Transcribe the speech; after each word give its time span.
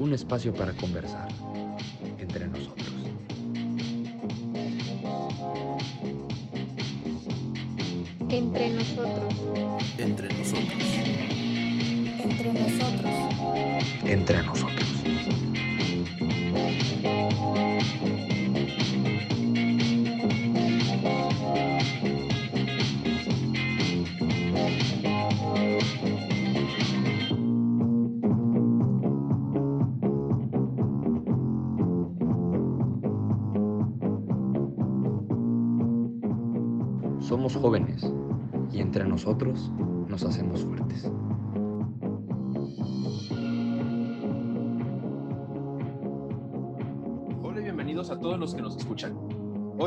un 0.00 0.12
espacio 0.12 0.54
para 0.54 0.72
conversar 0.72 1.28
entre 2.18 2.46
nosotros. 2.46 2.88
Entre 8.28 8.70
nosotros. 8.70 9.34
Entre 9.98 10.28
nosotros. 10.28 10.82
Entre 12.18 12.52
nosotros. 12.52 13.12
Entre 14.04 14.42
nosotros. 14.42 14.88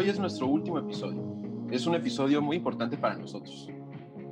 Hoy 0.02 0.10
es 0.10 0.18
nuestro 0.18 0.48
último 0.48 0.80
episodio. 0.80 1.70
Es 1.72 1.86
un 1.86 1.94
episodio 1.94 2.42
muy 2.42 2.58
importante 2.58 2.98
para 2.98 3.14
nosotros. 3.14 3.68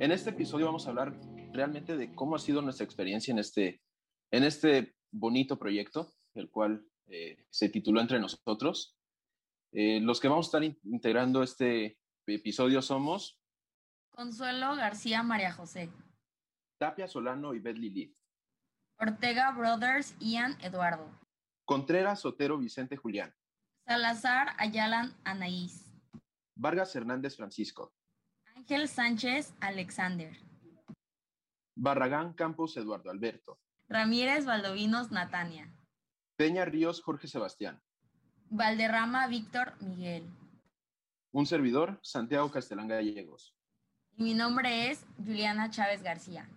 En 0.00 0.10
este 0.10 0.30
episodio 0.30 0.66
vamos 0.66 0.84
a 0.84 0.88
hablar 0.90 1.16
realmente 1.52 1.96
de 1.96 2.12
cómo 2.12 2.34
ha 2.34 2.40
sido 2.40 2.60
nuestra 2.60 2.84
experiencia 2.84 3.30
en 3.30 3.38
este, 3.38 3.80
en 4.32 4.42
este 4.42 4.96
bonito 5.12 5.60
proyecto, 5.60 6.12
el 6.34 6.50
cual 6.50 6.84
eh, 7.06 7.46
se 7.50 7.68
tituló 7.68 8.00
Entre 8.00 8.18
nosotros. 8.18 8.96
Eh, 9.70 10.00
los 10.00 10.18
que 10.18 10.26
vamos 10.26 10.46
a 10.46 10.48
estar 10.48 10.64
in- 10.64 10.76
integrando 10.82 11.40
este 11.40 12.00
episodio 12.26 12.82
somos 12.82 13.38
Consuelo 14.10 14.74
García 14.74 15.22
María 15.22 15.52
José. 15.52 15.88
Tapia 16.80 17.06
Solano 17.06 17.54
y 17.54 17.60
Beth 17.60 17.76
Lilith. 17.76 18.16
Ortega 18.98 19.52
Brothers 19.52 20.16
Ian 20.18 20.56
Eduardo. 20.62 21.08
Contreras 21.64 22.18
Sotero 22.22 22.58
Vicente 22.58 22.96
Julián. 22.96 23.32
Salazar 23.90 24.54
Ayalan 24.58 25.12
Anaís. 25.24 25.84
Vargas 26.54 26.94
Hernández 26.94 27.34
Francisco. 27.34 27.92
Ángel 28.54 28.86
Sánchez 28.86 29.52
Alexander. 29.60 30.30
Barragán 31.74 32.34
Campos 32.34 32.76
Eduardo 32.76 33.10
Alberto. 33.10 33.58
Ramírez 33.88 34.46
Valdovinos 34.46 35.10
Natania. 35.10 35.74
Peña 36.36 36.64
Ríos 36.64 37.02
Jorge 37.02 37.26
Sebastián. 37.26 37.82
Valderrama 38.48 39.26
Víctor 39.26 39.72
Miguel. 39.80 40.24
Un 41.32 41.46
servidor, 41.46 41.98
Santiago 42.00 42.48
Castellán 42.48 42.86
Gallegos. 42.86 43.56
Y 44.16 44.22
mi 44.22 44.34
nombre 44.34 44.92
es 44.92 45.04
Juliana 45.16 45.68
Chávez 45.68 46.04
García. 46.04 46.48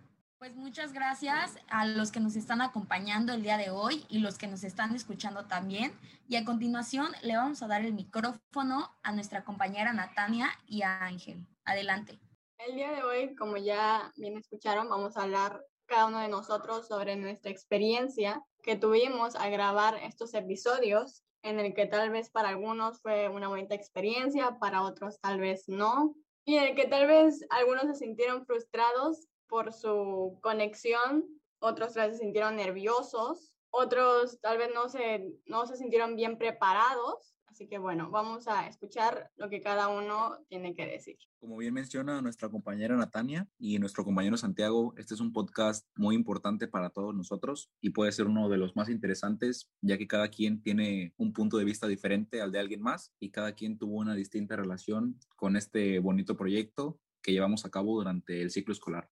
Pues 0.44 0.58
muchas 0.58 0.92
gracias 0.92 1.58
a 1.70 1.86
los 1.86 2.12
que 2.12 2.20
nos 2.20 2.36
están 2.36 2.62
acompañando 2.62 3.32
el 3.32 3.44
día 3.44 3.56
de 3.56 3.70
hoy 3.70 4.06
y 4.10 4.20
los 4.20 4.38
que 4.38 4.48
nos 4.48 4.66
están 4.66 4.94
escuchando 4.94 5.46
también. 5.46 5.98
Y 6.28 6.36
a 6.36 6.44
continuación 6.44 7.14
le 7.22 7.38
vamos 7.38 7.64
a 7.64 7.68
dar 7.68 7.86
el 7.86 7.94
micrófono 7.94 8.94
a 9.04 9.14
nuestra 9.14 9.46
compañera 9.46 9.94
Natania 9.94 10.50
y 10.68 10.82
a 10.82 11.02
Ángel. 11.02 11.48
Adelante. 11.64 12.20
El 12.58 12.76
día 12.76 12.92
de 12.92 13.04
hoy, 13.04 13.36
como 13.36 13.56
ya 13.56 14.12
bien 14.18 14.36
escucharon, 14.36 14.90
vamos 14.90 15.16
a 15.16 15.24
hablar 15.24 15.64
cada 15.86 16.08
uno 16.08 16.20
de 16.20 16.28
nosotros 16.28 16.90
sobre 16.90 17.16
nuestra 17.16 17.50
experiencia 17.50 18.44
que 18.64 18.76
tuvimos 18.76 19.38
al 19.38 19.50
grabar 19.50 19.96
estos 20.04 20.34
episodios, 20.34 21.24
en 21.42 21.62
el 21.62 21.74
que 21.74 21.86
tal 21.86 22.10
vez 22.10 22.30
para 22.30 22.50
algunos 22.50 23.02
fue 23.02 23.30
una 23.30 23.48
bonita 23.48 23.76
experiencia, 23.76 24.58
para 24.60 24.82
otros 24.82 25.22
tal 25.22 25.40
vez 25.40 25.70
no, 25.70 26.16
y 26.44 26.58
en 26.58 26.66
el 26.66 26.76
que 26.76 26.88
tal 26.88 27.08
vez 27.08 27.46
algunos 27.50 27.84
se 27.84 28.06
sintieron 28.06 28.46
frustrados 28.46 29.30
por 29.54 29.72
su 29.72 30.40
conexión, 30.42 31.26
otros 31.60 31.94
se 31.94 32.16
sintieron 32.16 32.56
nerviosos, 32.56 33.54
otros 33.70 34.40
tal 34.42 34.58
vez 34.58 34.70
no 34.74 34.90
se, 34.90 35.32
no 35.46 35.68
se 35.68 35.78
sintieron 35.78 36.16
bien 36.16 36.40
preparados. 36.40 37.36
Así 37.46 37.68
que 37.68 37.78
bueno, 37.78 38.10
vamos 38.10 38.48
a 38.48 38.68
escuchar 38.68 39.30
lo 39.36 39.52
que 39.52 39.62
cada 39.62 39.90
uno 39.90 40.40
tiene 40.50 40.74
que 40.74 40.88
decir. 40.88 41.18
Como 41.40 41.58
bien 41.58 41.76
menciona 41.76 42.20
nuestra 42.20 42.50
compañera 42.50 42.96
Natania 42.96 43.48
y 43.60 43.78
nuestro 43.78 44.04
compañero 44.04 44.38
Santiago, 44.38 44.96
este 44.98 45.14
es 45.14 45.20
un 45.20 45.32
podcast 45.32 45.88
muy 45.98 46.16
importante 46.16 46.68
para 46.68 46.90
todos 46.90 47.14
nosotros 47.14 47.70
y 47.80 47.92
puede 47.92 48.12
ser 48.12 48.26
uno 48.26 48.50
de 48.50 48.58
los 48.58 48.76
más 48.76 48.90
interesantes, 48.90 49.70
ya 49.82 50.00
que 50.00 50.08
cada 50.08 50.30
quien 50.30 50.64
tiene 50.64 51.14
un 51.18 51.32
punto 51.32 51.58
de 51.58 51.66
vista 51.66 51.86
diferente 51.86 52.42
al 52.42 52.52
de 52.52 52.58
alguien 52.58 52.82
más 52.82 53.14
y 53.20 53.30
cada 53.30 53.54
quien 53.54 53.78
tuvo 53.78 53.98
una 53.98 54.16
distinta 54.16 54.56
relación 54.56 55.20
con 55.36 55.56
este 55.56 56.00
bonito 56.00 56.36
proyecto 56.36 57.00
que 57.22 57.34
llevamos 57.34 57.66
a 57.66 57.70
cabo 57.70 57.96
durante 57.98 58.42
el 58.42 58.50
ciclo 58.50 58.74
escolar. 58.74 59.08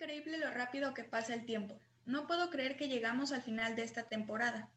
Increíble 0.00 0.38
lo 0.38 0.50
rápido 0.50 0.94
que 0.94 1.04
pasa 1.04 1.34
el 1.34 1.44
tiempo. 1.44 1.78
No 2.06 2.26
puedo 2.26 2.48
creer 2.48 2.78
que 2.78 2.88
llegamos 2.88 3.32
al 3.32 3.42
final 3.42 3.76
de 3.76 3.82
esta 3.82 4.04
temporada. 4.04 4.70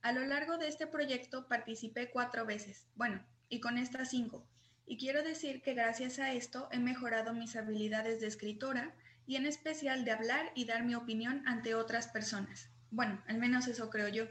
A 0.00 0.12
lo 0.12 0.24
largo 0.24 0.58
de 0.58 0.68
este 0.68 0.86
proyecto 0.86 1.48
participé 1.48 2.08
cuatro 2.08 2.46
veces, 2.46 2.86
bueno, 2.94 3.20
y 3.48 3.58
con 3.58 3.78
estas 3.78 4.10
cinco. 4.10 4.46
Y 4.86 4.96
quiero 4.96 5.24
decir 5.24 5.60
que 5.60 5.74
gracias 5.74 6.20
a 6.20 6.32
esto 6.32 6.68
he 6.70 6.78
mejorado 6.78 7.34
mis 7.34 7.56
habilidades 7.56 8.20
de 8.20 8.28
escritora 8.28 8.94
y 9.26 9.34
en 9.34 9.44
especial 9.44 10.04
de 10.04 10.12
hablar 10.12 10.52
y 10.54 10.66
dar 10.66 10.84
mi 10.84 10.94
opinión 10.94 11.42
ante 11.48 11.74
otras 11.74 12.06
personas. 12.06 12.70
Bueno, 12.92 13.20
al 13.26 13.38
menos 13.38 13.66
eso 13.66 13.90
creo 13.90 14.06
yo. 14.06 14.26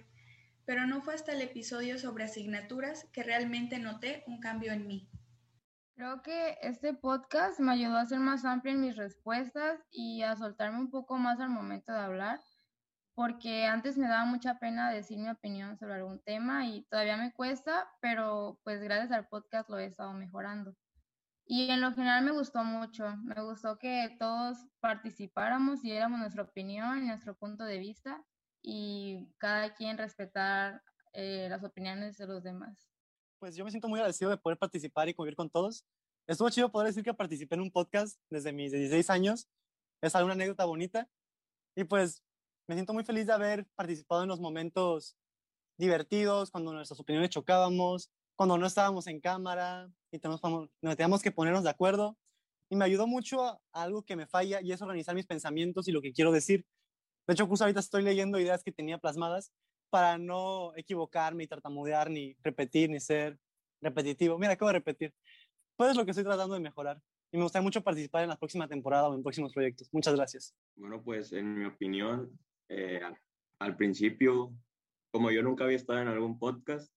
Pero 0.63 0.87
no 0.87 1.01
fue 1.01 1.15
hasta 1.15 1.33
el 1.33 1.41
episodio 1.41 1.99
sobre 1.99 2.23
asignaturas 2.23 3.07
que 3.11 3.23
realmente 3.23 3.77
noté 3.77 4.23
un 4.25 4.39
cambio 4.39 4.71
en 4.71 4.87
mí. 4.87 5.09
Creo 5.99 6.21
que 6.21 6.57
este 6.61 6.93
podcast 6.93 7.59
me 7.59 7.73
ayudó 7.73 7.97
a 7.97 8.05
ser 8.05 8.19
más 8.19 8.45
amplia 8.45 8.73
en 8.73 8.79
mis 8.79 8.95
respuestas 8.95 9.85
y 9.91 10.21
a 10.21 10.33
soltarme 10.37 10.79
un 10.79 10.89
poco 10.89 11.17
más 11.17 11.41
al 11.41 11.49
momento 11.49 11.91
de 11.91 11.99
hablar, 11.99 12.39
porque 13.15 13.65
antes 13.65 13.97
me 13.97 14.07
daba 14.07 14.23
mucha 14.23 14.59
pena 14.59 14.89
decir 14.89 15.17
mi 15.17 15.27
opinión 15.27 15.75
sobre 15.75 15.95
algún 15.95 16.21
tema 16.21 16.65
y 16.65 16.83
todavía 16.83 17.17
me 17.17 17.33
cuesta, 17.33 17.91
pero 17.99 18.61
pues 18.63 18.81
gracias 18.81 19.11
al 19.11 19.27
podcast 19.27 19.69
lo 19.69 19.77
he 19.77 19.87
estado 19.87 20.13
mejorando. 20.13 20.73
Y 21.45 21.69
en 21.69 21.81
lo 21.81 21.91
general 21.91 22.23
me 22.23 22.31
gustó 22.31 22.63
mucho, 22.63 23.17
me 23.17 23.43
gustó 23.43 23.77
que 23.77 24.15
todos 24.17 24.57
participáramos 24.79 25.83
y 25.83 25.89
diéramos 25.89 26.21
nuestra 26.21 26.43
opinión 26.43 27.05
nuestro 27.07 27.35
punto 27.35 27.65
de 27.65 27.77
vista 27.77 28.23
y 28.61 29.33
cada 29.37 29.73
quien 29.73 29.97
respetar 29.97 30.81
eh, 31.11 31.47
las 31.49 31.65
opiniones 31.65 32.17
de 32.17 32.25
los 32.25 32.41
demás. 32.41 32.88
Pues 33.39 33.55
yo 33.55 33.63
me 33.63 33.71
siento 33.71 33.87
muy 33.87 33.99
agradecido 33.99 34.29
de 34.29 34.37
poder 34.37 34.57
participar 34.57 35.09
y 35.09 35.13
convivir 35.13 35.35
con 35.35 35.49
todos. 35.49 35.85
Estuvo 36.27 36.49
chido 36.49 36.71
poder 36.71 36.87
decir 36.87 37.03
que 37.03 37.13
participé 37.13 37.55
en 37.55 37.61
un 37.61 37.71
podcast 37.71 38.19
desde 38.29 38.53
mis 38.53 38.71
16 38.71 39.09
años. 39.09 39.47
Es 40.01 40.13
alguna 40.15 40.33
anécdota 40.33 40.65
bonita. 40.65 41.09
Y 41.75 41.85
pues 41.85 42.21
me 42.67 42.75
siento 42.75 42.93
muy 42.93 43.03
feliz 43.03 43.25
de 43.25 43.33
haber 43.33 43.65
participado 43.75 44.23
en 44.23 44.29
los 44.29 44.39
momentos 44.39 45.15
divertidos, 45.77 46.51
cuando 46.51 46.73
nuestras 46.73 46.99
opiniones 46.99 47.29
chocábamos, 47.29 48.11
cuando 48.35 48.57
no 48.57 48.67
estábamos 48.67 49.07
en 49.07 49.21
cámara 49.21 49.89
y 50.11 50.19
tenemos, 50.19 50.41
teníamos 50.81 51.21
que 51.21 51.31
ponernos 51.31 51.63
de 51.63 51.69
acuerdo. 51.69 52.17
Y 52.69 52.75
me 52.75 52.85
ayudó 52.85 53.07
mucho 53.07 53.43
a 53.43 53.59
algo 53.71 54.03
que 54.03 54.15
me 54.15 54.27
falla 54.27 54.61
y 54.61 54.71
es 54.71 54.81
organizar 54.81 55.15
mis 55.15 55.25
pensamientos 55.25 55.87
y 55.87 55.91
lo 55.91 56.01
que 56.01 56.13
quiero 56.13 56.31
decir. 56.31 56.67
De 57.27 57.33
hecho, 57.33 57.47
justo 57.47 57.63
ahorita 57.63 57.79
estoy 57.79 58.03
leyendo 58.03 58.39
ideas 58.39 58.63
que 58.63 58.71
tenía 58.71 58.99
plasmadas 58.99 59.51
para 59.89 60.17
no 60.17 60.75
equivocarme 60.75 61.43
y 61.43 61.47
tartamudear, 61.47 62.09
ni 62.09 62.35
repetir, 62.43 62.89
ni 62.89 62.99
ser 62.99 63.37
repetitivo. 63.81 64.37
Mira, 64.37 64.53
acabo 64.53 64.69
de 64.69 64.79
repetir. 64.79 65.13
Pues 65.75 65.91
es 65.91 65.97
lo 65.97 66.05
que 66.05 66.11
estoy 66.11 66.23
tratando 66.23 66.55
de 66.55 66.59
mejorar. 66.59 67.01
Y 67.31 67.37
me 67.37 67.43
gustaría 67.43 67.63
mucho 67.63 67.83
participar 67.83 68.23
en 68.23 68.29
la 68.29 68.37
próxima 68.37 68.67
temporada 68.67 69.07
o 69.07 69.15
en 69.15 69.21
próximos 69.21 69.53
proyectos. 69.53 69.87
Muchas 69.91 70.15
gracias. 70.15 70.55
Bueno, 70.75 71.01
pues 71.03 71.31
en 71.31 71.57
mi 71.57 71.65
opinión, 71.65 72.37
eh, 72.69 73.01
al, 73.59 73.77
principio, 73.77 74.53
como 75.11 75.31
yo 75.31 75.43
nunca 75.43 75.63
había 75.63 75.77
estado 75.77 76.01
en 76.01 76.07
algún 76.07 76.39
podcast, 76.39 76.91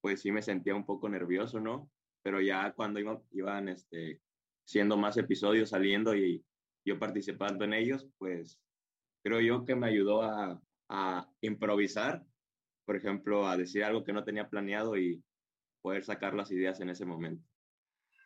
pues 0.00 0.20
sí 0.20 0.32
me 0.32 0.42
sentía 0.42 0.74
un 0.74 0.86
poco 0.86 1.08
nervioso, 1.08 1.60
¿no? 1.60 1.90
Pero 2.22 2.40
ya 2.40 2.72
cuando 2.72 2.98
iba, 2.98 3.22
iban 3.32 3.68
este, 3.68 4.20
siendo 4.66 4.96
más 4.96 5.16
episodios 5.18 5.70
saliendo 5.70 6.14
y 6.16 6.44
yo 6.86 6.98
participando 6.98 7.64
en 7.64 7.74
ellos, 7.74 8.08
pues 8.18 8.58
creo 9.22 9.40
yo 9.40 9.64
que 9.64 9.74
me 9.74 9.86
ayudó 9.86 10.22
a 10.22 11.30
improvisar, 11.40 12.24
por 12.84 12.96
ejemplo, 12.96 13.46
a 13.46 13.56
decir 13.56 13.84
algo 13.84 14.04
que 14.04 14.12
no 14.12 14.24
tenía 14.24 14.48
planeado 14.48 14.96
y 14.96 15.22
poder 15.82 16.04
sacar 16.04 16.34
las 16.34 16.50
ideas 16.50 16.80
en 16.80 16.90
ese 16.90 17.04
momento. 17.04 17.46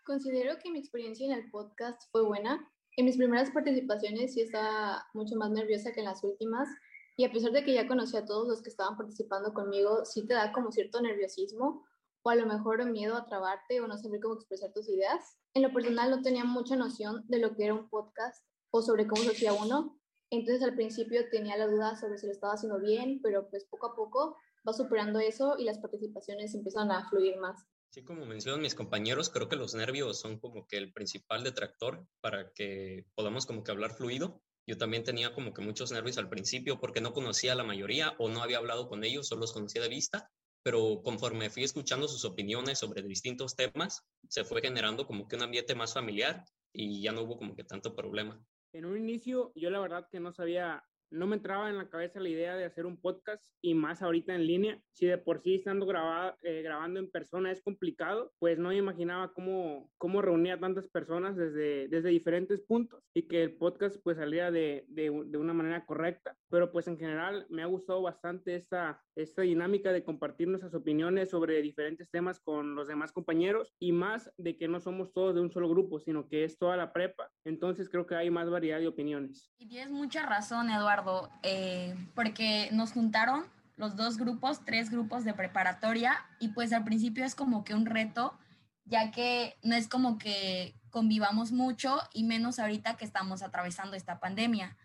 Considero 0.05 0.59
que 0.63 0.71
mi 0.71 0.79
experiencia 0.79 1.27
en 1.27 1.33
el 1.33 1.51
podcast 1.51 2.01
fue 2.11 2.25
buena. 2.25 2.67
En 2.97 3.05
mis 3.05 3.17
primeras 3.17 3.51
participaciones 3.51 4.35
sí 4.35 4.41
estaba 4.41 5.05
mucho 5.13 5.37
más 5.37 5.51
nerviosa 5.51 5.93
que 5.93 6.01
en 6.01 6.07
las 6.07 6.25
últimas 6.25 6.69
y 7.17 7.25
a 7.25 7.33
pesar 7.33 7.51
de 7.51 7.65
que 7.65 7.75
ya 7.75 7.89
conocí 7.89 8.17
a 8.17 8.25
todos 8.25 8.47
los 8.47 8.63
que 8.63 8.71
estaban 8.71 8.97
participando 8.97 9.53
conmigo, 9.53 10.05
sí 10.05 10.25
te 10.25 10.35
da 10.35 10.53
como 10.53 10.71
cierto 10.71 11.01
nerviosismo 11.01 11.85
o 12.23 12.31
a 12.31 12.37
lo 12.37 12.47
mejor 12.47 12.85
miedo 12.91 13.17
a 13.17 13.27
trabarte 13.27 13.81
o 13.81 13.89
no 13.89 13.99
saber 13.99 14.21
cómo 14.21 14.35
expresar 14.37 14.73
tus 14.73 14.89
ideas. 14.89 15.37
En 15.55 15.63
lo 15.63 15.73
personal 15.73 16.11
no 16.11 16.23
tenía 16.23 16.45
mucha 16.45 16.77
noción 16.77 17.25
de 17.27 17.41
lo 17.41 17.57
que 17.57 17.65
era 17.65 17.75
un 17.75 17.89
podcast 17.89 18.45
o 18.71 18.83
sobre 18.83 19.09
cómo 19.09 19.23
se 19.23 19.31
hacía 19.31 19.53
uno, 19.53 19.99
Entonces 20.31 20.63
al 20.63 20.75
principio 20.75 21.29
tenía 21.31 21.57
la 21.57 21.67
duda 21.67 21.97
sobre 21.97 22.19
si 22.19 22.27
lo 22.27 22.33
estaba 22.33 22.53
haciendo 22.53 22.79
bien, 22.79 23.21
pero 23.23 23.49
pues 23.51 23.65
poco 23.65 23.89
a 23.89 23.97
poco 23.97 24.37
va 24.69 24.73
superando 24.73 25.19
eso 25.19 25.57
y 25.59 25.65
las 25.65 25.79
participaciones 25.79 26.55
empiezan 26.55 26.91
a 26.91 27.09
fluir 27.09 27.37
más. 27.39 27.67
Sí, 27.91 28.05
como 28.05 28.27
mencionan 28.27 28.61
mis 28.61 28.75
compañeros, 28.75 29.31
creo 29.31 29.49
que 29.49 29.57
los 29.57 29.75
nervios 29.75 30.21
son 30.21 30.39
como 30.39 30.67
que 30.67 30.77
el 30.77 30.93
principal 30.93 31.43
detractor 31.43 32.07
para 32.21 32.53
que 32.53 33.07
podamos 33.15 33.47
como 33.47 33.65
que 33.65 33.71
hablar 33.71 33.93
fluido. 33.93 34.43
Yo 34.67 34.77
también 34.77 35.05
tenía 35.05 35.33
como 35.33 35.55
que 35.55 35.63
muchos 35.63 35.91
nervios 35.91 36.19
al 36.19 36.29
principio 36.29 36.79
porque 36.79 37.01
no 37.01 37.15
conocía 37.15 37.53
a 37.55 37.57
la 37.57 37.65
mayoría 37.65 38.15
o 38.19 38.29
no 38.29 38.43
había 38.43 38.59
hablado 38.59 38.89
con 38.89 39.05
ellos, 39.05 39.27
solo 39.27 39.41
los 39.41 39.55
conocía 39.55 39.81
de 39.81 39.89
vista, 39.89 40.31
pero 40.63 41.01
conforme 41.03 41.49
fui 41.49 41.65
escuchando 41.65 42.07
sus 42.07 42.27
opiniones 42.27 42.79
sobre 42.79 43.03
distintos 43.03 43.57
temas, 43.57 44.03
se 44.29 44.45
fue 44.45 44.61
generando 44.61 45.07
como 45.07 45.27
que 45.27 45.37
un 45.37 45.43
ambiente 45.43 45.75
más 45.75 45.95
familiar 45.95 46.45
y 46.75 47.01
ya 47.01 47.13
no 47.13 47.23
hubo 47.23 47.39
como 47.39 47.57
que 47.57 47.65
tanto 47.65 47.97
problema. 47.97 48.39
En 48.75 48.85
un 48.85 48.99
inicio 48.99 49.51
yo 49.55 49.71
la 49.71 49.81
verdad 49.81 50.07
que 50.11 50.21
no 50.21 50.31
sabía 50.33 50.85
no 51.11 51.27
me 51.27 51.37
entraba 51.37 51.71
en 51.71 51.79
la 51.79 51.89
cabeza 51.89 52.21
la 52.21 52.29
idea 52.29 52.57
de 52.57 52.65
hacer 52.65 52.87
un 52.87 53.01
podcast 53.01 53.45
y 53.63 53.75
más 53.75 54.03
ahorita 54.03 54.35
en 54.35 54.47
línea. 54.47 54.81
Si 54.93 55.07
de 55.07 55.19
por 55.19 55.41
sí 55.41 55.55
estando 55.55 55.87
grabada, 55.87 56.37
eh, 56.43 56.63
grabando 56.63 57.01
en 57.01 57.11
persona 57.11 57.51
es 57.51 57.63
complicado, 57.63 58.33
pues 58.39 58.59
no 58.59 58.69
me 58.69 58.77
imaginaba 58.77 59.33
cómo, 59.33 59.91
cómo 59.97 60.23
reunía 60.23 60.59
tantas 60.59 60.89
personas 60.89 61.37
desde, 61.37 61.89
desde 61.89 62.11
diferentes 62.11 62.61
puntos 62.61 63.03
y 63.15 63.23
que 63.23 63.43
el 63.43 63.57
podcast 63.57 63.97
pues 64.03 64.19
saliera 64.19 64.51
de, 64.51 64.85
de, 64.89 65.05
de, 65.05 65.39
una 65.39 65.55
manera 65.55 65.87
correcta. 65.87 66.37
Pero 66.51 66.73
pues 66.73 66.89
en 66.89 66.99
general 66.99 67.47
me 67.49 67.63
ha 67.63 67.67
gustado 67.67 68.03
bastante 68.03 68.55
esta, 68.57 69.03
esta 69.17 69.43
dinámica 69.43 69.93
de 69.93 70.05
compartir 70.05 70.49
nuestras 70.49 70.75
opiniones 70.75 71.31
sobre 71.31 71.63
diferentes 71.63 72.11
temas 72.11 72.41
con 72.41 72.75
los 72.75 72.89
demás 72.89 73.13
compañeros 73.13 73.75
y 73.79 73.93
más 73.93 74.31
de 74.37 74.57
que 74.57 74.69
no 74.69 74.81
somos 74.81 75.13
todos 75.13 75.35
de 75.35 75.41
un 75.41 75.51
solo 75.51 75.69
grupo, 75.69 76.01
sino 76.01 76.29
que 76.29 76.45
es 76.45 76.59
toda 76.59 76.77
la 76.77 76.93
prepa. 76.93 77.31
Entonces 77.45 77.89
creo 77.89 78.07
que 78.07 78.15
hay 78.15 78.31
más 78.31 78.51
variedad 78.51 78.79
de 78.79 78.89
opiniones. 78.89 79.51
Y 79.59 79.69
tienes 79.69 79.91
mucha 79.91 80.27
razón, 80.27 80.71
Eduardo 80.71 80.98
eh, 81.43 81.95
porque 82.15 82.69
nos 82.73 82.93
juntaron 82.93 83.45
los 83.77 83.97
dos 83.97 84.19
grupos, 84.19 84.65
tres 84.65 84.91
grupos 84.91 85.25
de 85.25 85.35
preparatoria, 85.35 86.27
y 86.41 86.49
pues 86.49 86.73
al 86.73 86.85
principio 86.85 87.25
es 87.25 87.35
como 87.35 87.65
que 87.65 87.75
un 87.75 87.87
reto, 87.87 88.37
ya 88.85 89.11
que 89.11 89.57
no 89.63 89.77
es 89.77 89.89
como 89.89 90.19
que 90.19 90.75
convivamos 90.91 91.53
mucho 91.53 91.99
y 92.13 92.25
menos 92.25 92.59
ahorita 92.59 92.97
que 92.97 93.05
estamos 93.05 93.43
atravesando 93.43 93.97
esta 93.97 94.19
pandemia. 94.19 94.77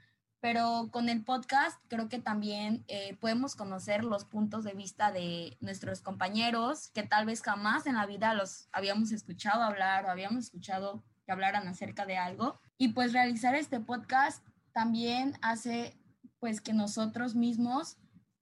Pero 0.42 0.90
con 0.92 1.08
el 1.08 1.24
podcast 1.24 1.80
creo 1.88 2.10
que 2.10 2.20
también 2.20 2.84
eh, 2.90 3.16
podemos 3.22 3.56
conocer 3.56 4.04
los 4.04 4.26
puntos 4.26 4.66
de 4.66 4.74
vista 4.74 5.12
de 5.12 5.58
nuestros 5.62 6.02
compañeros 6.02 6.90
que 6.90 7.04
tal 7.04 7.26
vez 7.26 7.42
jamás 7.42 7.86
en 7.88 7.96
la 7.96 8.06
vida 8.06 8.34
los 8.34 8.68
habíamos 8.74 9.12
escuchado 9.12 9.64
hablar 9.64 10.06
o 10.06 10.10
habíamos 10.10 10.44
escuchado 10.46 11.02
que 11.26 11.32
hablaran 11.32 11.68
acerca 11.68 12.06
de 12.06 12.18
algo. 12.18 12.60
Y 12.78 12.90
pues 12.90 13.14
realizar 13.14 13.56
este 13.56 13.80
podcast 13.80 14.46
también 14.74 15.38
hace 15.42 15.98
pues 16.44 16.60
que 16.60 16.74
nosotros 16.74 17.36
mismos 17.36 17.96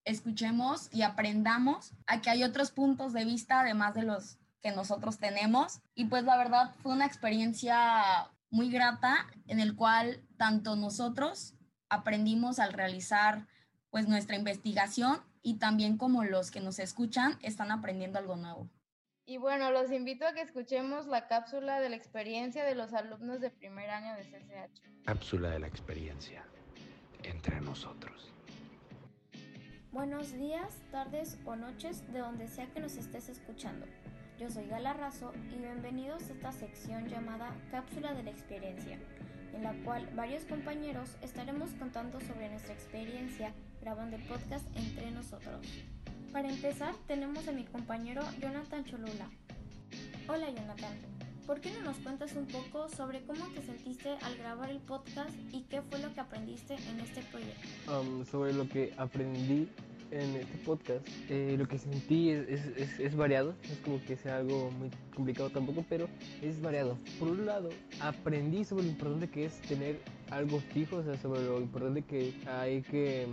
escuchemos 0.06 0.89
y 0.92 1.03
aprendamos 1.03 1.94
a 2.07 2.19
que 2.19 2.31
hay 2.31 2.44
otros 2.44 2.71
puntos 2.71 3.13
de 3.13 3.25
vista 3.25 3.59
además 3.59 3.94
de 3.94 4.01
los 4.01 4.39
que 4.59 4.71
nosotros 4.71 5.19
tenemos. 5.19 5.81
Y 5.94 6.06
pues 6.06 6.24
la 6.24 6.36
verdad 6.36 6.74
fue 6.81 6.94
una 6.94 7.06
experiencia 7.06 8.27
muy 8.50 8.71
grata 8.71 9.27
en 9.45 9.59
el 9.59 9.75
cual 9.75 10.19
tanto 10.38 10.75
nosotros 10.75 11.53
aprendimos 11.89 12.57
al 12.57 12.74
realizar 12.74 13.45
pues 13.92 14.07
nuestra 14.07 14.36
investigación 14.36 15.21
y 15.44 15.59
también 15.59 15.95
como 16.00 16.24
los 16.24 16.50
que 16.50 16.59
nos 16.59 16.80
escuchan 16.80 17.38
están 17.44 17.69
aprendiendo 17.69 18.18
algo 18.18 18.36
nuevo. 18.36 18.68
Y 19.27 19.38
bueno, 19.38 19.69
los 19.69 19.92
invito 19.92 20.25
a 20.25 20.33
que 20.33 20.42
escuchemos 20.42 21.06
la 21.06 21.27
cápsula 21.27 21.80
de 21.80 21.89
la 21.89 21.97
experiencia 21.97 22.65
de 22.65 22.74
los 22.74 22.95
alumnos 22.95 23.42
de 23.42 23.51
primer 23.51 23.92
año 23.92 24.15
de 24.15 24.24
CCH. 24.24 25.04
Cápsula 25.06 25.51
de 25.51 25.59
la 25.59 25.68
experiencia 25.68 26.44
entre 27.23 27.62
nosotros. 27.62 28.31
Buenos 29.91 30.31
días, 30.33 30.81
tardes 30.91 31.38
o 31.45 31.56
noches 31.56 32.03
de 32.13 32.19
donde 32.19 32.47
sea 32.47 32.68
que 32.68 32.79
nos 32.79 32.95
estés 32.95 33.29
escuchando. 33.29 33.85
Yo 34.39 34.50
soy 34.50 34.65
Gala 34.68 34.94
Razo 34.94 35.33
y 35.53 35.57
bienvenidos 35.57 36.23
a 36.23 36.33
esta 36.33 36.51
sección 36.51 37.07
llamada 37.07 37.56
Cápsula 37.69 38.13
de 38.13 38.23
la 38.23 38.31
Experiencia, 38.31 38.97
en 39.53 39.63
la 39.63 39.73
cual 39.83 40.09
varios 40.15 40.45
compañeros 40.45 41.18
estaremos 41.21 41.71
contando 41.71 42.19
sobre 42.21 42.50
nuestra 42.50 42.73
experiencia 42.73 43.53
grabando 43.81 44.15
el 44.15 44.23
podcast 44.23 44.65
entre 44.75 45.12
nosotros. 45.12 45.68
Para 46.31 46.50
empezar, 46.50 46.95
tenemos 47.07 47.47
a 47.47 47.51
mi 47.51 47.65
compañero 47.65 48.21
Jonathan 48.39 48.85
Cholula. 48.85 49.29
Hola 50.27 50.50
Jonathan, 50.50 50.97
¿Por 51.51 51.59
qué 51.59 51.69
no 51.71 51.81
nos 51.81 51.98
cuentas 51.98 52.33
un 52.38 52.45
poco 52.45 52.88
sobre 52.88 53.24
cómo 53.24 53.45
te 53.53 53.62
sentiste 53.62 54.12
al 54.21 54.38
grabar 54.38 54.69
el 54.69 54.80
podcast 54.80 55.31
y 55.51 55.63
qué 55.63 55.81
fue 55.81 56.00
lo 56.00 56.13
que 56.13 56.21
aprendiste 56.21 56.75
en 56.75 57.01
este 57.01 57.21
proyecto? 57.24 58.00
Um, 58.00 58.24
sobre 58.25 58.53
lo 58.53 58.69
que 58.69 58.94
aprendí 58.95 59.68
en 60.12 60.38
este 60.38 60.57
podcast, 60.59 61.06
eh, 61.30 61.57
lo 61.59 61.68
que 61.68 61.77
sentí 61.77 62.30
es, 62.30 62.48
es, 62.48 62.98
es, 63.01 63.15
variado, 63.18 63.53
es 63.63 63.77
como 63.80 64.01
que 64.01 64.15
sea 64.15 64.38
algo 64.38 64.71
muy 64.71 64.92
complicado 65.13 65.50
tampoco, 65.50 65.83
pero 65.89 66.07
es 66.42 66.62
variado. 66.62 66.98
Por 67.19 67.27
un 67.27 67.45
lado, 67.45 67.68
aprendí 68.00 68.63
sobre 68.63 68.83
lo 68.83 68.89
importante 68.92 69.30
que 69.30 69.44
es 69.44 69.62
tener 69.63 70.00
algo 70.30 70.62
fijo, 70.62 70.95
o 70.95 71.04
sea, 71.04 71.18
sobre 71.18 71.44
lo 71.44 71.59
importante 71.59 72.04
que 72.04 72.33
hay 72.47 72.81
que 72.81 73.27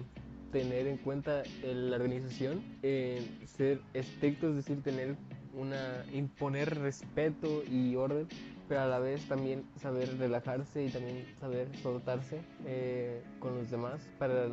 tener 0.50 0.88
en 0.88 0.96
cuenta 0.96 1.44
en 1.62 1.90
la 1.90 1.96
organización, 1.96 2.64
ser 2.82 3.80
estricto, 3.94 4.48
es 4.48 4.56
decir, 4.56 4.82
tener 4.82 5.16
una 5.54 6.04
imponer 6.12 6.78
respeto 6.78 7.62
y 7.70 7.96
orden, 7.96 8.28
pero 8.68 8.82
a 8.82 8.86
la 8.86 8.98
vez 8.98 9.26
también 9.28 9.64
saber 9.76 10.16
relajarse 10.18 10.84
y 10.84 10.90
también 10.90 11.24
saber 11.40 11.68
soltarse 11.82 12.40
eh, 12.66 13.22
con 13.40 13.56
los 13.56 13.70
demás 13.70 14.00
para 14.18 14.48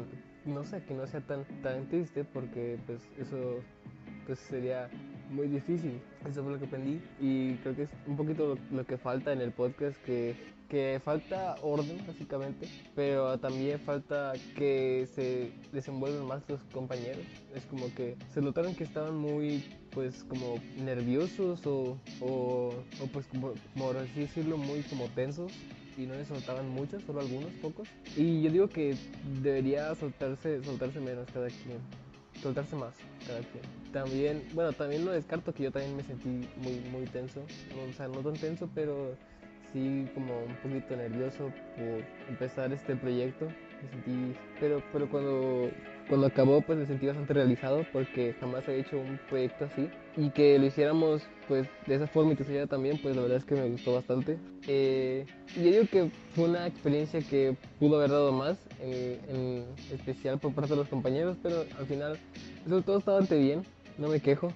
no 0.46 0.64
sé 0.64 0.84
que 0.84 0.94
no 0.94 1.08
sea 1.08 1.22
tan 1.22 1.44
tan 1.62 1.88
triste 1.88 2.24
porque 2.24 2.78
pues 2.86 3.02
eso 3.18 3.60
pues 4.26 4.40
sería 4.40 4.90
muy 5.30 5.48
difícil 5.48 6.00
eso 6.30 6.44
fue 6.44 6.54
lo 6.54 6.60
que 6.60 6.66
aprendí 6.66 7.02
y 7.20 7.56
creo 7.56 7.76
que 7.76 7.84
es 7.84 7.90
un 8.08 8.18
poquito 8.18 8.58
lo 8.72 8.86
que 8.86 8.98
falta 8.98 9.32
en 9.34 9.42
el 9.42 9.52
podcast 9.52 9.98
que 10.04 10.36
que 10.70 11.00
falta 11.04 11.56
orden 11.62 11.98
básicamente, 12.08 12.68
pero 12.96 13.38
también 13.40 13.80
falta 13.80 14.34
que 14.56 15.08
se 15.14 15.52
desenvuelvan 15.72 16.26
más 16.26 16.44
los 16.48 16.62
compañeros. 16.74 17.24
Es 17.54 17.66
como 17.66 17.94
que 17.94 18.18
se 18.34 18.42
notaron 18.42 18.76
que 18.76 18.84
estaban 18.84 19.16
muy 19.16 19.64
pues 19.92 20.24
como 20.24 20.60
nerviosos 20.84 21.66
o, 21.66 21.98
o, 22.20 22.74
pues 23.14 23.28
como, 23.28 23.54
así 23.92 24.22
decirlo 24.22 24.58
muy 24.58 24.82
como 24.82 25.06
tensos 25.10 25.52
y 25.98 26.06
no 26.06 26.16
les 26.16 26.28
soltaban 26.28 26.68
mucho, 26.70 27.00
solo 27.00 27.22
algunos 27.22 27.52
pocos. 27.62 27.88
Y 28.18 28.42
yo 28.42 28.52
digo 28.52 28.68
que 28.68 28.96
debería 29.42 29.96
soltarse, 29.96 30.64
soltarse 30.64 31.00
menos 31.00 31.28
cada 31.34 31.48
quien, 31.48 31.80
soltarse 32.46 32.76
más. 32.76 32.94
También, 33.92 34.44
bueno, 34.54 34.72
también 34.74 35.04
lo 35.04 35.12
descarto 35.12 35.52
que 35.54 35.64
yo 35.64 35.72
también 35.72 35.96
me 35.96 36.04
sentí 36.04 36.48
muy, 36.58 36.80
muy 36.92 37.06
tenso, 37.08 37.42
o 37.42 37.94
sea, 37.94 38.08
no 38.08 38.20
tan 38.20 38.34
tenso, 38.34 38.70
pero 38.76 39.16
sí 39.74 40.08
como 40.14 40.44
un 40.44 40.56
poquito 40.58 40.96
nervioso 40.96 41.52
por 41.76 42.04
empezar 42.30 42.72
este 42.72 42.96
proyecto. 42.96 43.48
Me 43.82 43.90
sentí, 43.90 44.40
pero, 44.60 44.82
pero 44.94 45.10
cuando, 45.10 45.70
cuando 46.08 46.28
acabó 46.28 46.62
pues 46.62 46.78
me 46.78 46.86
sentí 46.86 47.08
bastante 47.08 47.34
realizado 47.34 47.86
porque 47.92 48.36
jamás 48.40 48.68
he 48.68 48.80
hecho 48.80 48.98
un 48.98 49.20
proyecto 49.28 49.66
así 49.66 49.90
y 50.16 50.30
que 50.30 50.60
lo 50.60 50.68
hiciéramos 50.68 51.24
pues 51.48 51.68
de 51.88 51.96
esa 51.96 52.08
forma 52.08 52.34
y 52.34 52.36
que 52.36 52.44
se 52.44 52.68
también 52.68 53.00
pues 53.02 53.16
la 53.16 53.22
verdad 53.22 53.38
es 53.38 53.46
que 53.46 53.56
me 53.56 53.70
gustó 53.70 53.94
bastante. 53.94 54.38
Eh, 54.68 55.26
y 55.56 55.64
yo 55.64 55.72
digo 55.72 55.84
que 55.92 56.12
fue 56.34 56.46
una 56.46 56.68
experiencia 56.68 57.22
que 57.22 57.56
pudo 57.80 57.98
haber 57.98 58.12
dado 58.12 58.32
más, 58.32 58.58
en, 58.80 59.64
especial 59.92 60.40
por 60.40 60.54
parte 60.54 60.72
de 60.72 60.78
los 60.78 60.88
compañeros, 60.88 61.38
pero 61.42 61.66
al 61.78 61.86
final 61.86 62.18
eso 62.66 62.82
todo 62.82 63.00
estaba 63.00 63.20
bastante 63.20 63.44
bien, 63.44 63.64
no 63.98 64.10
me 64.10 64.20
quejo 64.20 64.52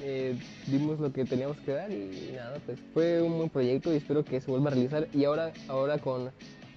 eh, 0.00 0.36
dimos 0.66 0.98
lo 1.00 1.12
que 1.12 1.24
teníamos 1.24 1.56
que 1.58 1.72
dar 1.72 1.90
y 1.90 2.32
nada, 2.34 2.58
pues 2.64 2.78
fue 2.92 3.22
un 3.22 3.36
buen 3.36 3.48
proyecto 3.48 3.92
y 3.92 3.96
espero 3.96 4.24
que 4.24 4.40
se 4.40 4.50
vuelva 4.50 4.68
a 4.68 4.74
realizar 4.74 5.08
y 5.12 5.24
ahora, 5.24 5.52
ahora 5.68 5.98
con 5.98 6.30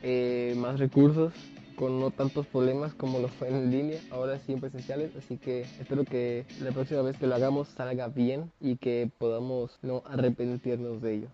eh, 0.04 0.54
más 0.58 0.80
recursos, 0.80 1.34
con 1.82 2.00
no 2.00 2.12
tantos 2.12 2.46
problemas 2.46 2.94
como 2.94 3.18
lo 3.18 3.28
fue 3.28 3.48
en 3.48 3.72
línea, 3.72 4.00
ahora 4.12 4.38
sí 4.38 4.54
en 4.54 4.60
presenciales, 4.60 5.16
así 5.16 5.38
que 5.38 5.62
espero 5.80 6.06
que 6.06 6.46
la 6.62 6.72
próxima 6.72 7.02
vez 7.02 7.18
que 7.18 7.26
lo 7.26 7.34
hagamos 7.34 7.70
salga 7.70 8.08
bien 8.08 8.52
y 8.60 8.76
que 8.76 9.10
podamos 9.18 9.80
no 9.82 10.04
arrepentirnos 10.06 11.02
de 11.02 11.14
ello. 11.16 11.28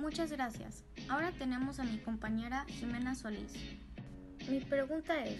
Muchas 0.00 0.32
gracias. 0.32 0.82
Ahora 1.08 1.30
tenemos 1.38 1.78
a 1.78 1.84
mi 1.84 1.98
compañera 1.98 2.64
Jimena 2.66 3.14
Solís. 3.14 3.54
Mi 4.50 4.58
pregunta 4.58 5.24
es, 5.24 5.38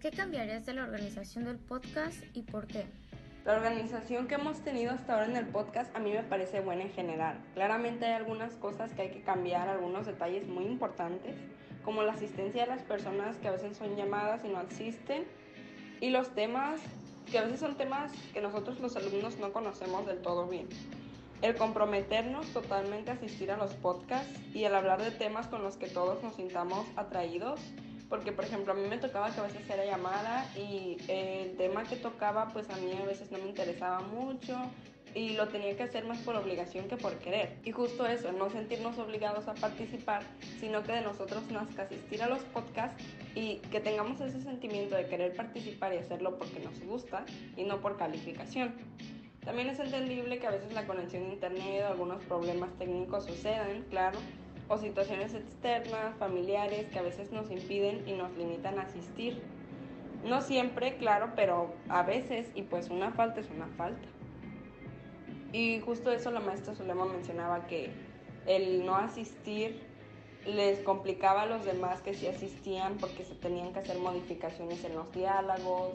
¿qué 0.00 0.10
cambiarías 0.10 0.66
de 0.66 0.74
la 0.74 0.82
organización 0.82 1.44
del 1.44 1.58
podcast 1.58 2.24
y 2.34 2.42
por 2.42 2.66
qué? 2.66 2.86
La 3.44 3.54
organización 3.54 4.26
que 4.26 4.34
hemos 4.34 4.58
tenido 4.64 4.90
hasta 4.90 5.14
ahora 5.14 5.26
en 5.26 5.36
el 5.36 5.46
podcast 5.46 5.94
a 5.94 6.00
mí 6.00 6.10
me 6.10 6.24
parece 6.24 6.58
buena 6.58 6.82
en 6.82 6.90
general. 6.90 7.38
Claramente 7.54 8.04
hay 8.04 8.14
algunas 8.14 8.52
cosas 8.54 8.90
que 8.94 9.02
hay 9.02 9.10
que 9.10 9.22
cambiar, 9.22 9.68
algunos 9.68 10.06
detalles 10.06 10.48
muy 10.48 10.64
importantes, 10.64 11.36
como 11.84 12.02
la 12.02 12.12
asistencia 12.12 12.62
de 12.62 12.68
las 12.68 12.82
personas 12.82 13.36
que 13.36 13.48
a 13.48 13.52
veces 13.52 13.76
son 13.76 13.96
llamadas 13.96 14.44
y 14.44 14.48
no 14.48 14.58
asisten, 14.58 15.24
y 16.00 16.10
los 16.10 16.34
temas 16.34 16.80
que 17.30 17.38
a 17.38 17.42
veces 17.42 17.60
son 17.60 17.76
temas 17.76 18.12
que 18.32 18.40
nosotros 18.40 18.80
los 18.80 18.96
alumnos 18.96 19.38
no 19.38 19.52
conocemos 19.52 20.06
del 20.06 20.20
todo 20.20 20.46
bien. 20.46 20.68
El 21.42 21.56
comprometernos 21.56 22.46
totalmente 22.48 23.10
a 23.10 23.14
asistir 23.14 23.50
a 23.50 23.56
los 23.56 23.72
podcasts 23.74 24.40
y 24.54 24.64
el 24.64 24.74
hablar 24.74 25.02
de 25.02 25.10
temas 25.10 25.46
con 25.46 25.62
los 25.62 25.76
que 25.76 25.86
todos 25.86 26.22
nos 26.22 26.36
sintamos 26.36 26.86
atraídos 26.96 27.60
porque 28.10 28.32
por 28.32 28.44
ejemplo 28.44 28.72
a 28.72 28.76
mí 28.76 28.86
me 28.88 28.98
tocaba 28.98 29.32
que 29.32 29.40
a 29.40 29.44
veces 29.44 29.70
era 29.70 29.84
llamada 29.84 30.44
y 30.56 30.98
el 31.08 31.56
tema 31.56 31.84
que 31.84 31.96
tocaba 31.96 32.48
pues 32.52 32.68
a 32.68 32.76
mí 32.76 32.92
a 33.00 33.06
veces 33.06 33.30
no 33.30 33.38
me 33.38 33.48
interesaba 33.48 34.00
mucho 34.00 34.58
y 35.14 35.30
lo 35.30 35.48
tenía 35.48 35.76
que 35.76 35.82
hacer 35.82 36.04
más 36.04 36.18
por 36.18 36.36
obligación 36.36 36.88
que 36.88 36.96
por 36.96 37.14
querer. 37.18 37.56
Y 37.64 37.72
justo 37.72 38.06
eso, 38.06 38.32
no 38.32 38.50
sentirnos 38.50 38.98
obligados 38.98 39.48
a 39.48 39.54
participar, 39.54 40.22
sino 40.60 40.82
que 40.82 40.92
de 40.92 41.00
nosotros 41.02 41.42
nazca 41.50 41.82
asistir 41.82 42.22
a 42.22 42.28
los 42.28 42.40
podcasts 42.44 43.02
y 43.34 43.56
que 43.70 43.80
tengamos 43.80 44.20
ese 44.20 44.40
sentimiento 44.40 44.96
de 44.96 45.06
querer 45.06 45.34
participar 45.34 45.94
y 45.94 45.98
hacerlo 45.98 46.38
porque 46.38 46.60
nos 46.60 46.80
gusta 46.80 47.24
y 47.56 47.64
no 47.64 47.80
por 47.80 47.96
calificación. 47.96 48.74
También 49.44 49.70
es 49.70 49.80
entendible 49.80 50.38
que 50.38 50.46
a 50.46 50.50
veces 50.50 50.72
la 50.72 50.86
conexión 50.86 51.24
a 51.24 51.32
internet 51.32 51.84
o 51.84 51.92
algunos 51.92 52.22
problemas 52.24 52.70
técnicos 52.78 53.24
sucedan, 53.24 53.84
claro, 53.88 54.18
o 54.68 54.78
situaciones 54.78 55.34
externas, 55.34 56.14
familiares, 56.18 56.86
que 56.92 56.98
a 56.98 57.02
veces 57.02 57.32
nos 57.32 57.50
impiden 57.50 58.06
y 58.06 58.12
nos 58.12 58.36
limitan 58.36 58.78
a 58.78 58.82
asistir. 58.82 59.42
No 60.24 60.42
siempre, 60.42 60.96
claro, 60.96 61.32
pero 61.34 61.74
a 61.88 62.02
veces, 62.02 62.50
y 62.54 62.62
pues 62.62 62.90
una 62.90 63.10
falta 63.12 63.40
es 63.40 63.48
una 63.50 63.66
falta. 63.78 64.06
Y 65.52 65.80
justo 65.80 66.12
eso 66.12 66.30
la 66.30 66.40
maestra 66.40 66.74
Zulema 66.74 67.04
mencionaba 67.06 67.66
que 67.66 67.90
el 68.46 68.84
no 68.86 68.96
asistir 68.96 69.80
les 70.46 70.78
complicaba 70.80 71.42
a 71.42 71.46
los 71.46 71.64
demás 71.64 72.00
que 72.00 72.14
sí 72.14 72.26
asistían 72.26 72.96
porque 72.98 73.24
se 73.24 73.34
tenían 73.34 73.72
que 73.72 73.80
hacer 73.80 73.98
modificaciones 73.98 74.82
en 74.84 74.94
los 74.94 75.12
diálogos 75.12 75.92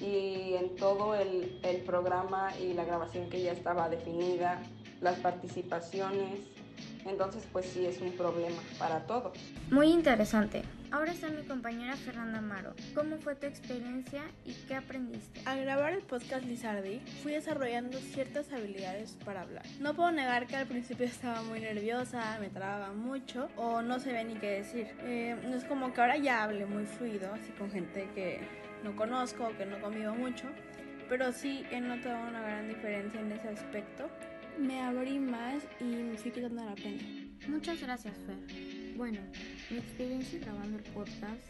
y 0.00 0.54
en 0.54 0.76
todo 0.76 1.14
el, 1.14 1.58
el 1.62 1.78
programa 1.78 2.56
y 2.58 2.74
la 2.74 2.84
grabación 2.84 3.28
que 3.28 3.42
ya 3.42 3.52
estaba 3.52 3.88
definida, 3.88 4.62
las 5.00 5.18
participaciones. 5.18 6.40
Entonces, 7.06 7.46
pues 7.52 7.66
sí 7.66 7.84
es 7.86 8.00
un 8.00 8.12
problema 8.12 8.62
para 8.78 9.06
todos. 9.06 9.32
Muy 9.70 9.88
interesante. 9.90 10.62
Ahora 10.92 11.12
está 11.12 11.28
mi 11.28 11.44
compañera 11.44 11.94
Fernanda 11.96 12.38
Amaro. 12.38 12.74
¿Cómo 12.96 13.16
fue 13.18 13.36
tu 13.36 13.46
experiencia 13.46 14.22
y 14.44 14.54
qué 14.66 14.74
aprendiste? 14.74 15.40
Al 15.44 15.60
grabar 15.60 15.92
el 15.92 16.02
podcast 16.02 16.44
Lizardi, 16.44 16.98
fui 17.22 17.30
desarrollando 17.30 17.96
ciertas 17.98 18.50
habilidades 18.52 19.16
para 19.24 19.42
hablar. 19.42 19.64
No 19.78 19.94
puedo 19.94 20.10
negar 20.10 20.48
que 20.48 20.56
al 20.56 20.66
principio 20.66 21.06
estaba 21.06 21.42
muy 21.42 21.60
nerviosa, 21.60 22.36
me 22.40 22.48
trababa 22.48 22.92
mucho 22.92 23.48
o 23.56 23.82
no 23.82 24.00
sabía 24.00 24.24
ni 24.24 24.34
qué 24.34 24.50
decir. 24.50 24.88
Eh, 25.02 25.36
no 25.44 25.54
es 25.54 25.64
como 25.64 25.94
que 25.94 26.00
ahora 26.00 26.16
ya 26.16 26.42
hable 26.42 26.66
muy 26.66 26.84
fluido, 26.86 27.32
así 27.34 27.52
con 27.52 27.70
gente 27.70 28.08
que 28.16 28.40
no 28.82 28.96
conozco 28.96 29.46
o 29.46 29.56
que 29.56 29.66
no 29.66 29.80
convivo 29.80 30.16
mucho, 30.16 30.48
pero 31.08 31.32
sí 31.32 31.64
he 31.70 31.80
notado 31.80 32.28
una 32.28 32.40
gran 32.40 32.66
diferencia 32.66 33.20
en 33.20 33.30
ese 33.30 33.48
aspecto. 33.48 34.10
Me 34.58 34.80
abrí 34.80 35.20
más 35.20 35.62
y 35.78 35.84
me 35.84 36.18
fui 36.18 36.32
quitando 36.32 36.64
la 36.64 36.74
pena. 36.74 37.00
Muchas 37.46 37.80
gracias, 37.80 38.14
Fer. 38.26 38.79
Bueno, 39.00 39.22
mi 39.70 39.78
experiencia 39.78 40.38
grabando 40.40 40.76
el 40.76 40.84
podcast 40.92 41.40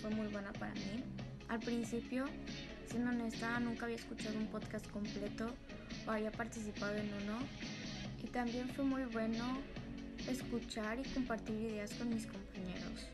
fue 0.00 0.10
muy 0.10 0.26
buena 0.26 0.52
para 0.54 0.74
mí. 0.74 1.04
Al 1.46 1.60
principio, 1.60 2.24
siendo 2.88 3.10
honesta, 3.10 3.60
nunca 3.60 3.84
había 3.84 3.94
escuchado 3.94 4.36
un 4.36 4.48
podcast 4.48 4.84
completo 4.90 5.54
o 6.08 6.10
había 6.10 6.32
participado 6.32 6.96
en 6.96 7.08
uno. 7.22 7.38
Y 8.20 8.26
también 8.26 8.68
fue 8.70 8.84
muy 8.84 9.04
bueno 9.04 9.44
escuchar 10.28 10.98
y 10.98 11.04
compartir 11.10 11.54
ideas 11.70 11.94
con 11.94 12.08
mis 12.08 12.26
compañeros. 12.26 13.06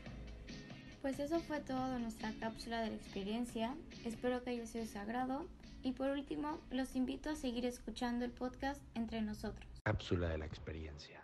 Pues 1.03 1.19
eso 1.19 1.39
fue 1.41 1.59
todo 1.59 1.93
de 1.93 1.99
nuestra 1.99 2.33
cápsula 2.39 2.81
de 2.81 2.89
la 2.89 2.95
experiencia. 2.95 3.75
Espero 4.03 4.43
que 4.43 4.49
haya 4.49 4.65
sido 4.65 4.83
de 4.83 4.89
su 4.89 4.97
agrado. 4.97 5.47
Y 5.83 5.91
por 5.91 6.09
último, 6.09 6.59
los 6.71 6.95
invito 6.95 7.29
a 7.29 7.35
seguir 7.35 7.67
escuchando 7.67 8.25
el 8.25 8.31
podcast 8.31 8.81
entre 8.95 9.21
nosotros. 9.21 9.69
Cápsula 9.83 10.29
de 10.29 10.39
la 10.39 10.47
experiencia 10.47 11.21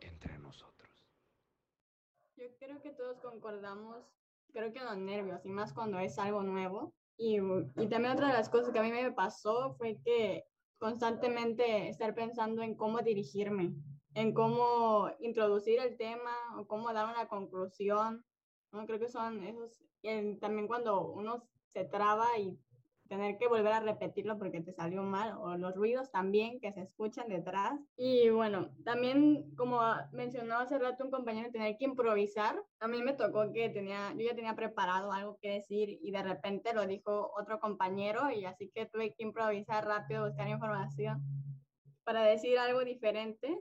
entre 0.00 0.38
nosotros. 0.38 0.73
Creo 2.64 2.80
que 2.80 2.92
todos 2.92 3.20
concordamos, 3.20 3.98
creo 4.54 4.72
que 4.72 4.80
los 4.80 4.96
nervios, 4.96 5.44
y 5.44 5.50
más 5.50 5.74
cuando 5.74 5.98
es 5.98 6.18
algo 6.18 6.42
nuevo. 6.42 6.94
Y, 7.18 7.36
y 7.36 7.88
también 7.88 8.14
otra 8.14 8.28
de 8.28 8.32
las 8.32 8.48
cosas 8.48 8.72
que 8.72 8.78
a 8.78 8.82
mí 8.82 8.90
me 8.90 9.12
pasó 9.12 9.74
fue 9.74 10.00
que 10.02 10.46
constantemente 10.78 11.90
estar 11.90 12.14
pensando 12.14 12.62
en 12.62 12.74
cómo 12.74 13.02
dirigirme, 13.02 13.74
en 14.14 14.32
cómo 14.32 15.10
introducir 15.20 15.78
el 15.78 15.98
tema 15.98 16.32
o 16.58 16.66
cómo 16.66 16.90
dar 16.94 17.06
una 17.06 17.28
conclusión. 17.28 18.24
¿no? 18.72 18.86
Creo 18.86 18.98
que 18.98 19.10
son 19.10 19.44
esos, 19.44 19.84
también 20.40 20.66
cuando 20.66 21.12
uno 21.12 21.46
se 21.66 21.84
traba 21.84 22.38
y 22.38 22.58
tener 23.08 23.36
que 23.38 23.48
volver 23.48 23.72
a 23.72 23.80
repetirlo 23.80 24.38
porque 24.38 24.60
te 24.60 24.72
salió 24.72 25.02
mal, 25.02 25.36
o 25.38 25.56
los 25.56 25.74
ruidos 25.74 26.10
también 26.10 26.60
que 26.60 26.72
se 26.72 26.82
escuchan 26.82 27.28
detrás. 27.28 27.78
Y 27.96 28.30
bueno, 28.30 28.70
también 28.84 29.54
como 29.56 29.80
mencionó 30.12 30.58
hace 30.58 30.78
rato 30.78 31.04
un 31.04 31.10
compañero, 31.10 31.50
tener 31.50 31.76
que 31.76 31.84
improvisar. 31.84 32.60
A 32.80 32.88
mí 32.88 33.02
me 33.02 33.12
tocó 33.12 33.52
que 33.52 33.68
tenía, 33.68 34.12
yo 34.12 34.26
ya 34.26 34.34
tenía 34.34 34.54
preparado 34.54 35.12
algo 35.12 35.38
que 35.40 35.50
decir 35.50 35.98
y 36.00 36.10
de 36.10 36.22
repente 36.22 36.74
lo 36.74 36.86
dijo 36.86 37.32
otro 37.36 37.60
compañero 37.60 38.30
y 38.30 38.44
así 38.44 38.70
que 38.74 38.86
tuve 38.86 39.14
que 39.14 39.22
improvisar 39.22 39.84
rápido, 39.84 40.26
buscar 40.26 40.48
información 40.48 41.22
para 42.04 42.22
decir 42.22 42.58
algo 42.58 42.84
diferente 42.84 43.58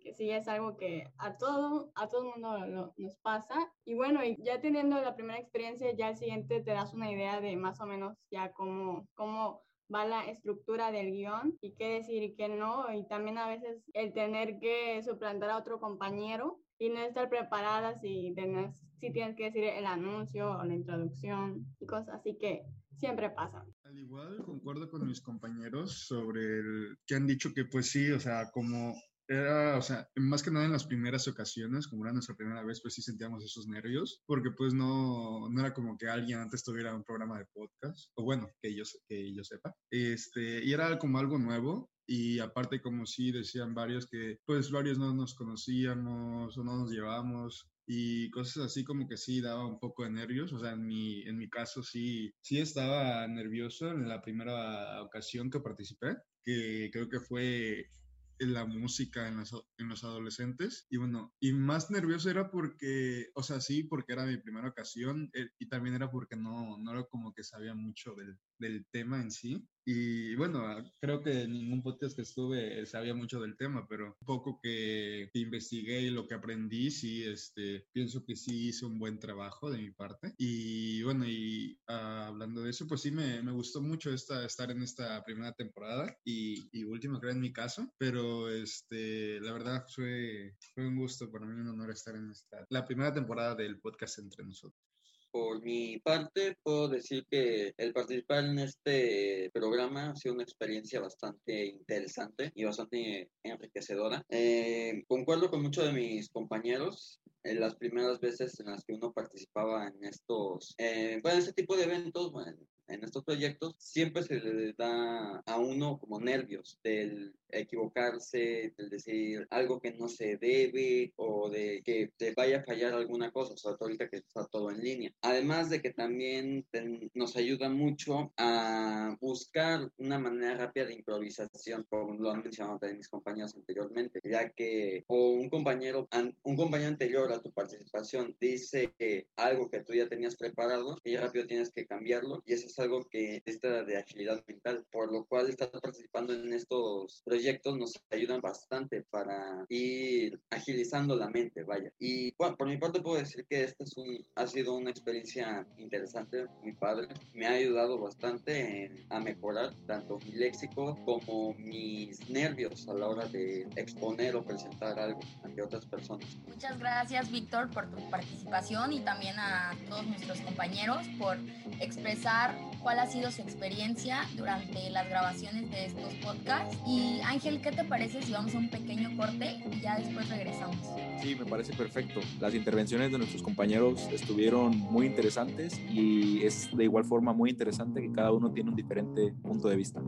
Que 0.00 0.14
sí, 0.14 0.30
es 0.30 0.48
algo 0.48 0.76
que 0.76 1.10
a 1.18 1.36
todo, 1.36 1.90
a 1.94 2.08
todo 2.08 2.22
el 2.22 2.30
mundo 2.30 2.92
nos 2.96 3.16
pasa. 3.18 3.72
Y 3.84 3.94
bueno, 3.94 4.20
ya 4.38 4.60
teniendo 4.60 5.00
la 5.00 5.14
primera 5.14 5.38
experiencia, 5.38 5.92
ya 5.94 6.08
al 6.08 6.16
siguiente 6.16 6.60
te 6.62 6.72
das 6.72 6.94
una 6.94 7.10
idea 7.10 7.40
de 7.40 7.56
más 7.56 7.80
o 7.80 7.86
menos 7.86 8.16
ya 8.30 8.52
cómo, 8.52 9.08
cómo 9.14 9.62
va 9.92 10.04
la 10.04 10.24
estructura 10.24 10.90
del 10.90 11.12
guion 11.12 11.56
y 11.60 11.74
qué 11.74 11.88
decir 11.88 12.22
y 12.22 12.34
qué 12.34 12.48
no. 12.48 12.92
Y 12.92 13.06
también 13.08 13.38
a 13.38 13.48
veces 13.48 13.82
el 13.92 14.12
tener 14.12 14.58
que 14.58 15.02
suplantar 15.02 15.50
a 15.50 15.58
otro 15.58 15.80
compañero 15.80 16.60
y 16.78 16.90
no 16.90 17.00
estar 17.00 17.28
preparadas 17.28 18.00
y 18.02 18.34
tener, 18.34 18.72
si 19.00 19.12
tienes 19.12 19.36
que 19.36 19.44
decir 19.44 19.64
el 19.64 19.86
anuncio 19.86 20.50
o 20.50 20.64
la 20.64 20.74
introducción 20.74 21.66
y 21.80 21.86
cosas 21.86 22.08
así 22.20 22.36
que 22.38 22.64
siempre 22.96 23.30
pasa. 23.30 23.64
Al 23.84 23.98
igual 23.98 24.42
concuerdo 24.44 24.90
con 24.90 25.06
mis 25.06 25.20
compañeros 25.20 26.06
sobre 26.06 26.40
el 26.42 26.96
que 27.06 27.14
han 27.14 27.26
dicho 27.26 27.52
que 27.54 27.64
pues 27.64 27.90
sí, 27.90 28.10
o 28.10 28.20
sea, 28.20 28.50
como 28.52 28.94
era, 29.28 29.76
o 29.76 29.82
sea, 29.82 30.08
más 30.16 30.42
que 30.42 30.50
nada 30.50 30.66
en 30.66 30.72
las 30.72 30.86
primeras 30.86 31.26
ocasiones, 31.28 31.88
como 31.88 32.04
era 32.04 32.12
nuestra 32.12 32.36
primera 32.36 32.62
vez, 32.64 32.80
pues 32.80 32.94
sí 32.94 33.02
sentíamos 33.02 33.44
esos 33.44 33.66
nervios, 33.66 34.22
porque 34.26 34.50
pues 34.50 34.74
no, 34.74 35.48
no 35.50 35.60
era 35.60 35.74
como 35.74 35.96
que 35.96 36.08
alguien 36.08 36.38
antes 36.38 36.62
tuviera 36.62 36.94
un 36.94 37.04
programa 37.04 37.38
de 37.38 37.46
podcast, 37.52 38.10
o 38.14 38.24
bueno, 38.24 38.48
que 38.62 38.74
yo, 38.74 38.84
que 39.08 39.34
yo 39.34 39.44
sepa, 39.44 39.74
este, 39.90 40.64
y 40.64 40.72
era 40.72 40.98
como 40.98 41.18
algo 41.18 41.38
nuevo, 41.38 41.90
y 42.06 42.38
aparte 42.38 42.80
como 42.80 43.04
sí 43.04 43.32
decían 43.32 43.74
varios 43.74 44.06
que 44.06 44.38
pues 44.46 44.70
varios 44.70 44.98
no 44.98 45.12
nos 45.12 45.34
conocíamos 45.34 46.56
o 46.56 46.62
no 46.62 46.78
nos 46.78 46.90
llevábamos 46.92 47.68
y 47.84 48.30
cosas 48.30 48.66
así 48.66 48.84
como 48.84 49.08
que 49.08 49.16
sí 49.16 49.40
daba 49.40 49.66
un 49.66 49.78
poco 49.78 50.04
de 50.04 50.10
nervios, 50.10 50.52
o 50.52 50.58
sea, 50.58 50.72
en 50.72 50.86
mi, 50.86 51.22
en 51.22 51.36
mi 51.36 51.48
caso 51.48 51.82
sí, 51.82 52.32
sí 52.40 52.58
estaba 52.58 53.26
nervioso 53.28 53.90
en 53.90 54.08
la 54.08 54.22
primera 54.22 55.02
ocasión 55.02 55.50
que 55.50 55.60
participé, 55.60 56.16
que 56.44 56.90
creo 56.92 57.08
que 57.08 57.20
fue 57.20 57.90
en 58.38 58.54
la 58.54 58.64
música 58.64 59.28
en 59.28 59.38
los, 59.38 59.54
en 59.78 59.88
los 59.88 60.04
adolescentes. 60.04 60.86
Y 60.90 60.96
bueno, 60.96 61.34
y 61.40 61.52
más 61.52 61.90
nervioso 61.90 62.30
era 62.30 62.50
porque, 62.50 63.30
o 63.34 63.42
sea, 63.42 63.60
sí, 63.60 63.84
porque 63.84 64.12
era 64.12 64.24
mi 64.24 64.36
primera 64.36 64.68
ocasión 64.68 65.30
eh, 65.34 65.48
y 65.58 65.68
también 65.68 65.94
era 65.94 66.10
porque 66.10 66.36
no, 66.36 66.78
no 66.78 66.92
era 66.92 67.04
como 67.04 67.32
que 67.32 67.44
sabía 67.44 67.74
mucho 67.74 68.14
del, 68.14 68.38
del 68.58 68.86
tema 68.90 69.20
en 69.20 69.30
sí. 69.30 69.66
Y 69.88 70.34
bueno, 70.34 70.66
ah, 70.66 70.84
creo 71.00 71.22
que 71.22 71.42
en 71.42 71.52
ningún 71.52 71.80
podcast 71.80 72.16
que 72.16 72.22
estuve 72.22 72.84
sabía 72.86 73.14
mucho 73.14 73.40
del 73.40 73.56
tema, 73.56 73.86
pero 73.88 74.16
un 74.20 74.26
poco 74.26 74.58
que, 74.60 75.30
investigué 75.34 76.00
y 76.00 76.10
lo 76.10 76.26
que 76.26 76.34
aprendí, 76.34 76.90
sí, 76.90 77.22
este, 77.22 77.86
pienso 77.92 78.24
que 78.24 78.34
sí 78.34 78.68
hice 78.68 78.84
un 78.84 78.98
buen 78.98 79.20
trabajo 79.20 79.70
de 79.70 79.78
mi 79.78 79.92
parte. 79.92 80.34
Y 80.38 81.04
bueno, 81.04 81.24
y 81.24 81.78
uh, 81.88 81.92
hablando 81.92 82.62
de 82.62 82.70
eso, 82.70 82.88
pues 82.88 83.02
sí 83.02 83.12
me, 83.12 83.40
me 83.42 83.52
gustó 83.52 83.80
mucho 83.80 84.12
esta, 84.12 84.44
estar 84.44 84.72
en 84.72 84.82
esta 84.82 85.22
primera 85.24 85.52
temporada 85.52 86.16
y, 86.24 86.68
y 86.72 86.82
última, 86.82 87.20
creo, 87.20 87.30
en 87.30 87.40
mi 87.40 87.52
caso, 87.52 87.88
pero 87.96 88.48
este, 88.48 89.40
la 89.40 89.52
verdad 89.52 89.86
fue, 89.94 90.56
fue 90.74 90.88
un 90.88 90.96
gusto 90.96 91.30
para 91.30 91.46
mí, 91.46 91.52
un 91.60 91.68
honor 91.68 91.90
estar 91.92 92.16
en 92.16 92.30
esta, 92.32 92.66
la 92.70 92.84
primera 92.84 93.12
temporada 93.12 93.54
del 93.54 93.78
podcast 93.78 94.18
entre 94.18 94.44
nosotros. 94.44 94.95
Por 95.30 95.62
mi 95.62 95.98
parte, 95.98 96.56
puedo 96.62 96.88
decir 96.88 97.24
que 97.30 97.74
el 97.76 97.92
participar 97.92 98.44
en 98.44 98.58
este 98.58 99.50
programa 99.52 100.10
ha 100.10 100.16
sido 100.16 100.34
una 100.34 100.44
experiencia 100.44 101.00
bastante 101.00 101.66
interesante 101.66 102.52
y 102.54 102.64
bastante 102.64 103.30
enriquecedora. 103.42 104.24
Eh, 104.30 105.04
concuerdo 105.06 105.50
con 105.50 105.62
muchos 105.62 105.84
de 105.84 105.92
mis 105.92 106.30
compañeros 106.30 107.20
en 107.42 107.60
las 107.60 107.76
primeras 107.76 108.18
veces 108.20 108.58
en 108.60 108.66
las 108.66 108.84
que 108.84 108.94
uno 108.94 109.12
participaba 109.12 109.88
en 109.88 110.04
estos, 110.04 110.74
eh, 110.78 111.20
bueno, 111.22 111.38
este 111.38 111.52
tipo 111.52 111.76
de 111.76 111.84
eventos, 111.84 112.32
bueno, 112.32 112.56
en 112.88 113.04
estos 113.04 113.24
proyectos, 113.24 113.74
siempre 113.78 114.22
se 114.22 114.40
le 114.40 114.72
da 114.72 115.42
a 115.46 115.58
uno 115.58 115.98
como 115.98 116.20
nervios 116.20 116.78
del 116.82 117.34
equivocarse, 117.48 118.74
del 118.76 118.90
decir 118.90 119.46
algo 119.50 119.80
que 119.80 119.92
no 119.92 120.08
se 120.08 120.36
debe 120.36 121.12
o 121.16 121.48
de 121.48 121.82
que 121.84 122.10
te 122.16 122.34
vaya 122.34 122.58
a 122.58 122.64
fallar 122.64 122.94
alguna 122.94 123.30
cosa, 123.30 123.56
sobre 123.56 123.76
todo 123.76 123.86
ahorita 123.86 124.08
que 124.08 124.16
está 124.16 124.46
todo 124.46 124.70
en 124.70 124.80
línea. 124.80 125.12
Además 125.22 125.70
de 125.70 125.80
que 125.80 125.92
también 125.92 126.66
nos 127.14 127.36
ayuda 127.36 127.68
mucho 127.68 128.32
a 128.36 129.16
buscar 129.20 129.90
una 129.98 130.18
manera 130.18 130.56
rápida 130.56 130.86
de 130.86 130.94
improvisación, 130.94 131.86
como 131.88 132.14
lo 132.14 132.30
han 132.30 132.42
mencionado 132.42 132.78
también 132.78 132.98
mis 132.98 133.08
compañeros 133.08 133.54
anteriormente, 133.54 134.20
ya 134.24 134.50
que 134.50 135.04
o 135.06 135.30
un 135.30 135.48
compañero, 135.48 136.08
un 136.42 136.56
compañero 136.56 136.88
anterior 136.88 137.26
para 137.36 137.42
tu 137.42 137.52
participación 137.52 138.36
dice 138.40 138.94
algo 139.36 139.68
que 139.70 139.80
tú 139.80 139.94
ya 139.94 140.08
tenías 140.08 140.36
preparado 140.36 140.98
y 141.04 141.16
rápido 141.16 141.46
tienes 141.46 141.70
que 141.70 141.86
cambiarlo 141.86 142.42
y 142.46 142.54
eso 142.54 142.68
es 142.76 142.84
algo 142.84 143.04
que 143.08 143.42
necesita 143.44 143.84
de 143.84 143.96
agilidad 143.96 144.44
mental, 144.46 144.84
por 144.90 145.10
lo 145.10 145.24
cual 145.24 145.48
estar 145.48 145.70
participando 145.70 146.34
en 146.34 146.52
estos 146.52 147.22
proyectos 147.24 147.78
nos 147.78 147.94
ayudan 148.10 148.40
bastante 148.40 149.02
para 149.10 149.64
ir 149.68 150.38
agilizando 150.50 151.16
la 151.16 151.30
mente, 151.30 151.62
vaya. 151.62 151.90
Y 151.98 152.34
bueno, 152.36 152.56
por 152.56 152.68
mi 152.68 152.76
parte 152.76 153.00
puedo 153.00 153.18
decir 153.18 153.46
que 153.48 153.64
esta 153.64 153.84
es 153.84 153.96
un, 153.96 154.18
ha 154.34 154.46
sido 154.46 154.74
una 154.74 154.90
experiencia 154.90 155.66
interesante, 155.78 156.46
muy 156.62 156.72
padre, 156.74 157.08
me 157.32 157.46
ha 157.46 157.52
ayudado 157.52 157.98
bastante 157.98 159.06
a 159.08 159.20
mejorar 159.20 159.74
tanto 159.86 160.18
mi 160.18 160.32
léxico 160.32 160.98
como 161.04 161.54
mis 161.54 162.28
nervios 162.28 162.88
a 162.88 162.94
la 162.94 163.08
hora 163.08 163.26
de 163.26 163.66
exponer 163.76 164.36
o 164.36 164.44
presentar 164.44 164.98
algo 164.98 165.20
ante 165.42 165.62
otras 165.62 165.86
personas. 165.86 166.26
Muchas 166.46 166.78
gracias, 166.78 167.30
Víctor, 167.30 167.70
por 167.70 167.90
tu 167.90 168.10
participación 168.10 168.92
y 168.92 169.00
también 169.00 169.38
a 169.38 169.74
todos 169.88 170.06
nuestros 170.06 170.40
compañeros 170.40 171.06
por 171.18 171.38
expresar 171.80 172.65
cuál 172.82 172.98
ha 173.00 173.06
sido 173.06 173.30
su 173.30 173.42
experiencia 173.42 174.20
durante 174.36 174.90
las 174.90 175.08
grabaciones 175.08 175.70
de 175.70 175.86
estos 175.86 176.12
podcasts. 176.14 176.76
Y 176.86 177.20
Ángel, 177.24 177.60
¿qué 177.60 177.72
te 177.72 177.84
parece 177.84 178.22
si 178.22 178.32
vamos 178.32 178.54
a 178.54 178.58
un 178.58 178.70
pequeño 178.70 179.16
corte 179.16 179.62
y 179.72 179.80
ya 179.80 179.98
después 179.98 180.28
regresamos? 180.28 180.76
Sí, 181.20 181.34
me 181.34 181.44
parece 181.44 181.72
perfecto. 181.72 182.20
Las 182.40 182.54
intervenciones 182.54 183.10
de 183.10 183.18
nuestros 183.18 183.42
compañeros 183.42 184.08
estuvieron 184.12 184.78
muy 184.78 185.06
interesantes 185.06 185.80
y 185.90 186.44
es 186.44 186.68
de 186.76 186.84
igual 186.84 187.04
forma 187.04 187.32
muy 187.32 187.50
interesante 187.50 188.00
que 188.00 188.12
cada 188.12 188.32
uno 188.32 188.52
tiene 188.52 188.70
un 188.70 188.76
diferente 188.76 189.34
punto 189.42 189.68
de 189.68 189.76
vista. 189.76 190.00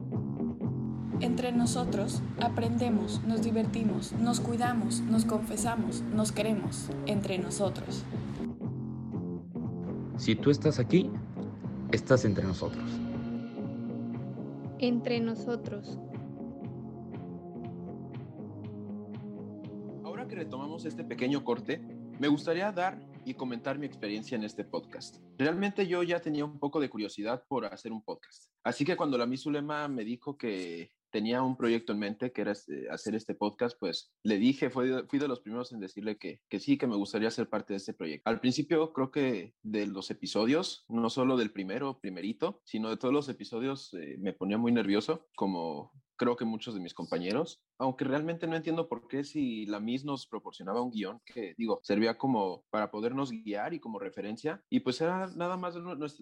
Entre 1.20 1.50
nosotros 1.50 2.22
aprendemos, 2.40 3.24
nos 3.24 3.42
divertimos, 3.42 4.12
nos 4.12 4.38
cuidamos, 4.38 5.00
nos 5.00 5.24
confesamos, 5.24 6.02
nos 6.14 6.30
queremos, 6.30 6.90
entre 7.06 7.38
nosotros. 7.38 8.04
Si 10.16 10.36
tú 10.36 10.50
estás 10.50 10.78
aquí, 10.78 11.10
estás 11.92 12.24
entre 12.24 12.44
nosotros. 12.44 12.84
Entre 14.78 15.20
nosotros. 15.20 15.98
Ahora 20.04 20.28
que 20.28 20.36
retomamos 20.36 20.84
este 20.84 21.04
pequeño 21.04 21.44
corte, 21.44 21.80
me 22.18 22.28
gustaría 22.28 22.70
dar 22.72 23.00
y 23.24 23.34
comentar 23.34 23.78
mi 23.78 23.86
experiencia 23.86 24.36
en 24.36 24.44
este 24.44 24.64
podcast. 24.64 25.18
Realmente 25.38 25.86
yo 25.86 26.02
ya 26.02 26.20
tenía 26.20 26.44
un 26.44 26.58
poco 26.58 26.80
de 26.80 26.88
curiosidad 26.88 27.44
por 27.48 27.66
hacer 27.66 27.92
un 27.92 28.02
podcast. 28.02 28.50
Así 28.62 28.84
que 28.84 28.96
cuando 28.96 29.18
la 29.18 29.26
Misulema 29.26 29.86
me 29.88 30.04
dijo 30.04 30.36
que 30.36 30.92
tenía 31.10 31.42
un 31.42 31.56
proyecto 31.56 31.92
en 31.92 31.98
mente 31.98 32.32
que 32.32 32.42
era 32.42 32.52
este, 32.52 32.88
hacer 32.90 33.14
este 33.14 33.34
podcast, 33.34 33.76
pues 33.78 34.12
le 34.22 34.38
dije, 34.38 34.70
fui 34.70 34.88
de, 34.88 35.06
fui 35.06 35.18
de 35.18 35.28
los 35.28 35.40
primeros 35.40 35.72
en 35.72 35.80
decirle 35.80 36.18
que, 36.18 36.40
que, 36.48 36.60
sí, 36.60 36.78
que 36.78 36.86
me 36.86 36.96
gustaría 36.96 37.30
ser 37.30 37.48
parte 37.48 37.72
de 37.72 37.78
este 37.78 37.94
proyecto. 37.94 38.28
Al 38.28 38.40
principio 38.40 38.92
creo 38.92 39.10
que 39.10 39.54
de 39.62 39.86
los 39.86 40.10
episodios, 40.10 40.84
no 40.88 41.10
solo 41.10 41.36
del 41.36 41.52
primero, 41.52 42.00
primerito, 42.00 42.60
sino 42.64 42.90
de 42.90 42.96
todos 42.96 43.14
los 43.14 43.28
episodios, 43.28 43.94
eh, 43.94 44.16
me 44.18 44.32
ponía 44.32 44.58
muy 44.58 44.72
nervioso, 44.72 45.26
como 45.36 45.92
creo 46.16 46.36
que 46.36 46.44
muchos 46.44 46.74
de 46.74 46.80
mis 46.80 46.94
compañeros, 46.94 47.62
aunque 47.78 48.04
realmente 48.04 48.46
no 48.46 48.56
entiendo 48.56 48.88
por 48.88 49.06
qué 49.08 49.24
si 49.24 49.66
la 49.66 49.80
MIS 49.80 50.04
nos 50.04 50.26
proporcionaba 50.26 50.82
un 50.82 50.90
guion 50.90 51.20
que, 51.24 51.54
digo, 51.56 51.80
servía 51.82 52.18
como 52.18 52.64
para 52.70 52.90
podernos 52.90 53.30
guiar 53.30 53.74
y 53.74 53.80
como 53.80 53.98
referencia, 53.98 54.62
y 54.68 54.80
pues 54.80 55.00
era 55.00 55.28
nada 55.36 55.56
más 55.56 55.74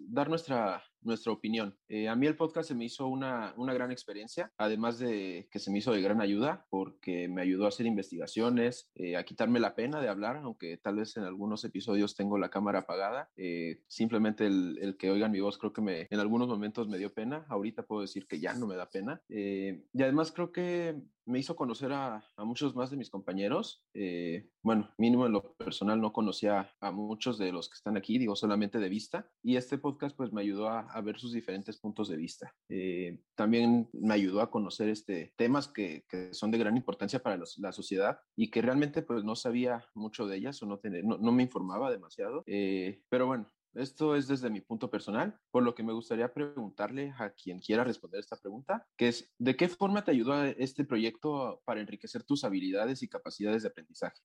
dar 0.09 0.29
nuestra, 0.29 0.83
nuestra 1.01 1.33
opinión. 1.33 1.77
Eh, 1.89 2.09
a 2.09 2.17
mí 2.17 2.27
el 2.27 2.37
podcast 2.37 2.69
se 2.69 2.75
me 2.75 2.85
hizo 2.85 3.07
una, 3.07 3.55
una 3.57 3.73
gran 3.73 3.91
experiencia, 3.91 4.53
además 4.59 4.99
de 4.99 5.49
que 5.51 5.59
se 5.59 5.71
me 5.71 5.79
hizo 5.79 5.93
de 5.93 6.03
gran 6.03 6.21
ayuda, 6.21 6.67
porque 6.69 7.29
me 7.29 7.43
ayudó 7.43 7.65
a 7.65 7.69
hacer 7.69 7.87
investigaciones, 7.87 8.91
eh, 8.95 9.17
a 9.17 9.25
quitarme 9.25 9.61
la 9.61 9.75
pena 9.75 10.01
de 10.01 10.09
hablar, 10.09 10.37
aunque 10.37 10.77
tal 10.77 10.97
vez 10.97 11.17
en 11.17 11.25
algunos 11.25 11.65
episodios 11.65 12.17
tengo 12.17 12.39
la 12.39 12.51
cámara 12.51 12.81
apagada. 12.81 13.31
Eh, 13.37 13.83
simplemente 13.87 14.47
el, 14.47 14.79
el, 14.81 14.97
que 14.97 15.11
oigan 15.11 15.33
mi 15.33 15.41
voz 15.41 15.59
creo 15.59 15.73
que 15.73 15.83
me, 15.83 16.07
en 16.11 16.21
algunos 16.21 16.49
momentos 16.49 16.89
me 16.89 16.99
dio 16.99 17.13
pena, 17.13 17.47
ahorita 17.49 17.85
puedo 17.85 18.03
decir 18.03 18.27
que 18.27 18.41
ya 18.41 18.55
no 18.55 18.67
me 18.67 18.77
da 18.77 18.89
pena. 18.89 19.23
y 19.29 20.03
además 20.03 20.33
creo 20.33 20.53
que 20.53 21.01
me 21.27 21.39
hizo 21.39 21.57
conocer 21.57 21.93
a, 21.93 22.25
muchos 22.39 22.75
más 22.75 22.91
de 22.91 22.97
mis 22.97 23.11
compañeros. 23.11 23.85
Eh, 23.95 24.49
bueno, 24.63 24.91
mínimo 24.97 25.27
en 25.27 25.33
lo 25.33 25.55
personal 25.55 26.01
no 26.01 26.13
conocía 26.13 26.73
a 26.81 26.91
muchos 26.91 27.39
de 27.39 27.53
los 27.53 27.69
que 27.69 27.75
están 27.75 27.97
aquí, 27.97 28.19
digo 28.19 28.37
solamente 28.37 28.79
de 28.79 28.89
vista, 28.89 29.29
y 29.43 29.57
este 29.57 29.79
podcast 29.79 30.17
pues 30.17 30.33
me 30.33 30.41
ayudó 30.41 30.69
a, 30.69 31.01
ver 31.03 31.19
sus 31.19 31.33
diferentes 31.33 31.79
puntos 31.79 32.09
de 32.09 32.17
vista. 32.17 32.55
Eh, 32.69 33.21
también 33.35 33.89
me 33.93 34.15
ayudó 34.15 34.41
a 34.41 34.51
conocer 34.51 34.89
este, 34.89 35.35
temas 35.37 35.69
que, 35.69 36.05
son 36.33 36.51
de 36.51 36.59
gran 36.59 36.77
importancia 36.77 37.23
para 37.23 37.39
la 37.59 37.73
sociedad 37.73 38.19
y 38.37 38.51
que 38.51 38.63
realmente 38.63 39.03
pues 39.03 39.25
no 39.25 39.37
sabía 39.37 39.85
mucho 39.95 40.27
de 40.27 40.37
ellas 40.37 40.63
o 40.63 40.67
no 40.67 41.33
me 41.33 41.43
informaba 41.43 41.91
demasiado. 41.91 42.43
Eh, 42.47 43.03
pero 43.09 43.27
bueno, 43.27 43.47
esto 43.77 44.17
es 44.17 44.29
desde 44.29 44.51
mi 44.51 44.61
punto 44.61 44.91
personal, 44.91 45.39
por 45.51 45.63
lo 45.63 45.75
que 45.75 45.83
me 45.83 45.93
gustaría 45.93 46.33
preguntarle 46.33 47.15
a 47.19 47.31
quien 47.31 47.59
quiera 47.59 47.85
responder 47.85 48.21
esta 48.21 48.37
pregunta, 48.37 48.87
que 48.97 49.09
es, 49.09 49.33
¿de 49.39 49.57
qué 49.57 49.69
forma 49.69 50.05
te 50.05 50.11
ayudó 50.13 50.45
este 50.45 50.85
proyecto 50.85 51.63
para 51.65 51.81
enriquecer 51.81 52.25
tus 52.25 52.45
habilidades 52.45 53.03
y 53.03 53.09
capacidades 53.09 53.63
de 53.63 53.69
aprendizaje? 53.69 54.21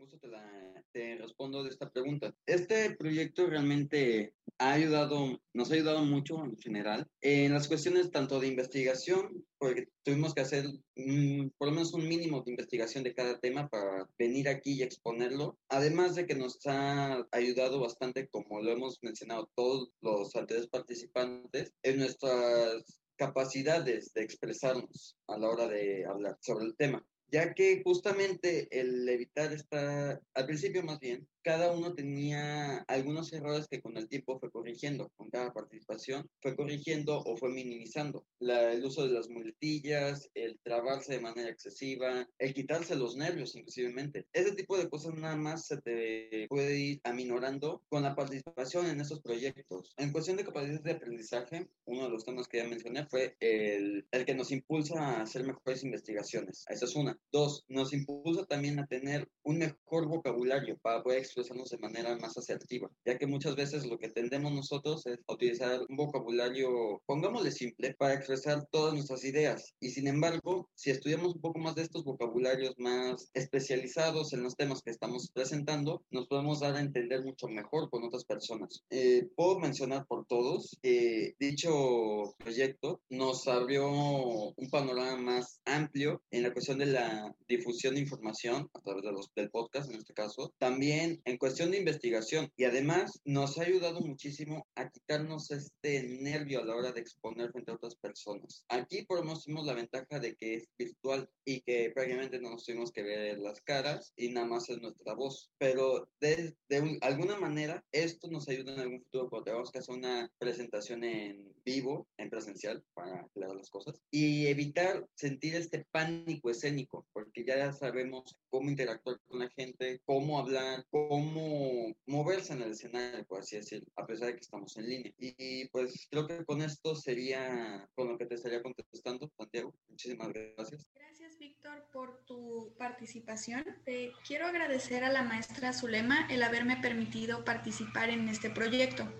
Gusto 0.00 0.18
te, 0.18 0.28
la, 0.28 0.82
te 0.92 1.16
respondo 1.16 1.62
de 1.62 1.68
esta 1.68 1.90
pregunta. 1.90 2.34
Este 2.46 2.96
proyecto 2.96 3.46
realmente 3.46 4.32
ha 4.56 4.72
ayudado, 4.72 5.42
nos 5.52 5.70
ha 5.70 5.74
ayudado 5.74 6.02
mucho 6.06 6.42
en 6.42 6.56
general 6.56 7.06
en 7.20 7.52
las 7.52 7.68
cuestiones 7.68 8.10
tanto 8.10 8.40
de 8.40 8.48
investigación, 8.48 9.44
porque 9.58 9.88
tuvimos 10.02 10.32
que 10.32 10.40
hacer 10.40 10.64
un, 10.96 11.52
por 11.58 11.68
lo 11.68 11.74
menos 11.74 11.92
un 11.92 12.08
mínimo 12.08 12.40
de 12.40 12.52
investigación 12.52 13.04
de 13.04 13.12
cada 13.12 13.38
tema 13.40 13.68
para 13.68 14.08
venir 14.18 14.48
aquí 14.48 14.72
y 14.72 14.82
exponerlo, 14.82 15.58
además 15.68 16.14
de 16.14 16.26
que 16.26 16.34
nos 16.34 16.66
ha 16.66 17.26
ayudado 17.30 17.78
bastante, 17.78 18.26
como 18.28 18.62
lo 18.62 18.72
hemos 18.72 19.02
mencionado 19.02 19.50
todos 19.54 19.92
los 20.00 20.34
anteriores 20.34 20.70
participantes, 20.70 21.74
en 21.82 21.98
nuestras 21.98 23.02
capacidades 23.16 24.14
de 24.14 24.22
expresarnos 24.22 25.18
a 25.26 25.36
la 25.36 25.50
hora 25.50 25.68
de 25.68 26.06
hablar 26.06 26.38
sobre 26.40 26.64
el 26.64 26.74
tema 26.74 27.06
ya 27.30 27.54
que 27.54 27.82
justamente 27.82 28.68
el 28.70 29.08
evitar 29.08 29.52
esta, 29.52 30.20
al 30.34 30.46
principio 30.46 30.82
más 30.82 30.98
bien, 31.00 31.26
cada 31.42 31.72
uno 31.72 31.94
tenía 31.94 32.78
algunos 32.88 33.32
errores 33.32 33.66
que 33.68 33.80
con 33.80 33.96
el 33.96 34.08
tiempo 34.08 34.38
fue 34.38 34.50
corrigiendo, 34.50 35.10
con 35.16 35.30
cada 35.30 35.52
participación 35.52 36.28
fue 36.40 36.56
corrigiendo 36.56 37.18
o 37.18 37.36
fue 37.36 37.50
minimizando. 37.50 38.24
El 38.40 38.84
uso 38.84 39.06
de 39.06 39.12
las 39.12 39.28
muletillas, 39.28 40.30
el 40.34 40.58
trabarse 40.62 41.14
de 41.14 41.20
manera 41.20 41.50
excesiva, 41.50 42.28
el 42.38 42.54
quitarse 42.54 42.96
los 42.96 43.16
nervios 43.16 43.54
inclusivemente. 43.56 44.26
Ese 44.32 44.52
tipo 44.52 44.76
de 44.76 44.88
cosas 44.88 45.14
nada 45.14 45.36
más 45.36 45.66
se 45.66 45.80
te 45.80 46.46
puede 46.48 46.78
ir 46.78 47.00
aminorando 47.04 47.82
con 47.88 48.02
la 48.02 48.14
participación 48.14 48.86
en 48.86 49.00
esos 49.00 49.20
proyectos. 49.20 49.94
En 49.96 50.12
cuestión 50.12 50.36
de 50.36 50.44
capacidades 50.44 50.82
de 50.82 50.92
aprendizaje, 50.92 51.68
uno 51.84 52.04
de 52.04 52.10
los 52.10 52.24
temas 52.24 52.48
que 52.48 52.58
ya 52.58 52.68
mencioné 52.68 53.06
fue 53.06 53.36
el, 53.40 54.06
el 54.10 54.24
que 54.24 54.34
nos 54.34 54.50
impulsa 54.50 54.98
a 55.00 55.22
hacer 55.22 55.44
mejores 55.44 55.84
investigaciones. 55.84 56.64
Esa 56.68 56.84
es 56.84 56.94
una. 56.94 57.18
Dos, 57.32 57.64
nos 57.68 57.92
impulsa 57.92 58.44
también 58.46 58.78
a 58.78 58.86
tener 58.86 59.28
un 59.42 59.58
mejor 59.58 60.08
vocabulario 60.08 60.78
para 60.78 61.02
poder 61.02 61.20
expresarnos 61.30 61.70
de 61.70 61.78
manera 61.78 62.16
más 62.16 62.36
asertiva, 62.36 62.90
ya 63.04 63.16
que 63.16 63.26
muchas 63.26 63.54
veces 63.54 63.86
lo 63.86 63.98
que 63.98 64.08
tendemos 64.08 64.52
nosotros 64.52 65.06
es 65.06 65.18
utilizar 65.28 65.80
un 65.88 65.96
vocabulario, 65.96 67.00
pongámosle 67.06 67.52
simple, 67.52 67.94
para 67.94 68.14
expresar 68.14 68.66
todas 68.70 68.94
nuestras 68.94 69.24
ideas. 69.24 69.74
Y 69.80 69.90
sin 69.90 70.08
embargo, 70.08 70.68
si 70.74 70.90
estudiamos 70.90 71.34
un 71.34 71.40
poco 71.40 71.58
más 71.60 71.74
de 71.76 71.82
estos 71.82 72.04
vocabularios 72.04 72.74
más 72.78 73.30
especializados 73.34 74.32
en 74.32 74.42
los 74.42 74.56
temas 74.56 74.82
que 74.82 74.90
estamos 74.90 75.30
presentando, 75.32 76.02
nos 76.10 76.26
podemos 76.26 76.60
dar 76.60 76.74
a 76.74 76.80
entender 76.80 77.22
mucho 77.24 77.46
mejor 77.48 77.88
con 77.90 78.04
otras 78.04 78.24
personas. 78.24 78.82
Eh, 78.90 79.28
puedo 79.36 79.58
mencionar 79.58 80.06
por 80.06 80.26
todos 80.26 80.76
que 80.82 81.34
dicho 81.38 82.34
proyecto 82.38 83.00
nos 83.08 83.46
abrió 83.46 83.88
un 83.88 84.70
panorama 84.70 85.16
más 85.16 85.60
amplio 85.64 86.22
en 86.30 86.42
la 86.42 86.52
cuestión 86.52 86.78
de 86.78 86.86
la 86.86 87.34
difusión 87.48 87.94
de 87.94 88.00
información 88.00 88.68
a 88.74 88.80
través 88.80 89.04
de 89.04 89.12
los, 89.12 89.32
del 89.34 89.50
podcast 89.50 89.90
en 89.90 89.98
este 89.98 90.14
caso, 90.14 90.52
también 90.58 91.19
en 91.24 91.36
cuestión 91.38 91.70
de 91.70 91.78
investigación 91.78 92.52
y 92.56 92.64
además 92.64 93.20
nos 93.24 93.58
ha 93.58 93.62
ayudado 93.62 94.00
muchísimo 94.00 94.66
a 94.74 94.90
quitarnos 94.90 95.50
este 95.50 96.02
nervio 96.20 96.60
a 96.60 96.64
la 96.64 96.76
hora 96.76 96.92
de 96.92 97.00
exponer 97.00 97.50
frente 97.52 97.70
a 97.70 97.74
otras 97.74 97.96
personas. 97.96 98.64
Aquí 98.68 99.04
por 99.04 99.18
lo 99.18 99.24
menos 99.24 99.44
tenemos 99.44 99.66
la 99.66 99.74
ventaja 99.74 100.18
de 100.18 100.34
que 100.36 100.54
es 100.54 100.68
virtual 100.78 101.28
y 101.44 101.60
que 101.60 101.90
prácticamente 101.94 102.40
no 102.40 102.50
nos 102.50 102.64
tuvimos 102.64 102.92
que 102.92 103.02
ver 103.02 103.38
las 103.38 103.60
caras 103.60 104.12
y 104.16 104.28
nada 104.28 104.46
más 104.46 104.68
es 104.68 104.80
nuestra 104.80 105.14
voz, 105.14 105.50
pero 105.58 106.10
de, 106.20 106.54
de 106.68 106.80
un, 106.80 106.98
alguna 107.00 107.38
manera 107.38 107.84
esto 107.92 108.28
nos 108.28 108.48
ayuda 108.48 108.74
en 108.74 108.80
algún 108.80 109.02
futuro 109.02 109.28
cuando 109.28 109.44
tengamos 109.44 109.70
que 109.70 109.78
hacer 109.78 109.94
una 109.94 110.30
presentación 110.38 111.04
en 111.04 111.52
vivo, 111.64 112.08
en 112.16 112.30
presencial, 112.30 112.82
para 112.94 113.20
aclarar 113.20 113.56
las 113.56 113.70
cosas, 113.70 114.00
y 114.10 114.46
evitar 114.46 115.06
sentir 115.14 115.54
este 115.54 115.84
pánico 115.90 116.50
escénico 116.50 117.06
porque 117.12 117.44
ya 117.44 117.72
sabemos 117.72 118.36
cómo 118.48 118.70
interactuar 118.70 119.20
con 119.26 119.38
la 119.40 119.50
gente, 119.50 120.00
cómo 120.04 120.38
hablar, 120.38 120.86
cómo 120.90 121.09
cómo 121.10 121.92
moverse 122.06 122.52
en 122.52 122.62
el 122.62 122.70
escenario, 122.70 123.24
por 123.26 123.40
así 123.40 123.56
decirlo, 123.56 123.88
a 123.96 124.06
pesar 124.06 124.28
de 124.28 124.34
que 124.34 124.42
estamos 124.42 124.76
en 124.76 124.88
línea. 124.88 125.12
Y 125.18 125.66
pues 125.70 126.06
creo 126.08 126.24
que 126.24 126.44
con 126.44 126.62
esto 126.62 126.94
sería 126.94 127.84
con 127.96 128.06
lo 128.06 128.16
que 128.16 128.26
te 128.26 128.36
estaría 128.36 128.62
contestando, 128.62 129.28
Santiago. 129.36 129.74
Muchísimas 129.88 130.28
gracias. 130.28 130.86
Gracias, 130.94 131.36
Víctor, 131.40 131.84
por 131.92 132.24
tu 132.26 132.72
participación. 132.78 133.64
Te 133.84 134.12
quiero 134.24 134.46
agradecer 134.46 135.02
a 135.02 135.10
la 135.10 135.24
maestra 135.24 135.72
Zulema 135.72 136.28
el 136.30 136.44
haberme 136.44 136.76
permitido 136.76 137.44
participar 137.44 138.10
en 138.10 138.28
este 138.28 138.48
proyecto. 138.48 139.12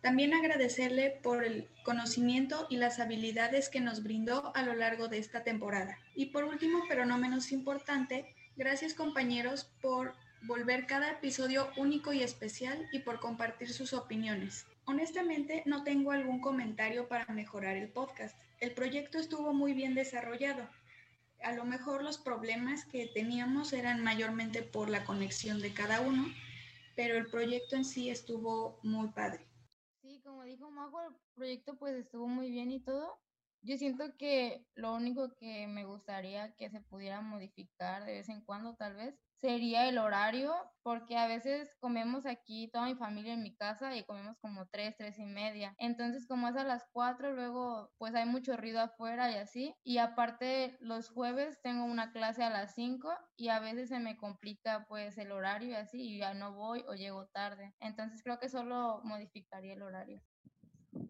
También 0.00 0.34
agradecerle 0.34 1.18
por 1.24 1.42
el 1.42 1.68
conocimiento 1.84 2.68
y 2.70 2.76
las 2.76 3.00
habilidades 3.00 3.68
que 3.68 3.80
nos 3.80 4.04
brindó 4.04 4.54
a 4.54 4.62
lo 4.62 4.76
largo 4.76 5.08
de 5.08 5.18
esta 5.18 5.42
temporada. 5.42 5.98
Y 6.14 6.26
por 6.26 6.44
último, 6.44 6.84
pero 6.88 7.04
no 7.04 7.18
menos 7.18 7.50
importante, 7.50 8.32
gracias 8.54 8.94
compañeros 8.94 9.72
por 9.80 10.14
volver 10.44 10.86
cada 10.86 11.10
episodio 11.12 11.70
único 11.76 12.12
y 12.12 12.22
especial 12.22 12.88
y 12.92 12.98
por 13.00 13.20
compartir 13.20 13.72
sus 13.72 13.92
opiniones. 13.92 14.66
Honestamente, 14.86 15.62
no 15.66 15.84
tengo 15.84 16.10
algún 16.10 16.40
comentario 16.40 17.08
para 17.08 17.32
mejorar 17.32 17.76
el 17.76 17.88
podcast. 17.88 18.36
El 18.58 18.74
proyecto 18.74 19.18
estuvo 19.18 19.52
muy 19.52 19.72
bien 19.72 19.94
desarrollado. 19.94 20.68
A 21.42 21.52
lo 21.52 21.64
mejor 21.64 22.02
los 22.02 22.18
problemas 22.18 22.84
que 22.84 23.06
teníamos 23.06 23.72
eran 23.72 24.02
mayormente 24.02 24.62
por 24.62 24.90
la 24.90 25.04
conexión 25.04 25.60
de 25.60 25.72
cada 25.72 26.00
uno, 26.00 26.24
pero 26.96 27.16
el 27.16 27.30
proyecto 27.30 27.76
en 27.76 27.84
sí 27.84 28.10
estuvo 28.10 28.78
muy 28.82 29.08
padre. 29.08 29.46
Sí, 30.00 30.20
como 30.24 30.42
dijo 30.42 30.70
Mago, 30.70 31.00
el 31.02 31.14
proyecto 31.34 31.78
pues 31.78 31.94
estuvo 31.94 32.26
muy 32.26 32.50
bien 32.50 32.72
y 32.72 32.80
todo. 32.80 33.18
Yo 33.62 33.78
siento 33.78 34.16
que 34.16 34.66
lo 34.74 34.92
único 34.94 35.36
que 35.36 35.68
me 35.68 35.84
gustaría 35.84 36.52
que 36.56 36.68
se 36.68 36.80
pudiera 36.80 37.20
modificar 37.20 38.04
de 38.04 38.14
vez 38.14 38.28
en 38.28 38.40
cuando 38.40 38.74
tal 38.74 38.96
vez 38.96 39.14
sería 39.42 39.88
el 39.88 39.98
horario, 39.98 40.54
porque 40.84 41.16
a 41.16 41.26
veces 41.26 41.68
comemos 41.80 42.26
aquí 42.26 42.70
toda 42.72 42.86
mi 42.86 42.94
familia 42.94 43.34
en 43.34 43.42
mi 43.42 43.54
casa 43.56 43.94
y 43.96 44.04
comemos 44.04 44.38
como 44.40 44.66
tres, 44.68 44.94
tres 44.96 45.18
y 45.18 45.24
media. 45.24 45.74
Entonces, 45.78 46.28
como 46.28 46.48
es 46.48 46.56
a 46.56 46.62
las 46.62 46.86
cuatro, 46.92 47.32
luego 47.32 47.90
pues 47.98 48.14
hay 48.14 48.24
mucho 48.24 48.56
ruido 48.56 48.80
afuera 48.80 49.32
y 49.32 49.34
así. 49.34 49.74
Y 49.82 49.98
aparte, 49.98 50.76
los 50.80 51.10
jueves 51.10 51.58
tengo 51.60 51.84
una 51.84 52.12
clase 52.12 52.44
a 52.44 52.50
las 52.50 52.74
cinco 52.74 53.10
y 53.36 53.48
a 53.48 53.58
veces 53.58 53.88
se 53.88 53.98
me 53.98 54.16
complica 54.16 54.86
pues 54.88 55.18
el 55.18 55.32
horario 55.32 55.70
y 55.70 55.74
así, 55.74 56.00
y 56.00 56.18
ya 56.18 56.34
no 56.34 56.54
voy 56.54 56.84
o 56.86 56.94
llego 56.94 57.26
tarde. 57.26 57.74
Entonces, 57.80 58.22
creo 58.22 58.38
que 58.38 58.48
solo 58.48 59.00
modificaría 59.02 59.74
el 59.74 59.82
horario. 59.82 60.22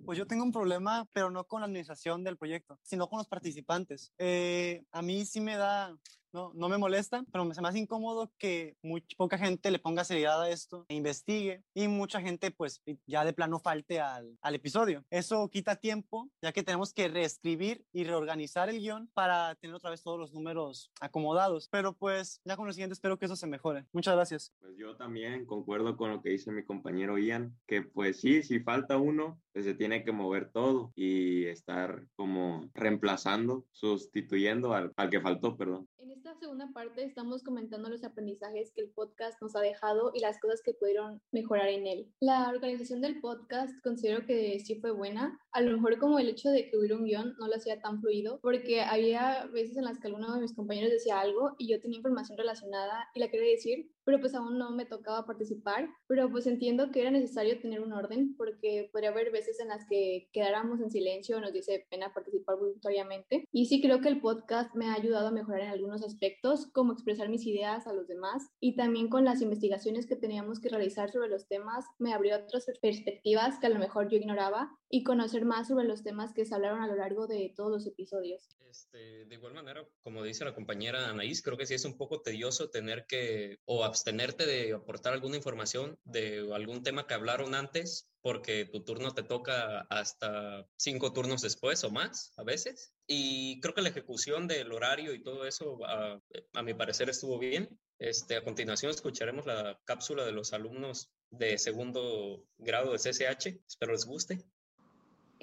Pues 0.07 0.16
yo 0.16 0.27
tengo 0.27 0.45
un 0.45 0.53
problema, 0.53 1.07
pero 1.12 1.31
no 1.31 1.45
con 1.45 1.61
la 1.61 1.66
administración 1.66 2.25
del 2.25 2.38
proyecto, 2.38 2.79
sino 2.83 3.09
con 3.09 3.18
los 3.18 3.29
participantes. 3.29 4.12
Eh, 4.16 4.85
a 4.90 5.03
mí 5.03 5.27
sí 5.27 5.40
me 5.40 5.57
da 5.57 5.95
no, 6.33 6.53
no 6.55 6.68
me 6.68 6.79
molesta, 6.79 7.25
pero 7.31 7.45
me 7.45 7.53
hace 7.53 7.79
incómodo 7.79 8.33
que 8.38 8.77
muy 8.83 9.03
poca 9.16 9.38
gente 9.38 9.71
le 9.71 9.79
ponga 9.79 10.05
seriedad 10.05 10.42
a 10.42 10.51
esto 10.51 10.87
e 10.88 10.95
investigue 10.95 11.62
y 11.75 11.88
mucha 11.88 12.21
gente 12.21 12.51
pues 12.51 12.83
ya 13.07 13.25
de 13.25 13.33
plano 13.33 13.59
falte 13.59 14.01
al, 14.01 14.38
al 14.40 14.55
episodio. 14.55 15.05
Eso 15.11 15.49
quita 15.49 15.77
tiempo 15.77 16.31
ya 16.40 16.53
que 16.53 16.62
tenemos 16.62 16.92
que 16.92 17.09
reescribir 17.09 17.85
y 17.92 18.05
reorganizar 18.05 18.68
el 18.68 18.79
guion 18.79 19.09
para 19.14 19.55
tener 19.57 19.75
otra 19.75 19.90
vez 19.90 20.03
todos 20.03 20.18
los 20.18 20.33
números 20.33 20.90
acomodados. 21.01 21.68
Pero 21.68 21.95
pues 21.95 22.40
ya 22.45 22.57
con 22.57 22.66
lo 22.66 22.73
siguiente 22.73 22.95
espero 22.95 23.18
que 23.18 23.27
eso 23.27 23.37
se 23.37 23.47
mejore. 23.47 23.87
Muchas 23.92 24.14
gracias. 24.14 24.53
Pues 24.61 24.77
yo 24.77 24.97
también 24.97 25.47
concuerdo 25.47 25.97
con 25.97 26.11
lo 26.11 26.23
que 26.23 26.31
dice 26.31 26.53
mi 26.53 26.64
compañero 26.64 27.18
Ian, 27.18 27.57
que 27.66 27.83
pues 27.83 28.21
sí, 28.21 28.42
si 28.42 28.61
falta 28.61 28.97
uno, 28.97 29.40
pues 29.53 29.64
se 29.64 29.75
tiene 29.75 30.05
que 30.05 30.12
mover 30.12 30.51
todo 30.51 30.92
y 30.95 31.47
estar 31.47 32.07
como 32.16 32.71
reemplazando, 32.75 33.64
sustituyendo 33.71 34.75
al, 34.75 34.92
al 34.97 35.11
que 35.11 35.21
faltó, 35.21 35.57
perdón. 35.57 35.88
En 36.02 36.10
esta 36.10 36.34
segunda 36.34 36.68
parte 36.74 37.04
estamos 37.04 37.44
comentando 37.44 37.88
los 37.88 38.02
aprendizajes 38.02 38.72
que 38.74 38.80
el 38.80 38.90
podcast 38.90 39.40
nos 39.40 39.54
ha 39.54 39.60
dejado 39.60 40.10
y 40.12 40.18
las 40.18 40.40
cosas 40.40 40.60
que 40.60 40.74
pudieron 40.74 41.22
mejorar 41.30 41.68
en 41.68 41.86
él. 41.86 42.12
La 42.18 42.48
organización 42.48 43.00
del 43.00 43.20
podcast 43.20 43.72
considero 43.84 44.26
que 44.26 44.58
sí 44.58 44.80
fue 44.80 44.90
buena. 44.90 45.38
A 45.52 45.60
lo 45.60 45.70
mejor 45.70 46.00
como 46.00 46.18
el 46.18 46.28
hecho 46.28 46.50
de 46.50 46.68
que 46.68 46.76
hubiera 46.76 46.96
un 46.96 47.04
guion 47.04 47.36
no 47.38 47.46
lo 47.46 47.54
hacía 47.54 47.80
tan 47.80 48.00
fluido 48.00 48.40
porque 48.42 48.80
había 48.80 49.46
veces 49.52 49.76
en 49.76 49.84
las 49.84 50.00
que 50.00 50.08
alguno 50.08 50.34
de 50.34 50.40
mis 50.40 50.56
compañeros 50.56 50.90
decía 50.90 51.20
algo 51.20 51.54
y 51.56 51.70
yo 51.70 51.80
tenía 51.80 51.98
información 51.98 52.36
relacionada 52.36 53.08
y 53.14 53.20
la 53.20 53.28
quería 53.28 53.52
decir, 53.52 53.88
pero 54.04 54.20
pues 54.20 54.34
aún 54.34 54.58
no 54.58 54.70
me 54.70 54.86
tocaba 54.86 55.26
participar. 55.26 55.88
Pero 56.06 56.30
pues 56.30 56.46
entiendo 56.46 56.90
que 56.90 57.00
era 57.00 57.10
necesario 57.10 57.60
tener 57.60 57.80
un 57.80 57.92
orden 57.92 58.34
porque 58.36 58.88
podría 58.92 59.10
haber 59.10 59.30
veces 59.30 59.60
en 59.60 59.68
las 59.68 59.86
que 59.88 60.28
quedáramos 60.32 60.80
en 60.80 60.90
silencio 60.90 61.36
o 61.36 61.40
nos 61.40 61.52
dice 61.52 61.86
pena 61.90 62.12
participar 62.12 62.56
voluntariamente. 62.58 63.44
Y 63.52 63.66
sí 63.66 63.80
creo 63.80 64.00
que 64.00 64.08
el 64.08 64.20
podcast 64.20 64.74
me 64.74 64.86
ha 64.86 64.94
ayudado 64.94 65.28
a 65.28 65.32
mejorar 65.32 65.62
en 65.62 65.70
algunos 65.70 66.02
aspectos, 66.04 66.70
como 66.72 66.92
expresar 66.92 67.28
mis 67.28 67.46
ideas 67.46 67.86
a 67.86 67.92
los 67.92 68.08
demás 68.08 68.48
y 68.60 68.76
también 68.76 69.08
con 69.08 69.24
las 69.24 69.40
investigaciones 69.42 70.06
que 70.06 70.16
teníamos 70.16 70.60
que 70.60 70.68
realizar 70.68 71.10
sobre 71.10 71.28
los 71.28 71.46
temas, 71.48 71.84
me 71.98 72.12
abrió 72.12 72.36
otras 72.36 72.66
perspectivas 72.80 73.58
que 73.58 73.66
a 73.66 73.70
lo 73.70 73.78
mejor 73.78 74.08
yo 74.08 74.16
ignoraba 74.16 74.70
y 74.94 75.05
conocer 75.05 75.46
más 75.46 75.68
sobre 75.68 75.87
los 75.87 76.02
temas 76.02 76.35
que 76.35 76.44
se 76.44 76.55
hablaron 76.55 76.83
a 76.83 76.87
lo 76.87 76.94
largo 76.96 77.26
de 77.26 77.50
todos 77.57 77.70
los 77.70 77.87
episodios. 77.87 78.50
Este, 78.70 79.24
de 79.24 79.35
igual 79.35 79.55
manera, 79.55 79.88
como 80.02 80.22
dice 80.22 80.44
la 80.44 80.55
compañera 80.55 81.09
Anaís, 81.09 81.40
creo 81.40 81.57
que 81.57 81.64
sí 81.64 81.72
es 81.72 81.87
un 81.87 81.96
poco 81.96 82.20
tedioso 82.20 82.68
tener 82.68 83.07
que 83.07 83.59
o 83.64 83.85
abstenerte 83.85 84.44
de 84.44 84.74
aportar 84.74 85.14
alguna 85.14 85.37
información 85.37 85.98
de 86.05 86.46
algún 86.52 86.83
tema 86.83 87.07
que 87.07 87.14
hablaron 87.14 87.55
antes 87.55 88.11
porque 88.20 88.66
tu 88.66 88.85
turno 88.85 89.14
te 89.14 89.22
toca 89.22 89.81
hasta 89.88 90.68
cinco 90.76 91.14
turnos 91.14 91.40
después 91.40 91.83
o 91.85 91.90
más 91.90 92.35
a 92.37 92.44
veces. 92.44 92.92
Y 93.07 93.61
creo 93.61 93.74
que 93.74 93.81
la 93.81 93.88
ejecución 93.88 94.46
del 94.46 94.72
horario 94.72 95.14
y 95.14 95.22
todo 95.22 95.46
eso, 95.46 95.78
a, 95.87 96.20
a 96.52 96.62
mi 96.62 96.74
parecer, 96.74 97.09
estuvo 97.09 97.38
bien. 97.38 97.81
Este, 97.98 98.37
a 98.37 98.44
continuación 98.44 98.90
escucharemos 98.90 99.46
la 99.46 99.81
cápsula 99.85 100.26
de 100.26 100.33
los 100.33 100.52
alumnos 100.52 101.11
de 101.31 101.57
segundo 101.57 102.44
grado 102.59 102.92
de 102.92 102.98
CCH. 102.98 103.59
Espero 103.66 103.92
les 103.92 104.05
guste. 104.05 104.44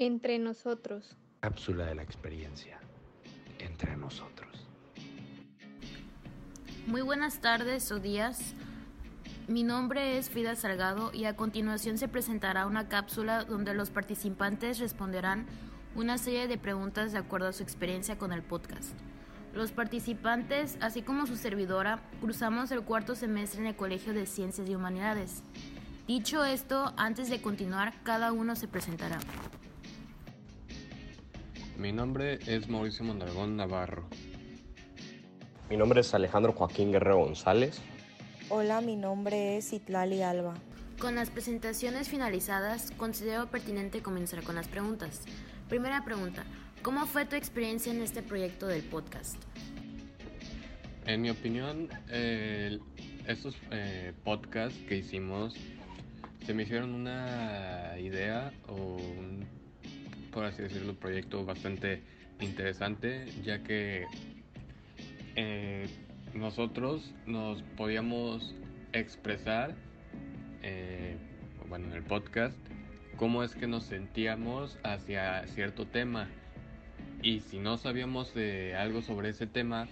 Entre 0.01 0.39
nosotros. 0.39 1.17
Cápsula 1.41 1.85
de 1.87 1.93
la 1.93 2.03
experiencia. 2.03 2.79
Entre 3.57 3.97
nosotros. 3.97 4.65
Muy 6.87 7.01
buenas 7.01 7.41
tardes 7.41 7.91
o 7.91 7.99
días. 7.99 8.53
Mi 9.49 9.63
nombre 9.63 10.17
es 10.17 10.29
Frida 10.29 10.55
Salgado 10.55 11.11
y 11.13 11.25
a 11.25 11.35
continuación 11.35 11.97
se 11.97 12.07
presentará 12.07 12.65
una 12.65 12.87
cápsula 12.87 13.43
donde 13.43 13.73
los 13.73 13.89
participantes 13.89 14.79
responderán 14.79 15.47
una 15.95 16.17
serie 16.17 16.47
de 16.47 16.57
preguntas 16.57 17.11
de 17.11 17.17
acuerdo 17.17 17.49
a 17.49 17.53
su 17.53 17.61
experiencia 17.61 18.17
con 18.17 18.31
el 18.31 18.41
podcast. 18.41 18.93
Los 19.53 19.73
participantes, 19.73 20.77
así 20.79 21.01
como 21.01 21.25
su 21.25 21.35
servidora, 21.35 21.99
cruzamos 22.21 22.71
el 22.71 22.83
cuarto 22.83 23.15
semestre 23.15 23.59
en 23.59 23.67
el 23.67 23.75
Colegio 23.75 24.13
de 24.13 24.27
Ciencias 24.27 24.69
y 24.69 24.75
Humanidades. 24.75 25.43
Dicho 26.07 26.45
esto, 26.45 26.93
antes 26.95 27.29
de 27.29 27.41
continuar, 27.41 27.93
cada 28.03 28.31
uno 28.31 28.55
se 28.55 28.69
presentará. 28.69 29.19
Mi 31.79 31.93
nombre 31.93 32.39
es 32.45 32.67
Mauricio 32.67 33.05
Mondragón 33.05 33.55
Navarro. 33.55 34.03
Mi 35.69 35.77
nombre 35.77 36.01
es 36.01 36.13
Alejandro 36.13 36.51
Joaquín 36.51 36.91
Guerrero 36.91 37.19
González. 37.19 37.79
Hola, 38.49 38.81
mi 38.81 38.97
nombre 38.97 39.55
es 39.55 39.71
Itlali 39.71 40.21
Alba. 40.21 40.55
Con 40.99 41.15
las 41.15 41.29
presentaciones 41.29 42.09
finalizadas, 42.09 42.91
considero 42.97 43.49
pertinente 43.49 44.01
comenzar 44.01 44.43
con 44.43 44.55
las 44.55 44.67
preguntas. 44.67 45.21
Primera 45.69 46.03
pregunta, 46.03 46.43
¿cómo 46.81 47.05
fue 47.05 47.25
tu 47.25 47.37
experiencia 47.37 47.93
en 47.93 48.01
este 48.01 48.23
proyecto 48.23 48.67
del 48.67 48.83
podcast? 48.83 49.41
En 51.05 51.21
mi 51.21 51.29
opinión, 51.29 51.87
eh, 52.09 52.77
estos 53.25 53.55
eh, 53.71 54.11
podcasts 54.25 54.77
que 54.89 54.97
hicimos 54.97 55.55
se 56.45 56.53
me 56.53 56.63
hicieron 56.63 56.93
una 56.93 57.97
idea 57.97 58.51
o 58.67 58.97
un, 58.97 59.58
por 60.31 60.45
así 60.45 60.61
decirlo, 60.61 60.95
proyecto 60.95 61.45
bastante 61.45 62.01
interesante, 62.39 63.25
ya 63.43 63.63
que 63.63 64.05
eh, 65.35 65.87
nosotros 66.33 67.13
nos 67.25 67.61
podíamos 67.77 68.55
expresar, 68.93 69.75
eh, 70.63 71.17
bueno, 71.67 71.87
en 71.87 71.93
el 71.93 72.03
podcast, 72.03 72.57
cómo 73.17 73.43
es 73.43 73.55
que 73.55 73.67
nos 73.67 73.85
sentíamos 73.85 74.77
hacia 74.83 75.45
cierto 75.47 75.85
tema. 75.85 76.29
Y 77.21 77.41
si 77.41 77.59
no 77.59 77.77
sabíamos 77.77 78.33
de 78.33 78.75
algo 78.75 79.01
sobre 79.01 79.29
ese 79.29 79.45
tema, 79.45 79.87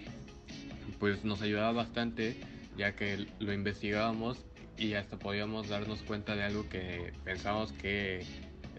pues 0.99 1.25
nos 1.25 1.41
ayudaba 1.41 1.71
bastante, 1.71 2.37
ya 2.77 2.95
que 2.95 3.27
lo 3.39 3.53
investigábamos 3.53 4.45
y 4.77 4.93
hasta 4.93 5.17
podíamos 5.17 5.69
darnos 5.69 6.03
cuenta 6.03 6.35
de 6.35 6.43
algo 6.43 6.69
que 6.69 7.11
pensábamos 7.23 7.73
que 7.73 8.23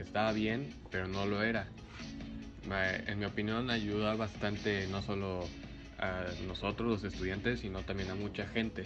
estaba 0.01 0.33
bien, 0.33 0.75
pero 0.91 1.09
no 1.09 1.27
lo 1.27 1.43
era. 1.43 1.69
En 3.07 3.19
mi 3.19 3.25
opinión 3.25 3.71
ayuda 3.71 4.15
bastante 4.15 4.87
no 4.89 5.03
solo 5.03 5.45
a 5.99 6.25
nosotros 6.47 6.89
los 6.89 7.13
estudiantes, 7.13 7.61
sino 7.61 7.83
también 7.83 8.11
a 8.11 8.15
mucha 8.15 8.47
gente. 8.47 8.83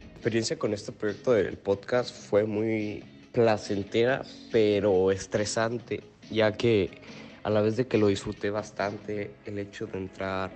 La 0.00 0.12
experiencia 0.12 0.58
con 0.58 0.72
este 0.72 0.92
proyecto 0.92 1.32
del 1.32 1.56
podcast 1.56 2.14
fue 2.14 2.44
muy 2.44 3.04
placentera, 3.32 4.22
pero 4.50 5.10
estresante, 5.10 6.02
ya 6.30 6.52
que 6.52 7.02
a 7.42 7.50
la 7.50 7.60
vez 7.60 7.76
de 7.76 7.86
que 7.86 7.98
lo 7.98 8.08
disfruté 8.08 8.50
bastante, 8.50 9.30
el 9.44 9.58
hecho 9.58 9.86
de 9.86 9.98
entrar 9.98 10.50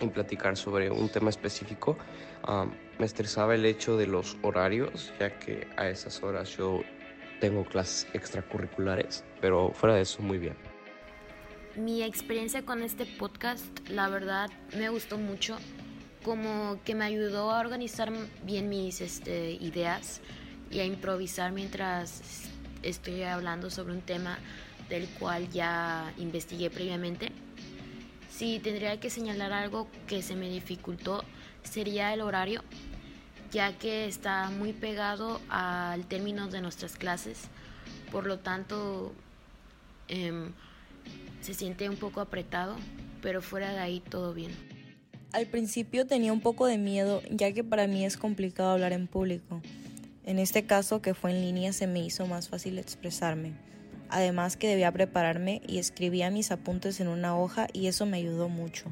y 0.00 0.06
platicar 0.06 0.56
sobre 0.56 0.90
un 0.90 1.08
tema 1.08 1.30
específico, 1.30 1.98
um, 2.46 2.70
Me 2.98 3.06
estresaba 3.06 3.54
el 3.54 3.64
hecho 3.64 3.96
de 3.96 4.08
los 4.08 4.36
horarios, 4.42 5.12
ya 5.20 5.38
que 5.38 5.68
a 5.76 5.88
esas 5.88 6.20
horas 6.24 6.56
yo 6.56 6.82
tengo 7.40 7.64
clases 7.64 8.06
extracurriculares, 8.12 9.24
pero 9.40 9.72
fuera 9.72 9.94
de 9.96 10.02
eso 10.02 10.22
muy 10.22 10.38
bien. 10.38 10.56
Mi 11.76 12.02
experiencia 12.02 12.64
con 12.64 12.82
este 12.82 13.06
podcast, 13.06 13.88
la 13.88 14.08
verdad, 14.08 14.50
me 14.76 14.88
gustó 14.88 15.16
mucho, 15.16 15.56
como 16.24 16.80
que 16.84 16.94
me 16.94 17.04
ayudó 17.04 17.52
a 17.52 17.60
organizar 17.60 18.10
bien 18.42 18.68
mis 18.68 19.00
este, 19.00 19.52
ideas 19.52 20.20
y 20.70 20.80
a 20.80 20.84
improvisar 20.84 21.52
mientras 21.52 22.48
estoy 22.82 23.22
hablando 23.22 23.70
sobre 23.70 23.92
un 23.92 24.00
tema 24.00 24.38
del 24.88 25.06
cual 25.18 25.48
ya 25.50 26.12
investigué 26.18 26.70
previamente. 26.70 27.30
Si 28.30 28.58
tendría 28.58 28.98
que 29.00 29.10
señalar 29.10 29.52
algo 29.52 29.88
que 30.06 30.22
se 30.22 30.36
me 30.36 30.48
dificultó, 30.48 31.24
sería 31.62 32.12
el 32.14 32.20
horario, 32.20 32.62
ya 33.50 33.78
que 33.78 34.06
está 34.06 34.50
muy 34.50 34.72
pegado 34.72 35.40
al 35.48 36.06
término 36.06 36.48
de 36.48 36.60
nuestras 36.60 36.96
clases, 36.96 37.44
por 38.10 38.26
lo 38.26 38.38
tanto 38.38 39.12
em, 40.08 40.52
se 41.40 41.54
siente 41.54 41.88
un 41.88 41.96
poco 41.96 42.20
apretado, 42.20 42.76
pero 43.22 43.42
fuera 43.42 43.72
de 43.72 43.78
ahí 43.78 44.00
todo 44.00 44.34
bien. 44.34 44.52
Al 45.32 45.46
principio 45.46 46.06
tenía 46.06 46.32
un 46.32 46.40
poco 46.40 46.66
de 46.66 46.78
miedo, 46.78 47.22
ya 47.30 47.52
que 47.52 47.62
para 47.62 47.86
mí 47.86 48.04
es 48.04 48.16
complicado 48.16 48.70
hablar 48.70 48.92
en 48.92 49.06
público. 49.06 49.60
En 50.24 50.38
este 50.38 50.64
caso, 50.64 51.02
que 51.02 51.14
fue 51.14 51.30
en 51.32 51.42
línea, 51.42 51.72
se 51.72 51.86
me 51.86 52.00
hizo 52.00 52.26
más 52.26 52.48
fácil 52.48 52.78
expresarme. 52.78 53.52
Además 54.10 54.56
que 54.56 54.68
debía 54.68 54.90
prepararme 54.92 55.60
y 55.66 55.78
escribía 55.78 56.30
mis 56.30 56.50
apuntes 56.50 57.00
en 57.00 57.08
una 57.08 57.38
hoja 57.38 57.66
y 57.72 57.88
eso 57.88 58.06
me 58.06 58.16
ayudó 58.16 58.48
mucho. 58.48 58.86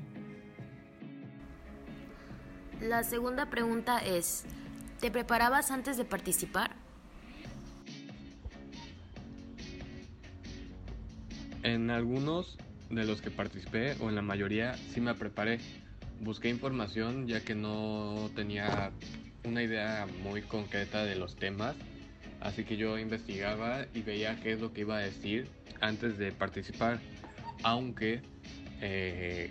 La 2.88 3.02
segunda 3.02 3.50
pregunta 3.50 3.98
es, 3.98 4.44
¿te 5.00 5.10
preparabas 5.10 5.72
antes 5.72 5.96
de 5.96 6.04
participar? 6.04 6.70
En 11.64 11.90
algunos 11.90 12.56
de 12.88 13.04
los 13.04 13.20
que 13.20 13.32
participé 13.32 13.96
o 14.00 14.08
en 14.08 14.14
la 14.14 14.22
mayoría 14.22 14.76
sí 14.94 15.00
me 15.00 15.12
preparé. 15.14 15.58
Busqué 16.20 16.48
información 16.48 17.26
ya 17.26 17.40
que 17.40 17.56
no 17.56 18.30
tenía 18.36 18.92
una 19.42 19.64
idea 19.64 20.06
muy 20.22 20.42
concreta 20.42 21.04
de 21.04 21.16
los 21.16 21.34
temas, 21.34 21.74
así 22.40 22.62
que 22.62 22.76
yo 22.76 23.00
investigaba 23.00 23.86
y 23.94 24.02
veía 24.02 24.38
qué 24.40 24.52
es 24.52 24.60
lo 24.60 24.72
que 24.72 24.82
iba 24.82 24.98
a 24.98 25.00
decir 25.00 25.48
antes 25.80 26.18
de 26.18 26.30
participar, 26.30 27.00
aunque 27.64 28.22
eh, 28.80 29.50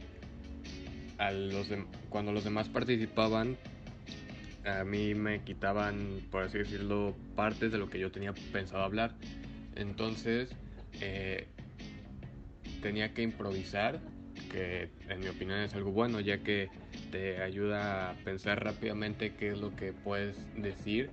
a 1.18 1.32
los 1.32 1.70
cuando 2.16 2.32
los 2.32 2.46
demás 2.46 2.70
participaban, 2.70 3.58
a 4.64 4.86
mí 4.86 5.14
me 5.16 5.42
quitaban, 5.42 6.22
por 6.32 6.44
así 6.44 6.60
decirlo, 6.60 7.14
partes 7.36 7.74
de 7.74 7.78
lo 7.78 7.90
que 7.90 8.00
yo 8.00 8.10
tenía 8.10 8.34
pensado 8.54 8.84
hablar. 8.86 9.12
Entonces, 9.76 10.56
eh, 11.02 11.46
tenía 12.82 13.14
que 13.14 13.22
improvisar, 13.22 14.00
que 14.50 14.88
en 15.10 15.20
mi 15.20 15.28
opinión 15.28 15.60
es 15.60 15.74
algo 15.74 15.92
bueno, 15.92 16.22
ya 16.22 16.38
que 16.38 16.70
te 17.12 17.42
ayuda 17.42 18.12
a 18.12 18.14
pensar 18.24 18.64
rápidamente 18.64 19.34
qué 19.34 19.52
es 19.52 19.60
lo 19.60 19.76
que 19.76 19.92
puedes 19.92 20.38
decir 20.56 21.10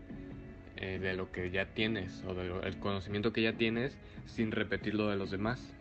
eh, 0.77 1.01
de 1.01 1.15
lo 1.15 1.33
que 1.33 1.51
ya 1.51 1.67
tienes 1.67 2.23
o 2.29 2.33
del 2.33 2.79
conocimiento 2.79 3.33
que 3.33 3.43
ya 3.43 3.55
tienes 3.55 3.99
sin 4.27 4.53
repetir 4.53 4.95
lo 4.95 5.09
de 5.09 5.17
los 5.17 5.33
demás. 5.33 5.75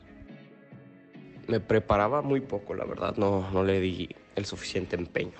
Me 1.48 1.60
preparaba 1.60 2.24
muy 2.24 2.42
poco, 2.42 2.74
la 2.74 2.86
verdad, 2.86 3.18
no, 3.18 3.52
no 3.52 3.64
le 3.64 3.80
di 3.80 4.10
el 4.36 4.46
suficiente 4.46 4.96
empeño. 4.96 5.34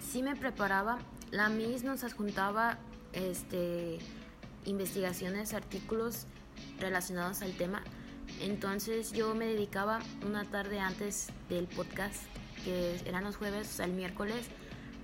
Sí 0.00 0.22
me 0.22 0.36
preparaba, 0.36 0.98
la 1.30 1.48
MIS 1.48 1.82
nos 1.82 2.04
adjuntaba 2.04 2.78
este, 3.12 3.98
investigaciones, 4.64 5.54
artículos 5.54 6.26
relacionados 6.78 7.42
al 7.42 7.52
tema, 7.52 7.82
entonces 8.40 9.12
yo 9.12 9.34
me 9.34 9.46
dedicaba 9.46 10.00
una 10.26 10.44
tarde 10.44 10.78
antes 10.80 11.28
del 11.48 11.66
podcast, 11.66 12.22
que 12.64 13.00
eran 13.04 13.24
los 13.24 13.36
jueves, 13.36 13.68
o 13.68 13.72
sea, 13.72 13.86
el 13.86 13.92
miércoles, 13.92 14.46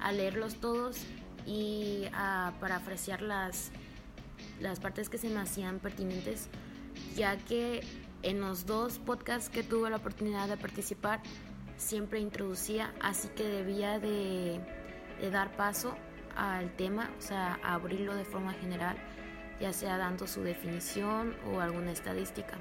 a 0.01 0.13
leerlos 0.13 0.57
todos 0.57 0.99
y 1.47 2.05
a 2.13 2.55
parafrasear 2.61 3.23
las, 3.23 3.71
las 4.61 4.81
partes 4.81 5.09
que 5.09 5.19
se 5.19 5.29
me 5.29 5.41
hacían 5.41 5.79
pertinentes, 5.79 6.49
ya 7.17 7.37
que 7.37 7.83
en 8.23 8.41
los 8.41 8.67
dos 8.67 8.99
podcasts 8.99 9.49
que 9.49 9.63
tuve 9.63 9.91
la 9.91 9.97
oportunidad 9.97 10.49
de 10.49 10.57
participar 10.57 11.21
siempre 11.81 12.21
introducía, 12.21 12.93
así 13.01 13.29
que 13.29 13.45
debía 13.45 13.99
de, 13.99 14.61
dar 15.33 15.57
paso 15.57 15.95
al 16.37 16.71
tema, 16.77 17.11
o 17.19 17.23
sea, 17.23 17.59
abrirlo 17.65 18.15
de 18.15 18.25
forma 18.25 18.53
general, 18.53 18.97
ya 19.61 19.73
sea 19.73 19.97
dando 19.97 20.27
su 20.27 20.43
definición 20.43 21.35
o 21.53 21.61
alguna 21.61 21.91
estadística. 21.91 22.59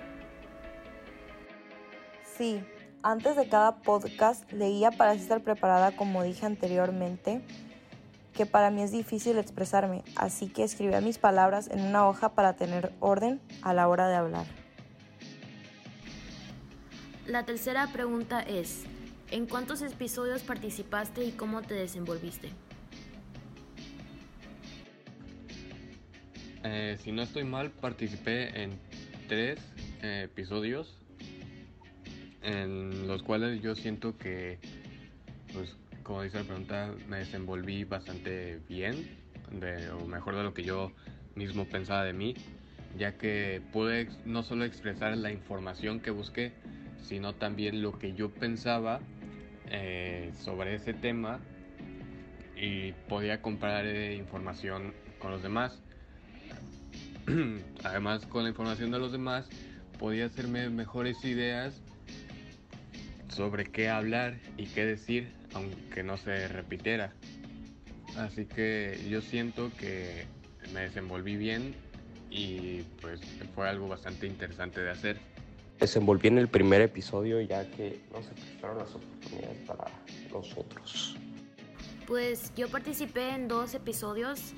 Sí, 2.37 2.63
antes 3.03 3.35
de 3.35 3.47
cada 3.49 3.81
podcast 3.81 4.49
leía 4.51 4.91
para 4.91 5.13
estar 5.13 5.41
preparada 5.43 5.95
como 5.95 6.23
dije 6.23 6.45
anteriormente, 6.45 7.41
que 8.33 8.45
para 8.45 8.71
mí 8.71 8.81
es 8.81 8.91
difícil 8.91 9.37
expresarme, 9.37 10.03
así 10.15 10.47
que 10.47 10.63
escribía 10.63 11.01
mis 11.01 11.17
palabras 11.17 11.69
en 11.69 11.81
una 11.81 12.07
hoja 12.07 12.29
para 12.29 12.53
tener 12.53 12.93
orden 13.01 13.41
a 13.61 13.73
la 13.73 13.89
hora 13.89 14.07
de 14.07 14.15
hablar. 14.15 14.45
La 17.25 17.45
tercera 17.45 17.87
pregunta 17.91 18.41
es, 18.41 18.85
¿en 19.31 19.45
cuántos 19.45 19.81
episodios 19.81 20.41
participaste 20.41 21.23
y 21.23 21.31
cómo 21.31 21.61
te 21.61 21.73
desenvolviste? 21.73 22.49
Eh, 26.63 26.97
si 27.01 27.11
no 27.11 27.21
estoy 27.21 27.43
mal, 27.43 27.71
participé 27.71 28.63
en 28.63 28.71
tres 29.27 29.59
eh, 30.01 30.23
episodios 30.25 30.97
en 32.41 33.07
los 33.07 33.23
cuales 33.23 33.61
yo 33.61 33.75
siento 33.75 34.17
que, 34.17 34.59
pues, 35.53 35.75
como 36.03 36.23
dice 36.23 36.39
la 36.39 36.43
pregunta, 36.43 36.93
me 37.07 37.17
desenvolví 37.17 37.83
bastante 37.83 38.59
bien, 38.67 39.17
o 39.99 40.05
mejor 40.05 40.35
de 40.35 40.43
lo 40.43 40.53
que 40.53 40.63
yo 40.63 40.91
mismo 41.35 41.65
pensaba 41.65 42.03
de 42.03 42.13
mí, 42.13 42.35
ya 42.97 43.17
que 43.17 43.61
pude 43.71 44.09
no 44.25 44.43
solo 44.43 44.65
expresar 44.65 45.15
la 45.17 45.31
información 45.31 45.99
que 45.99 46.11
busqué, 46.11 46.53
sino 47.03 47.33
también 47.33 47.81
lo 47.81 47.97
que 47.97 48.13
yo 48.13 48.29
pensaba 48.29 48.99
eh, 49.69 50.31
sobre 50.43 50.75
ese 50.75 50.93
tema 50.93 51.39
y 52.55 52.91
podía 53.07 53.41
comparar 53.41 53.85
eh, 53.85 54.15
información 54.15 54.93
con 55.19 55.31
los 55.31 55.41
demás. 55.41 55.79
Además, 57.83 58.25
con 58.25 58.43
la 58.43 58.49
información 58.49 58.91
de 58.91 58.99
los 58.99 59.11
demás, 59.11 59.47
podía 59.97 60.25
hacerme 60.25 60.69
mejores 60.69 61.23
ideas 61.23 61.81
sobre 63.29 63.65
qué 63.65 63.89
hablar 63.89 64.39
y 64.57 64.65
qué 64.65 64.85
decir, 64.85 65.31
aunque 65.53 66.03
no 66.03 66.17
se 66.17 66.47
repitiera. 66.47 67.13
Así 68.17 68.45
que 68.45 68.99
yo 69.09 69.21
siento 69.21 69.71
que 69.77 70.25
me 70.73 70.81
desenvolví 70.81 71.37
bien 71.37 71.75
y 72.29 72.81
pues 73.01 73.21
fue 73.55 73.69
algo 73.69 73.87
bastante 73.87 74.27
interesante 74.27 74.81
de 74.81 74.89
hacer 74.91 75.17
desenvolví 75.79 76.27
en 76.27 76.37
el 76.37 76.47
primer 76.47 76.81
episodio 76.81 77.39
ya 77.41 77.69
que 77.71 78.01
no 78.11 78.21
se 78.21 78.31
prestaron 78.31 78.77
las 78.79 78.93
oportunidades 78.93 79.57
para 79.67 79.85
los 80.31 80.57
otros. 80.57 81.17
Pues 82.05 82.51
yo 82.55 82.69
participé 82.69 83.29
en 83.29 83.47
dos 83.47 83.73
episodios. 83.73 84.53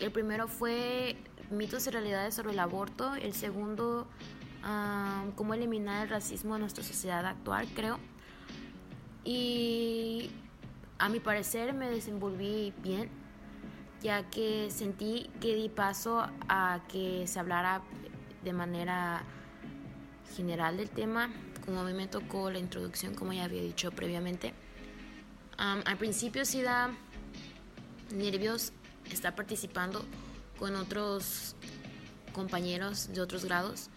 El 0.00 0.10
primero 0.12 0.48
fue 0.48 1.16
mitos 1.50 1.86
y 1.86 1.90
realidades 1.90 2.34
sobre 2.34 2.52
el 2.52 2.58
aborto. 2.58 3.14
El 3.14 3.34
segundo, 3.34 4.06
cómo 5.34 5.54
eliminar 5.54 6.04
el 6.04 6.08
racismo 6.08 6.54
en 6.54 6.60
nuestra 6.60 6.84
sociedad 6.84 7.26
actual, 7.26 7.66
creo. 7.74 7.98
Y 9.24 10.30
a 10.98 11.08
mi 11.08 11.20
parecer 11.20 11.74
me 11.74 11.90
desenvolví 11.90 12.72
bien, 12.82 13.10
ya 14.00 14.30
que 14.30 14.70
sentí 14.70 15.28
que 15.40 15.54
di 15.56 15.68
paso 15.68 16.26
a 16.48 16.80
que 16.88 17.26
se 17.26 17.38
hablara 17.40 17.82
de 18.44 18.52
manera 18.52 19.24
general 20.36 20.76
del 20.76 20.90
tema, 20.90 21.30
como 21.64 21.80
a 21.80 21.84
mí 21.84 21.92
me 21.92 22.06
tocó 22.06 22.50
la 22.50 22.58
introducción, 22.58 23.14
como 23.14 23.32
ya 23.32 23.44
había 23.44 23.62
dicho 23.62 23.90
previamente. 23.90 24.54
al 25.56 25.96
principio 25.98 26.44
sí 26.44 26.62
da 26.62 26.90
nervios 28.12 28.72
estar 29.10 29.34
participando 29.34 30.04
con 30.58 30.76
otros 30.76 31.56
compañeros 32.32 33.12
de 33.12 33.20
otros 33.20 33.44
grados, 33.44 33.90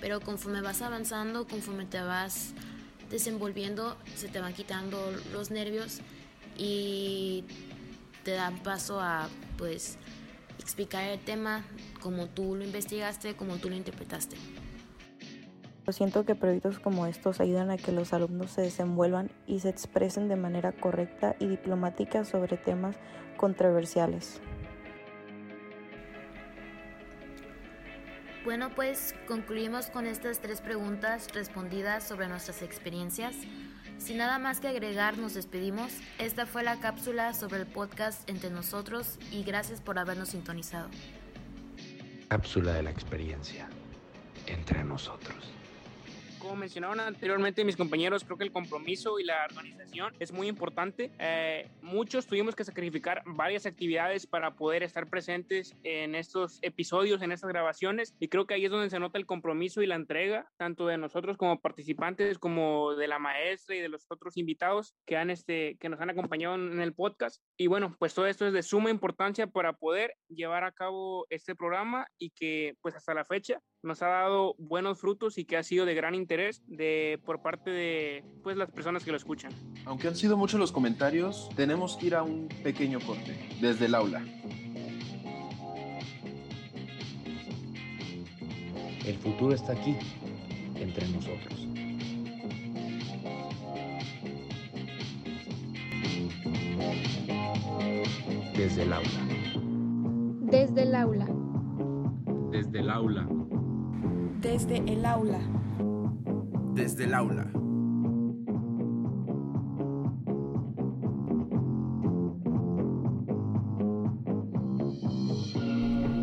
pero 0.00 0.20
conforme 0.20 0.60
vas 0.60 0.82
avanzando, 0.82 1.46
conforme 1.46 1.86
te 1.86 2.00
vas 2.00 2.52
desenvolviendo, 3.10 3.96
se 4.14 4.28
te 4.28 4.40
van 4.40 4.52
quitando 4.52 4.98
los 5.32 5.50
nervios 5.50 6.00
y 6.56 7.44
te 8.24 8.32
dan 8.32 8.62
paso 8.62 9.00
a 9.00 9.28
pues 9.56 9.98
explicar 10.58 11.04
el 11.04 11.20
tema 11.20 11.64
como 12.00 12.26
tú 12.26 12.56
lo 12.56 12.64
investigaste, 12.64 13.36
como 13.36 13.56
tú 13.56 13.70
lo 13.70 13.76
interpretaste. 13.76 14.36
Siento 15.88 16.24
que 16.24 16.34
proyectos 16.34 16.80
como 16.80 17.06
estos 17.06 17.40
ayudan 17.40 17.70
a 17.70 17.76
que 17.76 17.92
los 17.92 18.12
alumnos 18.12 18.50
se 18.50 18.62
desenvuelvan 18.62 19.30
y 19.46 19.60
se 19.60 19.68
expresen 19.68 20.28
de 20.28 20.34
manera 20.34 20.72
correcta 20.72 21.36
y 21.38 21.46
diplomática 21.46 22.24
sobre 22.24 22.56
temas 22.56 22.96
controversiales. 23.36 24.40
Bueno, 28.44 28.70
pues 28.74 29.14
concluimos 29.28 29.86
con 29.86 30.06
estas 30.06 30.40
tres 30.40 30.60
preguntas 30.60 31.28
respondidas 31.32 32.06
sobre 32.06 32.28
nuestras 32.28 32.62
experiencias. 32.62 33.34
Sin 33.98 34.18
nada 34.18 34.38
más 34.38 34.60
que 34.60 34.68
agregar, 34.68 35.18
nos 35.18 35.34
despedimos. 35.34 35.92
Esta 36.18 36.46
fue 36.46 36.62
la 36.64 36.78
cápsula 36.80 37.32
sobre 37.32 37.60
el 37.60 37.66
podcast 37.66 38.28
entre 38.28 38.50
nosotros 38.50 39.18
y 39.30 39.44
gracias 39.44 39.80
por 39.80 39.98
habernos 39.98 40.30
sintonizado. 40.30 40.88
Cápsula 42.28 42.72
de 42.72 42.82
la 42.82 42.90
experiencia 42.90 43.68
entre 44.46 44.84
nosotros 44.84 45.55
como 46.46 46.56
mencionaban 46.56 47.00
anteriormente 47.00 47.64
mis 47.64 47.76
compañeros, 47.76 48.22
creo 48.22 48.38
que 48.38 48.44
el 48.44 48.52
compromiso 48.52 49.18
y 49.18 49.24
la 49.24 49.46
organización 49.46 50.14
es 50.20 50.30
muy 50.30 50.46
importante. 50.46 51.10
Eh, 51.18 51.68
muchos 51.82 52.26
tuvimos 52.26 52.54
que 52.54 52.62
sacrificar 52.62 53.22
varias 53.26 53.66
actividades 53.66 54.28
para 54.28 54.54
poder 54.54 54.84
estar 54.84 55.08
presentes 55.08 55.74
en 55.82 56.14
estos 56.14 56.60
episodios, 56.62 57.22
en 57.22 57.32
estas 57.32 57.50
grabaciones, 57.50 58.14
y 58.20 58.28
creo 58.28 58.46
que 58.46 58.54
ahí 58.54 58.64
es 58.64 58.70
donde 58.70 58.90
se 58.90 59.00
nota 59.00 59.18
el 59.18 59.26
compromiso 59.26 59.82
y 59.82 59.86
la 59.86 59.96
entrega, 59.96 60.48
tanto 60.56 60.86
de 60.86 60.98
nosotros 60.98 61.36
como 61.36 61.60
participantes, 61.60 62.38
como 62.38 62.94
de 62.94 63.08
la 63.08 63.18
maestra 63.18 63.74
y 63.74 63.80
de 63.80 63.88
los 63.88 64.06
otros 64.08 64.36
invitados 64.36 64.94
que, 65.04 65.16
han, 65.16 65.30
este, 65.30 65.76
que 65.80 65.88
nos 65.88 66.00
han 66.00 66.10
acompañado 66.10 66.54
en 66.54 66.80
el 66.80 66.94
podcast. 66.94 67.42
Y 67.56 67.66
bueno, 67.66 67.96
pues 67.98 68.14
todo 68.14 68.26
esto 68.28 68.46
es 68.46 68.52
de 68.52 68.62
suma 68.62 68.90
importancia 68.90 69.48
para 69.48 69.72
poder 69.72 70.14
llevar 70.28 70.62
a 70.62 70.70
cabo 70.70 71.26
este 71.28 71.56
programa 71.56 72.06
y 72.18 72.30
que 72.30 72.76
pues 72.82 72.94
hasta 72.94 73.14
la 73.14 73.24
fecha 73.24 73.60
nos 73.82 74.02
ha 74.02 74.08
dado 74.08 74.54
buenos 74.58 75.00
frutos 75.00 75.38
y 75.38 75.44
que 75.44 75.56
ha 75.56 75.62
sido 75.62 75.86
de 75.86 75.94
gran 75.94 76.14
interés 76.14 76.35
de, 76.36 77.18
por 77.24 77.40
parte 77.40 77.70
de 77.70 78.24
pues, 78.42 78.56
las 78.56 78.70
personas 78.70 79.04
que 79.04 79.10
lo 79.10 79.16
escuchan. 79.16 79.52
Aunque 79.84 80.08
han 80.08 80.16
sido 80.16 80.36
muchos 80.36 80.60
los 80.60 80.70
comentarios, 80.70 81.48
tenemos 81.56 81.96
que 81.96 82.06
ir 82.06 82.14
a 82.14 82.22
un 82.22 82.48
pequeño 82.62 83.00
corte 83.00 83.36
desde 83.60 83.86
el 83.86 83.94
aula. 83.94 84.22
El 89.06 89.16
futuro 89.16 89.54
está 89.54 89.72
aquí, 89.72 89.96
entre 90.74 91.08
nosotros. 91.08 91.66
Desde 98.56 98.82
el 98.82 98.92
aula. 98.92 99.08
Desde 100.50 100.82
el 100.82 100.94
aula. 100.94 101.26
Desde 102.50 102.80
el 102.80 102.90
aula. 102.90 103.26
Desde 104.40 104.76
el 104.78 105.04
aula. 105.04 105.40
Desde 106.76 107.04
el 107.04 107.14
aula. 107.14 107.44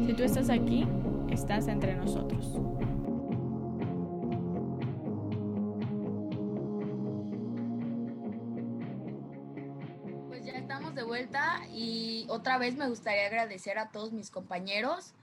Si 0.05 0.13
tú 0.13 0.21
estás 0.21 0.51
aquí, 0.51 0.87
estás 1.31 1.67
entre 1.67 1.95
nosotros. 1.95 2.51
Pues 10.27 10.45
ya 10.45 10.51
estamos 10.51 10.93
de 10.93 11.01
vuelta 11.01 11.61
y 11.71 12.27
otra 12.29 12.59
vez 12.59 12.77
me 12.77 12.87
gustaría 12.87 13.25
agradecer 13.25 13.79
a 13.79 13.89
todos 13.89 14.13
mis 14.13 14.29
compañeros 14.29 15.15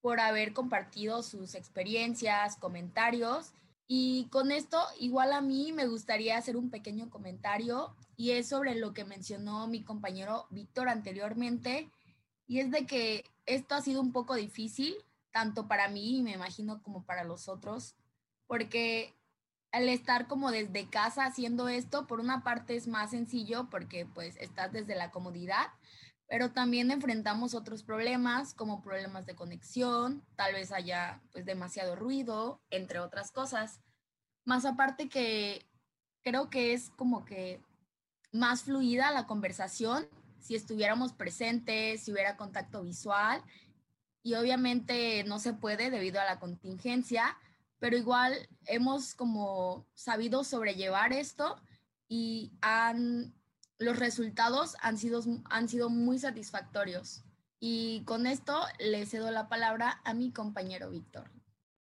por 0.00 0.18
haber 0.18 0.54
compartido 0.54 1.22
sus 1.22 1.54
experiencias, 1.54 2.56
comentarios. 2.56 3.52
Y 3.90 4.28
con 4.30 4.52
esto, 4.52 4.78
igual 5.00 5.32
a 5.32 5.40
mí 5.40 5.72
me 5.72 5.86
gustaría 5.86 6.36
hacer 6.36 6.58
un 6.58 6.68
pequeño 6.68 7.08
comentario 7.08 7.96
y 8.16 8.32
es 8.32 8.46
sobre 8.46 8.74
lo 8.74 8.92
que 8.92 9.06
mencionó 9.06 9.66
mi 9.66 9.82
compañero 9.82 10.46
Víctor 10.50 10.90
anteriormente. 10.90 11.90
Y 12.46 12.60
es 12.60 12.70
de 12.70 12.86
que 12.86 13.24
esto 13.46 13.74
ha 13.74 13.80
sido 13.80 14.02
un 14.02 14.12
poco 14.12 14.34
difícil, 14.34 14.94
tanto 15.32 15.68
para 15.68 15.88
mí 15.88 16.18
y 16.18 16.22
me 16.22 16.32
imagino 16.32 16.82
como 16.82 17.02
para 17.04 17.24
los 17.24 17.48
otros, 17.48 17.94
porque 18.46 19.14
al 19.72 19.88
estar 19.88 20.26
como 20.26 20.50
desde 20.50 20.88
casa 20.88 21.24
haciendo 21.24 21.68
esto, 21.68 22.06
por 22.06 22.20
una 22.20 22.42
parte 22.42 22.76
es 22.76 22.88
más 22.88 23.10
sencillo 23.10 23.68
porque 23.70 24.04
pues 24.04 24.36
estás 24.36 24.70
desde 24.70 24.96
la 24.96 25.10
comodidad, 25.10 25.66
pero 26.28 26.52
también 26.52 26.90
enfrentamos 26.90 27.54
otros 27.54 27.82
problemas 27.82 28.52
como 28.52 28.82
problemas 28.82 29.24
de 29.24 29.34
conexión, 29.34 30.22
tal 30.36 30.52
vez 30.52 30.72
haya 30.72 31.22
pues 31.32 31.46
demasiado 31.46 31.96
ruido, 31.96 32.60
entre 32.70 32.98
otras 32.98 33.32
cosas. 33.32 33.80
Más 34.44 34.66
aparte 34.66 35.08
que 35.08 35.66
creo 36.22 36.50
que 36.50 36.74
es 36.74 36.90
como 36.90 37.24
que 37.24 37.62
más 38.30 38.64
fluida 38.64 39.10
la 39.10 39.26
conversación 39.26 40.06
si 40.38 40.54
estuviéramos 40.54 41.12
presentes, 41.14 42.02
si 42.02 42.12
hubiera 42.12 42.36
contacto 42.36 42.82
visual 42.82 43.42
y 44.22 44.34
obviamente 44.34 45.24
no 45.24 45.38
se 45.38 45.54
puede 45.54 45.90
debido 45.90 46.20
a 46.20 46.26
la 46.26 46.38
contingencia, 46.38 47.38
pero 47.78 47.96
igual 47.96 48.34
hemos 48.66 49.14
como 49.14 49.86
sabido 49.94 50.44
sobrellevar 50.44 51.12
esto 51.12 51.60
y 52.08 52.52
han 52.60 53.34
los 53.78 53.98
resultados 53.98 54.76
han 54.80 54.98
sido, 54.98 55.22
han 55.50 55.68
sido 55.68 55.88
muy 55.90 56.18
satisfactorios. 56.18 57.22
Y 57.60 58.04
con 58.04 58.26
esto 58.26 58.60
le 58.78 59.06
cedo 59.06 59.30
la 59.30 59.48
palabra 59.48 60.00
a 60.04 60.14
mi 60.14 60.32
compañero 60.32 60.90
Víctor. 60.90 61.30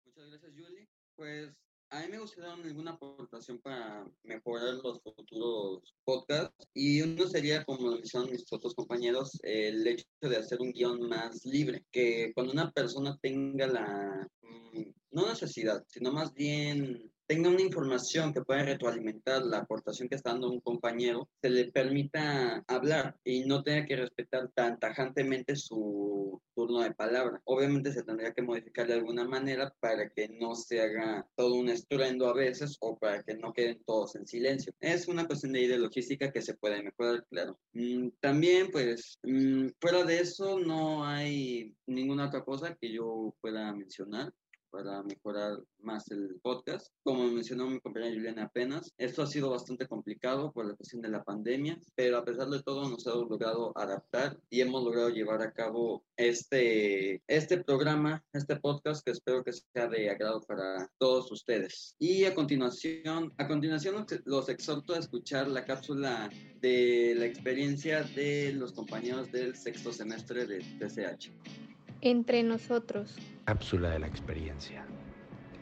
Muchas 0.05 0.31
gracias, 0.31 0.53
Julie. 0.57 0.89
Pues 1.17 1.53
a 1.91 2.01
mí 2.01 2.09
me 2.11 2.19
gustaría 2.19 2.53
alguna 2.53 2.93
aportación 2.93 3.59
para 3.61 4.07
mejorar 4.23 4.75
los 4.75 5.01
futuros 5.03 5.95
podcasts. 6.05 6.69
Y 6.75 7.01
uno 7.03 7.27
sería, 7.27 7.65
como 7.65 7.91
lo 7.91 7.97
mencionan 7.97 8.31
mis 8.31 8.45
otros 8.53 8.75
compañeros, 8.75 9.39
el 9.43 9.87
hecho 9.87 10.07
de 10.21 10.37
hacer 10.37 10.61
un 10.61 10.73
guion 10.73 11.09
más 11.09 11.45
libre. 11.45 11.85
Que 11.91 12.33
cuando 12.35 12.53
una 12.53 12.71
persona 12.71 13.19
tenga 13.21 13.67
la, 13.67 14.29
mm, 14.43 14.83
no 15.13 15.29
necesidad, 15.29 15.83
sino 15.89 16.13
más 16.13 16.33
bien 16.35 17.11
tenga 17.29 17.51
una 17.51 17.61
información 17.61 18.33
que 18.33 18.41
pueda 18.41 18.65
retroalimentar 18.65 19.43
la 19.43 19.59
aportación 19.59 20.09
que 20.09 20.15
está 20.15 20.31
dando 20.31 20.51
un 20.51 20.61
compañero, 20.61 21.29
se 21.43 21.51
le 21.51 21.71
permita 21.71 22.65
hablar 22.67 23.17
y 23.23 23.45
no 23.45 23.63
tenga 23.63 23.87
que 23.87 23.97
respetar 23.97 24.51
tan 24.55 24.81
tajantemente 24.81 25.55
su 25.55 26.41
turno 26.55 26.81
de 26.81 26.95
palabra. 26.95 27.41
Obviamente 27.45 27.93
se 27.93 28.03
tendría 28.03 28.33
que 28.33 28.43
modificar 28.43 28.87
de 28.87 28.95
alguna 28.95 29.29
manera 29.29 29.75
para 29.79 30.09
que 30.09 30.29
no 30.31 30.55
se 30.55 30.81
haga 30.81 31.29
todo 31.37 31.55
un 31.55 31.69
estruendo 31.69 32.29
a 32.29 32.35
veces 32.35 32.79
o 32.81 32.97
para 32.97 33.23
que 33.23 33.35
no 33.35 33.53
queden 33.53 33.83
todos 33.85 34.17
en 34.17 34.27
silencio. 34.27 34.73
Es 34.81 35.07
una 35.07 35.27
cuestión 35.27 35.53
de, 35.53 35.69
de 35.69 35.79
logística 35.79 36.33
que 36.33 36.41
se 36.41 36.55
puede 36.55 36.83
mejorar, 36.83 37.27
claro. 37.29 37.59
Mm, 37.75 38.09
también, 38.21 38.71
pues, 38.71 39.19
mm, 39.23 39.69
fuera 39.79 40.03
de 40.05 40.21
eso, 40.21 40.59
no 40.59 41.05
hay 41.05 41.77
ninguna 41.87 42.29
otra 42.29 42.43
cosa 42.43 42.75
que 42.75 42.91
yo 42.91 43.35
pueda 43.43 43.71
mencionar 43.75 44.33
para 44.71 45.03
mejorar 45.03 45.59
más 45.81 46.11
el 46.11 46.39
podcast. 46.43 46.89
Como 47.03 47.25
mencionó 47.31 47.69
mi 47.69 47.81
compañera 47.81 48.15
Juliana 48.15 48.45
apenas, 48.45 48.93
esto 48.99 49.23
ha 49.23 49.27
sido 49.27 49.51
bastante 49.51 49.87
complicado 49.87 50.53
por 50.53 50.67
la 50.67 50.75
cuestión 50.75 51.03
de 51.03 51.09
la 51.09 51.25
pandemia, 51.25 51.81
pero 51.95 52.19
a 52.19 52.25
pesar 52.25 52.49
de 52.49 52.63
todo 52.63 52.89
nos 52.89 53.07
hemos 53.07 53.29
logrado 53.29 53.77
adaptar 53.77 54.39
y 54.51 54.61
hemos 54.61 54.83
logrado 54.85 55.11
llevar 55.11 55.43
a 55.43 55.53
cabo 55.53 56.05
este, 56.17 57.23
este 57.27 57.63
programa, 57.65 58.25
este 58.33 58.57
podcast 58.57 59.05
que 59.05 59.13
espero 59.13 59.45
que 59.45 59.53
sea 59.53 59.89
de 59.89 60.11
agrado 60.11 60.41
para 60.43 60.91
todos 60.99 61.31
ustedes. 61.33 61.95
Y 61.99 62.25
a 62.25 62.35
continuación, 62.35 63.33
a 63.39 63.47
continuación 63.47 64.07
los 64.25 64.49
exhorto 64.49 64.95
a 64.95 64.99
escuchar 64.99 65.49
la 65.49 65.65
cápsula 65.65 66.31
de 66.61 67.15
la 67.17 67.27
experiencia 67.27 68.03
de 68.03 68.53
los 68.53 68.73
compañeros 68.73 69.31
del 69.31 69.57
sexto 69.57 69.93
semestre 69.93 70.47
de 70.47 70.59
TCH. 70.79 71.68
Entre 72.01 72.45
nosotros. 72.45 73.17
Cápsula 73.45 73.91
de 73.91 73.99
la 73.99 74.07
experiencia. 74.07 74.87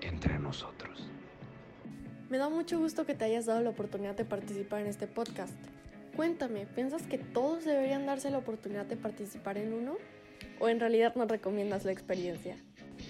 Entre 0.03 0.39
nosotros. 0.39 1.09
Me 2.29 2.37
da 2.37 2.51
mucho 2.51 2.79
gusto 2.79 3.07
que 3.07 3.15
te 3.15 3.25
hayas 3.25 3.47
dado 3.47 3.63
la 3.63 3.71
oportunidad 3.71 4.15
de 4.17 4.27
participar 4.27 4.83
en 4.83 4.89
este 4.89 5.07
podcast. 5.07 5.57
Cuéntame, 6.15 6.67
¿piensas 6.67 7.05
que 7.05 7.17
todos 7.17 7.65
deberían 7.65 8.05
darse 8.05 8.29
la 8.29 8.37
oportunidad 8.37 8.85
de 8.85 8.99
participar 8.99 9.57
en 9.57 9.73
uno? 9.73 9.97
¿O 10.61 10.69
en 10.69 10.79
realidad 10.79 11.15
no 11.15 11.25
recomiendas 11.25 11.87
la 11.87 11.93
experiencia? 11.93 12.59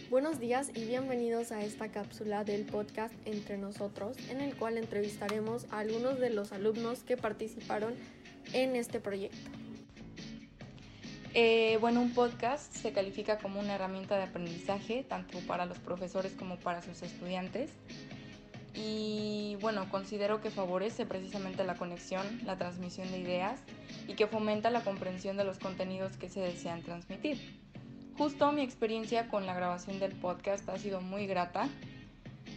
Buenos 0.08 0.38
días 0.38 0.70
y 0.72 0.84
bienvenidos 0.84 1.50
a 1.50 1.64
esta 1.64 1.88
cápsula 1.88 2.44
del 2.44 2.64
podcast 2.64 3.12
Entre 3.24 3.58
nosotros, 3.58 4.16
en 4.30 4.40
el 4.40 4.54
cual 4.54 4.78
entrevistaremos 4.78 5.66
a 5.72 5.80
algunos 5.80 6.20
de 6.20 6.30
los 6.30 6.52
alumnos 6.52 7.02
que 7.02 7.16
participaron 7.16 7.94
en 8.52 8.76
este 8.76 9.00
proyecto. 9.00 9.65
Eh, 11.38 11.76
bueno, 11.82 12.00
un 12.00 12.14
podcast 12.14 12.72
se 12.72 12.92
califica 12.92 13.36
como 13.36 13.60
una 13.60 13.74
herramienta 13.74 14.16
de 14.16 14.22
aprendizaje, 14.22 15.04
tanto 15.06 15.38
para 15.40 15.66
los 15.66 15.78
profesores 15.78 16.32
como 16.32 16.56
para 16.56 16.80
sus 16.80 17.02
estudiantes. 17.02 17.70
Y 18.74 19.58
bueno, 19.60 19.86
considero 19.90 20.40
que 20.40 20.50
favorece 20.50 21.04
precisamente 21.04 21.62
la 21.64 21.74
conexión, 21.74 22.24
la 22.46 22.56
transmisión 22.56 23.10
de 23.10 23.18
ideas 23.18 23.60
y 24.08 24.14
que 24.14 24.26
fomenta 24.26 24.70
la 24.70 24.80
comprensión 24.80 25.36
de 25.36 25.44
los 25.44 25.58
contenidos 25.58 26.16
que 26.16 26.30
se 26.30 26.40
desean 26.40 26.80
transmitir. 26.80 27.60
Justo 28.16 28.50
mi 28.52 28.62
experiencia 28.62 29.28
con 29.28 29.44
la 29.44 29.54
grabación 29.54 30.00
del 30.00 30.12
podcast 30.12 30.66
ha 30.70 30.78
sido 30.78 31.02
muy 31.02 31.26
grata 31.26 31.68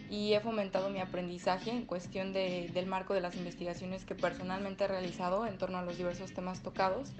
y 0.09 0.35
he 0.35 0.39
fomentado 0.39 0.89
mi 0.89 1.01
aprendizaje 1.01 1.71
en 1.71 1.85
cuestión 1.85 2.31
de, 2.31 2.69
del 2.73 2.85
marco 2.85 3.13
de 3.13 3.19
las 3.19 3.35
investigaciones 3.35 4.05
que 4.05 4.15
personalmente 4.15 4.85
he 4.85 4.87
realizado 4.87 5.45
en 5.45 5.57
torno 5.57 5.79
a 5.79 5.81
los 5.81 5.97
diversos 5.97 6.33
temas 6.33 6.63
tocados. 6.63 7.11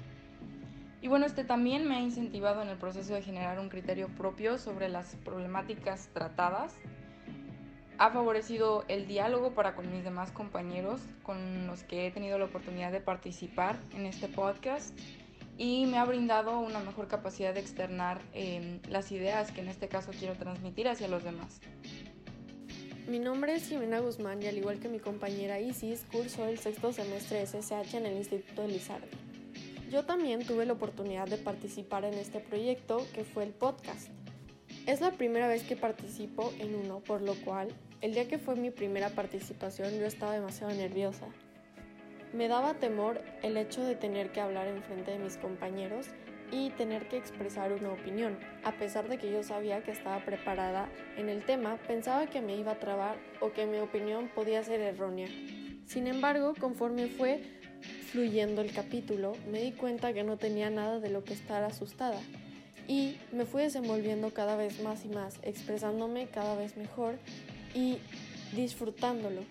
Y 1.02 1.08
bueno, 1.08 1.26
este 1.26 1.46
también 1.46 1.88
me 1.88 1.96
ha 1.96 2.02
incentivado 2.02 2.62
en 2.62 2.70
el 2.70 2.78
proceso 2.78 3.14
de 3.14 3.22
generar 3.22 3.60
un 3.60 3.70
criterio 3.70 4.10
propio 4.10 4.58
sobre 4.58 4.90
las 4.90 5.16
problemáticas 5.24 6.10
tratadas. 6.14 6.76
Ha 7.98 8.12
favorecido 8.12 8.84
el 8.88 9.08
diálogo 9.08 9.54
para 9.54 9.76
con 9.76 9.92
mis 9.92 10.04
demás 10.04 10.32
compañeros 10.32 11.02
con 11.24 11.68
los 11.68 11.84
que 11.84 12.08
he 12.08 12.12
tenido 12.12 12.38
la 12.38 12.46
oportunidad 12.46 12.92
de 12.92 13.02
participar 13.02 13.78
en 13.94 14.06
este 14.06 14.28
podcast 14.28 14.98
y 15.58 15.86
me 15.86 15.98
ha 15.98 16.06
brindado 16.06 16.60
una 16.60 16.80
mejor 16.80 17.08
capacidad 17.08 17.54
de 17.54 17.60
externar 17.60 18.22
eh, 18.34 18.80
las 18.90 19.12
ideas 19.12 19.52
que 19.52 19.62
en 19.62 19.68
este 19.68 19.90
caso 19.90 20.12
quiero 20.18 20.36
transmitir 20.36 20.88
hacia 20.88 21.08
los 21.08 21.24
demás. 21.24 21.60
Mi 23.08 23.20
nombre 23.20 23.56
es 23.56 23.68
Jimena 23.68 24.00
Guzmán 24.00 24.42
y 24.42 24.48
al 24.48 24.58
igual 24.58 24.80
que 24.80 24.88
mi 24.88 25.00
compañera 25.00 25.60
Isis, 25.60 26.06
curso 26.12 26.46
el 26.46 26.60
sexto 26.60 26.94
semestre 26.94 27.40
de 27.40 27.48
SSH 27.48 27.96
en 27.96 28.06
el 28.06 28.18
Instituto 28.18 28.62
de 28.62 28.68
Lizardi. 28.68 29.29
Yo 29.90 30.06
también 30.06 30.46
tuve 30.46 30.68
la 30.68 30.74
oportunidad 30.74 31.28
de 31.28 31.38
participar 31.38 32.06
en 32.06 32.14
este 32.14 32.40
proyecto 32.40 33.08
que 33.12 33.24
fue 33.24 33.44
el 33.44 33.50
podcast. 33.50 34.10
Es 34.86 35.02
la 35.02 35.12
primera 35.12 35.48
vez 35.48 35.64
que 35.64 35.76
participo 35.76 36.54
en 36.60 36.76
uno, 36.76 37.00
por 37.00 37.22
lo 37.22 37.34
cual 37.34 37.70
el 38.02 38.14
día 38.14 38.28
que 38.28 38.38
fue 38.38 38.56
mi 38.56 38.70
primera 38.70 39.10
participación 39.10 39.98
yo 39.98 40.06
estaba 40.06 40.34
demasiado 40.34 40.72
nerviosa. 40.76 41.26
Me 42.34 42.48
daba 42.48 42.76
temor 42.76 43.20
el 43.42 43.58
hecho 43.58 43.84
de 43.84 43.96
tener 43.96 44.32
que 44.32 44.42
hablar 44.42 44.68
en 44.68 44.84
frente 44.84 45.10
de 45.10 45.18
mis 45.18 45.38
compañeros 45.38 46.06
y 46.52 46.70
tener 46.72 47.08
que 47.08 47.18
expresar 47.18 47.74
una 47.74 47.92
opinión. 47.92 48.38
A 48.64 48.74
pesar 48.74 49.10
de 49.10 49.18
que 49.18 49.32
yo 49.32 49.42
sabía 49.42 49.82
que 49.82 49.92
estaba 49.92 50.24
preparada 50.24 50.88
en 51.18 51.30
el 51.30 51.44
tema, 51.44 51.78
pensaba 51.88 52.28
que 52.28 52.42
me 52.42 52.56
iba 52.56 52.74
a 52.74 52.80
trabar 52.80 53.18
o 53.42 53.54
que 53.54 53.66
mi 53.66 53.80
opinión 53.80 54.30
podía 54.36 54.64
ser 54.64 54.82
errónea. 54.82 55.30
Sin 55.88 56.06
embargo, 56.06 56.54
conforme 56.60 57.08
fue 57.08 57.42
fluyendo 58.10 58.62
el 58.62 58.72
capítulo, 58.74 59.36
me 59.52 59.62
di 59.62 59.72
cuenta 59.72 60.14
que 60.14 60.24
no 60.24 60.38
tenía 60.38 60.70
nada 60.70 61.00
de 61.00 61.10
lo 61.10 61.24
que 61.24 61.34
estar 61.34 61.64
asustada 61.64 62.20
y 62.90 63.18
me 63.32 63.46
fui 63.46 63.62
desenvolviendo 63.62 64.34
cada 64.34 64.56
vez 64.56 64.82
más 64.82 65.06
y 65.06 65.10
más, 65.10 65.40
expresándome 65.44 66.28
cada 66.28 66.56
vez 66.56 66.76
mejor 66.76 67.16
y 67.76 68.00
disfrutándolo, 68.56 69.42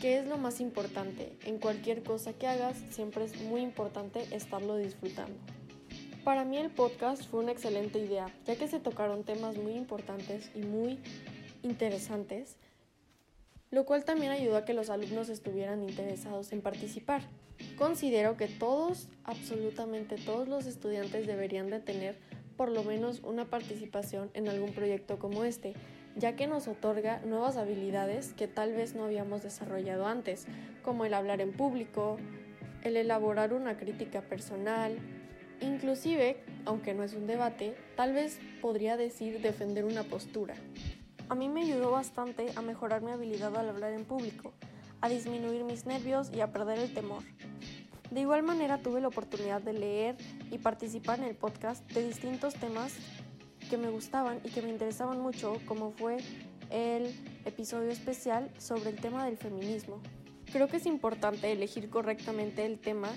que 0.00 0.18
es 0.18 0.26
lo 0.26 0.38
más 0.38 0.60
importante. 0.60 1.30
En 1.44 1.58
cualquier 1.58 2.02
cosa 2.02 2.32
que 2.32 2.46
hagas, 2.46 2.78
siempre 2.90 3.24
es 3.26 3.38
muy 3.42 3.60
importante 3.60 4.24
estarlo 4.34 4.78
disfrutando. 4.78 5.36
Para 6.24 6.46
mí 6.46 6.56
el 6.56 6.70
podcast 6.70 7.22
fue 7.24 7.40
una 7.40 7.52
excelente 7.52 7.98
idea, 7.98 8.34
ya 8.46 8.56
que 8.56 8.66
se 8.66 8.80
tocaron 8.80 9.24
temas 9.24 9.58
muy 9.58 9.74
importantes 9.74 10.50
y 10.54 10.60
muy 10.60 10.98
interesantes, 11.62 12.56
lo 13.70 13.84
cual 13.84 14.06
también 14.06 14.32
ayudó 14.32 14.56
a 14.56 14.64
que 14.64 14.72
los 14.72 14.88
alumnos 14.88 15.28
estuvieran 15.28 15.86
interesados 15.86 16.50
en 16.52 16.62
participar. 16.62 17.22
Considero 17.76 18.36
que 18.36 18.48
todos, 18.48 19.08
absolutamente 19.24 20.16
todos 20.16 20.48
los 20.48 20.66
estudiantes 20.66 21.26
deberían 21.26 21.70
de 21.70 21.80
tener 21.80 22.16
por 22.56 22.70
lo 22.70 22.84
menos 22.84 23.20
una 23.22 23.44
participación 23.44 24.30
en 24.34 24.48
algún 24.48 24.72
proyecto 24.72 25.18
como 25.18 25.44
este, 25.44 25.74
ya 26.16 26.36
que 26.36 26.46
nos 26.46 26.68
otorga 26.68 27.20
nuevas 27.26 27.56
habilidades 27.56 28.32
que 28.32 28.48
tal 28.48 28.72
vez 28.72 28.94
no 28.94 29.04
habíamos 29.04 29.42
desarrollado 29.42 30.06
antes, 30.06 30.46
como 30.82 31.04
el 31.04 31.12
hablar 31.12 31.40
en 31.40 31.52
público, 31.52 32.16
el 32.82 32.96
elaborar 32.96 33.52
una 33.52 33.76
crítica 33.76 34.22
personal, 34.22 34.98
Inclusive, 35.60 36.36
aunque 36.66 36.92
no 36.92 37.02
es 37.02 37.14
un 37.14 37.26
debate, 37.26 37.76
tal 37.96 38.12
vez 38.12 38.38
podría 38.60 38.96
decir 38.96 39.40
defender 39.40 39.84
una 39.84 40.02
postura. 40.02 40.54
A 41.28 41.34
mí 41.34 41.48
me 41.48 41.62
ayudó 41.62 41.90
bastante 41.90 42.52
a 42.56 42.62
mejorar 42.62 43.02
mi 43.02 43.10
habilidad 43.10 43.56
al 43.56 43.70
hablar 43.70 43.92
en 43.92 44.04
público, 44.04 44.52
a 45.06 45.08
disminuir 45.08 45.62
mis 45.62 45.86
nervios 45.86 46.32
y 46.34 46.40
a 46.40 46.50
perder 46.50 46.80
el 46.80 46.92
temor. 46.92 47.22
De 48.10 48.20
igual 48.20 48.42
manera 48.42 48.78
tuve 48.78 49.00
la 49.00 49.06
oportunidad 49.06 49.62
de 49.62 49.72
leer 49.72 50.16
y 50.50 50.58
participar 50.58 51.20
en 51.20 51.26
el 51.26 51.36
podcast 51.36 51.88
de 51.92 52.04
distintos 52.04 52.54
temas 52.54 52.92
que 53.70 53.76
me 53.76 53.88
gustaban 53.88 54.40
y 54.42 54.48
que 54.48 54.62
me 54.62 54.68
interesaban 54.68 55.20
mucho, 55.20 55.60
como 55.64 55.92
fue 55.92 56.16
el 56.70 57.14
episodio 57.44 57.90
especial 57.90 58.50
sobre 58.58 58.90
el 58.90 58.96
tema 58.96 59.24
del 59.24 59.36
feminismo. 59.36 60.00
Creo 60.52 60.66
que 60.66 60.78
es 60.78 60.86
importante 60.86 61.52
elegir 61.52 61.88
correctamente 61.88 62.66
el 62.66 62.80
tema 62.80 63.10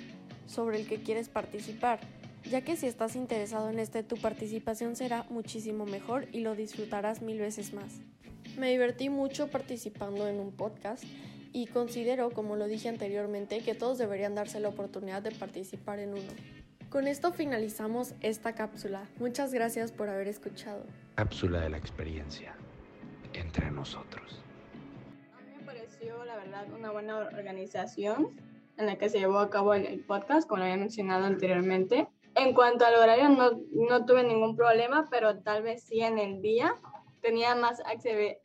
sobre 0.45 0.79
el 0.79 0.87
que 0.87 1.01
quieres 1.01 1.27
participar, 1.27 1.99
ya 2.47 2.61
que 2.61 2.77
si 2.77 2.85
estás 2.85 3.15
interesado 3.15 3.71
en 3.71 3.79
este 3.79 4.03
tu 4.03 4.15
participación 4.15 4.95
será 4.95 5.25
muchísimo 5.31 5.87
mejor 5.87 6.27
y 6.33 6.41
lo 6.41 6.53
disfrutarás 6.53 7.23
mil 7.23 7.39
veces 7.39 7.73
más. 7.73 7.95
Me 8.59 8.69
divertí 8.69 9.09
mucho 9.09 9.47
participando 9.47 10.27
en 10.27 10.39
un 10.39 10.51
podcast 10.51 11.03
y 11.51 11.67
considero, 11.67 12.31
como 12.31 12.55
lo 12.55 12.67
dije 12.67 12.89
anteriormente, 12.89 13.61
que 13.61 13.75
todos 13.75 13.97
deberían 13.97 14.35
darse 14.35 14.59
la 14.59 14.69
oportunidad 14.69 15.21
de 15.21 15.31
participar 15.31 15.99
en 15.99 16.11
uno. 16.11 16.31
Con 16.89 17.07
esto 17.07 17.31
finalizamos 17.31 18.15
esta 18.21 18.53
cápsula. 18.53 19.07
Muchas 19.19 19.53
gracias 19.53 19.91
por 19.91 20.09
haber 20.09 20.27
escuchado. 20.27 20.83
Cápsula 21.15 21.61
de 21.61 21.69
la 21.69 21.77
experiencia 21.77 22.55
entre 23.33 23.69
nosotros. 23.69 24.41
A 25.37 25.41
mí 25.41 25.53
me 25.57 25.63
pareció, 25.63 26.23
la 26.25 26.35
verdad, 26.35 26.65
una 26.73 26.91
buena 26.91 27.17
organización 27.17 28.29
en 28.77 28.85
la 28.87 28.97
que 28.97 29.09
se 29.09 29.19
llevó 29.19 29.39
a 29.39 29.49
cabo 29.49 29.73
el 29.73 29.99
podcast, 29.99 30.47
como 30.47 30.59
lo 30.59 30.63
había 30.63 30.77
mencionado 30.77 31.25
anteriormente. 31.25 32.07
En 32.35 32.53
cuanto 32.53 32.85
al 32.85 32.95
horario, 32.95 33.29
no, 33.29 33.51
no 33.71 34.05
tuve 34.05 34.23
ningún 34.23 34.55
problema, 34.55 35.07
pero 35.11 35.39
tal 35.39 35.61
vez 35.61 35.83
sí 35.83 36.01
en 36.01 36.17
el 36.17 36.41
día. 36.41 36.73
Tenía 37.21 37.53
más 37.53 37.81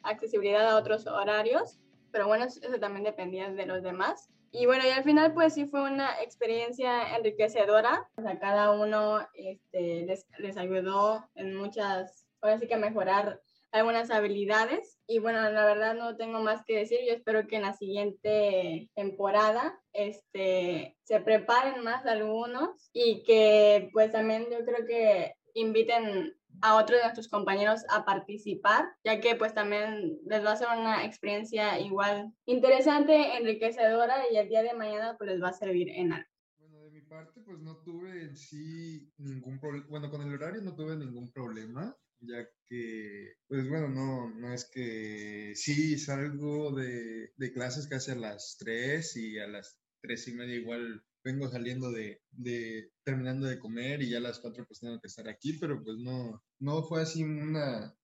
accesibilidad 0.02 0.68
a 0.68 0.76
otros 0.76 1.06
horarios, 1.06 1.78
pero 2.14 2.28
bueno, 2.28 2.44
eso 2.44 2.78
también 2.78 3.02
dependía 3.02 3.50
de 3.50 3.66
los 3.66 3.82
demás. 3.82 4.30
Y 4.52 4.66
bueno, 4.66 4.84
y 4.86 4.90
al 4.90 5.02
final 5.02 5.34
pues 5.34 5.52
sí 5.54 5.66
fue 5.66 5.82
una 5.82 6.22
experiencia 6.22 7.16
enriquecedora. 7.16 8.08
O 8.16 8.22
sea, 8.22 8.38
cada 8.38 8.70
uno 8.70 9.18
este, 9.34 10.06
les, 10.06 10.24
les 10.38 10.56
ayudó 10.56 11.28
en 11.34 11.56
muchas, 11.56 12.24
ahora 12.40 12.60
sí 12.60 12.68
que 12.68 12.76
mejorar 12.76 13.40
algunas 13.72 14.12
habilidades. 14.12 15.00
Y 15.08 15.18
bueno, 15.18 15.42
la 15.50 15.66
verdad 15.66 15.96
no 15.96 16.16
tengo 16.16 16.38
más 16.40 16.64
que 16.64 16.76
decir. 16.76 17.00
Yo 17.04 17.14
espero 17.14 17.48
que 17.48 17.56
en 17.56 17.62
la 17.62 17.72
siguiente 17.72 18.88
temporada 18.94 19.76
este, 19.92 20.96
se 21.02 21.18
preparen 21.18 21.82
más 21.82 22.06
algunos 22.06 22.90
y 22.92 23.24
que 23.24 23.90
pues 23.92 24.12
también 24.12 24.46
yo 24.52 24.64
creo 24.64 24.86
que 24.86 25.34
inviten 25.54 26.32
a 26.64 26.76
otros 26.76 26.98
de 26.98 27.02
nuestros 27.02 27.28
compañeros 27.28 27.84
a 27.90 28.06
participar, 28.06 28.86
ya 29.04 29.20
que 29.20 29.36
pues 29.36 29.52
también 29.52 30.18
les 30.24 30.42
va 30.42 30.52
a 30.52 30.56
ser 30.56 30.68
una 30.68 31.04
experiencia 31.04 31.78
igual 31.78 32.32
interesante, 32.46 33.36
enriquecedora 33.36 34.16
y 34.32 34.36
el 34.36 34.48
día 34.48 34.62
de 34.62 34.72
mañana 34.72 35.14
pues 35.18 35.28
les 35.28 35.42
va 35.42 35.50
a 35.50 35.52
servir 35.52 35.90
en 35.90 36.14
algo. 36.14 36.28
Bueno, 36.56 36.80
de 36.80 36.90
mi 36.90 37.02
parte 37.02 37.42
pues 37.42 37.58
no 37.58 37.82
tuve 37.82 38.22
en 38.22 38.34
sí 38.34 39.12
ningún 39.18 39.60
problema, 39.60 39.86
bueno, 39.90 40.10
con 40.10 40.22
el 40.22 40.32
horario 40.32 40.62
no 40.62 40.74
tuve 40.74 40.96
ningún 40.96 41.30
problema 41.32 41.94
ya 42.20 42.48
que, 42.64 43.34
pues 43.46 43.68
bueno, 43.68 43.90
no, 43.90 44.30
no 44.30 44.54
es 44.54 44.64
que 44.64 45.52
sí 45.54 45.98
salgo 45.98 46.74
de, 46.74 47.34
de 47.36 47.52
clases 47.52 47.86
casi 47.88 48.12
a 48.12 48.14
las 48.14 48.56
3 48.58 49.16
y 49.18 49.38
a 49.38 49.48
las 49.48 49.78
3 50.00 50.28
y 50.28 50.32
media 50.32 50.54
igual 50.54 51.04
vengo 51.24 51.48
saliendo 51.48 51.90
de, 51.90 52.20
de, 52.30 52.90
terminando 53.02 53.46
de 53.46 53.58
comer 53.58 54.02
y 54.02 54.10
ya 54.10 54.18
a 54.18 54.20
las 54.20 54.38
4 54.40 54.66
pues 54.66 54.80
tengo 54.80 55.00
que 55.00 55.06
estar 55.06 55.28
aquí, 55.28 55.54
pero 55.54 55.82
pues 55.82 55.96
no, 55.98 56.42
no 56.60 56.82
fue 56.82 57.02
así 57.02 57.22
una, 57.22 57.96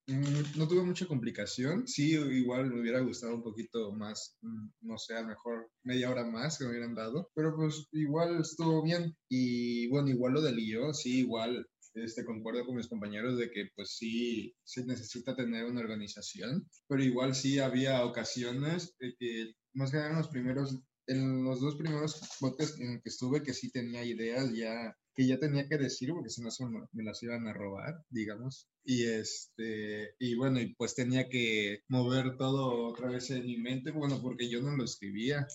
no 0.57 0.68
tuve 0.68 0.83
mucha 0.83 1.07
complicación, 1.07 1.87
sí, 1.87 2.12
igual 2.12 2.71
me 2.71 2.81
hubiera 2.81 3.01
gustado 3.01 3.35
un 3.35 3.43
poquito 3.43 3.93
más, 3.93 4.39
mm, 4.43 4.68
no 4.83 4.99
sé, 4.99 5.14
a 5.14 5.23
lo 5.23 5.29
mejor 5.29 5.71
media 5.85 6.11
hora 6.11 6.25
más 6.25 6.59
que 6.59 6.64
me 6.64 6.71
hubieran 6.71 6.95
dado, 6.95 7.31
pero 7.35 7.55
pues 7.55 7.87
igual 7.93 8.41
estuvo 8.41 8.83
bien. 8.83 9.14
Y 9.29 9.89
bueno, 9.89 10.09
igual 10.09 10.35
lo 10.35 10.43
del 10.43 10.57
guion, 10.57 10.95
sí, 10.95 11.21
igual 11.21 11.66
este, 11.95 12.25
concuerdo 12.25 12.64
con 12.64 12.77
mis 12.77 12.89
compañeros 12.89 13.37
de 13.37 13.51
que 13.51 13.68
pues 13.75 13.97
sí 13.97 14.55
se 14.64 14.85
necesita 14.87 15.35
tener 15.35 15.64
una 15.64 15.81
organización, 15.81 16.68
pero 16.89 17.03
igual 17.03 17.35
sí 17.35 17.59
había 17.59 18.05
ocasiones 18.05 18.95
de 18.99 19.14
que 19.18 19.55
más 19.75 19.91
que 19.91 19.99
nada 19.99 20.11
en 20.11 20.16
los 20.16 20.29
primeros, 20.29 20.81
en 21.11 21.45
los 21.45 21.61
dos 21.61 21.77
primeros 21.77 22.21
botes 22.41 22.79
en 22.81 23.01
que 23.01 23.09
estuve 23.09 23.43
que 23.43 23.55
sí 23.55 23.71
tenía 23.71 24.05
ideas 24.05 24.53
ya 24.55 24.97
que 25.15 25.27
ya 25.27 25.39
tenía 25.39 25.69
que 25.69 25.77
decir 25.77 26.11
porque 26.13 26.31
si 26.31 26.41
no 26.41 26.51
me 26.93 27.05
las 27.05 27.23
iban 27.23 27.47
a 27.47 27.53
robar, 27.53 28.05
digamos. 28.11 28.69
Y 28.85 29.05
este, 29.05 30.15
y 30.19 30.35
bueno, 30.37 30.61
y 30.61 30.75
pues 30.75 30.95
tenía 30.95 31.29
que 31.29 31.83
mover 31.89 32.37
todo 32.37 32.87
otra 32.87 33.09
vez 33.09 33.31
en 33.31 33.45
mi 33.45 33.59
mente, 33.59 33.91
bueno, 33.91 34.23
porque 34.23 34.49
yo 34.49 34.63
no 34.63 34.77
lo 34.77 34.85
escribía 34.85 35.47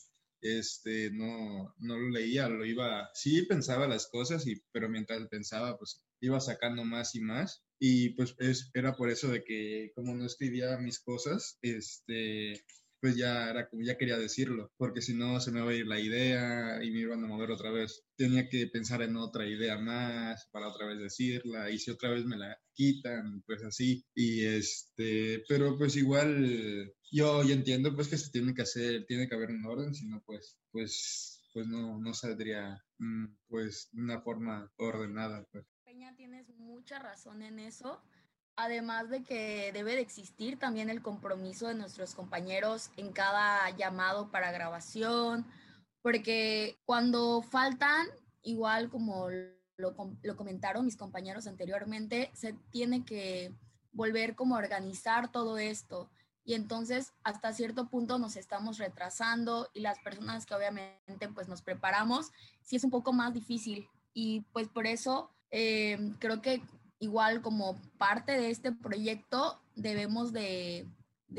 este, 0.46 1.10
no, 1.12 1.74
no 1.80 1.98
lo 1.98 2.10
leía, 2.10 2.48
lo 2.50 2.66
iba, 2.66 3.10
sí 3.14 3.44
pensaba 3.44 3.88
las 3.88 4.08
cosas, 4.08 4.46
y, 4.46 4.62
pero 4.72 4.90
mientras 4.90 5.28
pensaba, 5.28 5.78
pues 5.78 6.04
iba 6.22 6.40
sacando 6.40 6.84
más 6.86 7.16
y 7.16 7.22
más. 7.22 7.64
Y 7.80 8.10
pues 8.10 8.36
es, 8.40 8.70
era 8.74 8.96
por 8.96 9.10
eso 9.10 9.30
de 9.30 9.44
que 9.44 9.92
como 9.96 10.14
no 10.16 10.26
escribía 10.26 10.78
mis 10.78 11.00
cosas, 11.00 11.58
este, 11.62 12.64
pues 13.06 13.18
ya 13.18 13.52
era 13.52 13.70
como, 13.70 13.84
ya 13.84 14.00
quería 14.00 14.18
decirlo, 14.18 14.72
porque 14.78 15.00
si 15.00 15.14
no 15.14 15.40
se 15.40 15.52
me 15.52 15.62
va 15.62 15.70
a 15.70 15.76
ir 15.76 15.86
la 15.86 16.00
idea 16.00 16.84
y 16.84 16.90
me 16.90 17.02
iban 17.02 17.24
a 17.24 17.28
mover 17.28 17.52
otra 17.52 17.70
vez. 17.70 18.04
Tenía 18.16 18.50
que 18.50 18.66
pensar 18.66 19.04
en 19.04 19.16
otra 19.16 19.46
idea 19.46 19.78
más 19.78 20.50
para 20.52 20.70
otra 20.70 20.88
vez 20.88 20.98
decirla 20.98 21.70
y 21.70 21.78
si 21.78 21.92
otra 21.92 22.10
vez 22.10 22.26
me 22.26 22.36
la 22.36 22.58
quitan, 22.74 23.44
pues 23.46 23.64
así. 23.64 24.04
Y 24.16 24.44
este, 24.44 25.44
pero 25.48 25.78
pues 25.78 25.96
igual 25.98 26.92
yo, 27.12 27.44
yo 27.44 27.54
entiendo 27.54 27.94
pues 27.94 28.08
que 28.08 28.18
se 28.18 28.32
tiene 28.32 28.56
que 28.56 28.64
hacer, 28.64 29.06
tiene 29.06 29.30
que 29.30 29.36
haber 29.36 29.52
un 29.52 29.64
orden, 29.68 29.94
si 29.94 30.08
no 30.08 30.24
pues, 30.26 30.58
pues, 30.72 31.44
pues 31.54 31.68
no, 31.68 32.00
no 32.00 32.12
saldría 32.16 32.84
mm, 32.98 33.26
pues 33.48 33.90
de 33.92 34.02
una 34.02 34.20
forma 34.22 34.68
ordenada. 34.78 35.46
Pues. 35.52 35.64
Peña, 35.84 36.16
tienes 36.16 36.50
mucha 36.56 36.98
razón 36.98 37.44
en 37.44 37.60
eso 37.60 38.02
además 38.56 39.10
de 39.10 39.24
que 39.24 39.72
debe 39.74 39.96
de 39.96 40.02
existir 40.02 40.58
también 40.58 40.90
el 40.90 41.02
compromiso 41.02 41.68
de 41.68 41.76
nuestros 41.76 42.16
compañeros 42.16 42.92
en 42.98 43.12
cada 43.12 43.70
llamado 43.72 44.32
para 44.32 44.52
grabación, 44.52 45.46
porque 46.02 46.78
cuando 46.86 47.42
faltan, 47.42 48.08
igual 48.44 48.90
como 48.90 49.30
lo, 49.78 49.96
lo 50.22 50.36
comentaron 50.36 50.86
mis 50.86 50.98
compañeros 50.98 51.48
anteriormente, 51.48 52.32
se 52.34 52.54
tiene 52.72 53.04
que 53.04 53.54
volver 53.92 54.36
como 54.36 54.56
a 54.56 54.60
organizar 54.60 55.32
todo 55.32 55.58
esto. 55.58 56.10
Y 56.44 56.54
entonces 56.54 57.12
hasta 57.24 57.54
cierto 57.54 57.88
punto 57.88 58.20
nos 58.20 58.36
estamos 58.36 58.78
retrasando 58.78 59.70
y 59.74 59.80
las 59.80 59.98
personas 60.00 60.46
que 60.46 60.54
obviamente 60.54 61.28
pues 61.34 61.48
nos 61.48 61.64
preparamos, 61.64 62.32
sí 62.62 62.76
es 62.76 62.84
un 62.84 62.92
poco 62.92 63.14
más 63.14 63.34
difícil. 63.34 63.90
Y 64.14 64.42
pues 64.54 64.68
por 64.68 64.86
eso 64.86 65.32
eh, 65.50 65.98
creo 66.20 66.42
que 66.42 66.62
igual 67.00 67.42
como 67.42 67.80
parte 67.98 68.34
de 68.34 68.50
este 68.50 68.72
proyecto 68.72 69.62
debemos 69.76 70.32
de, 70.32 70.88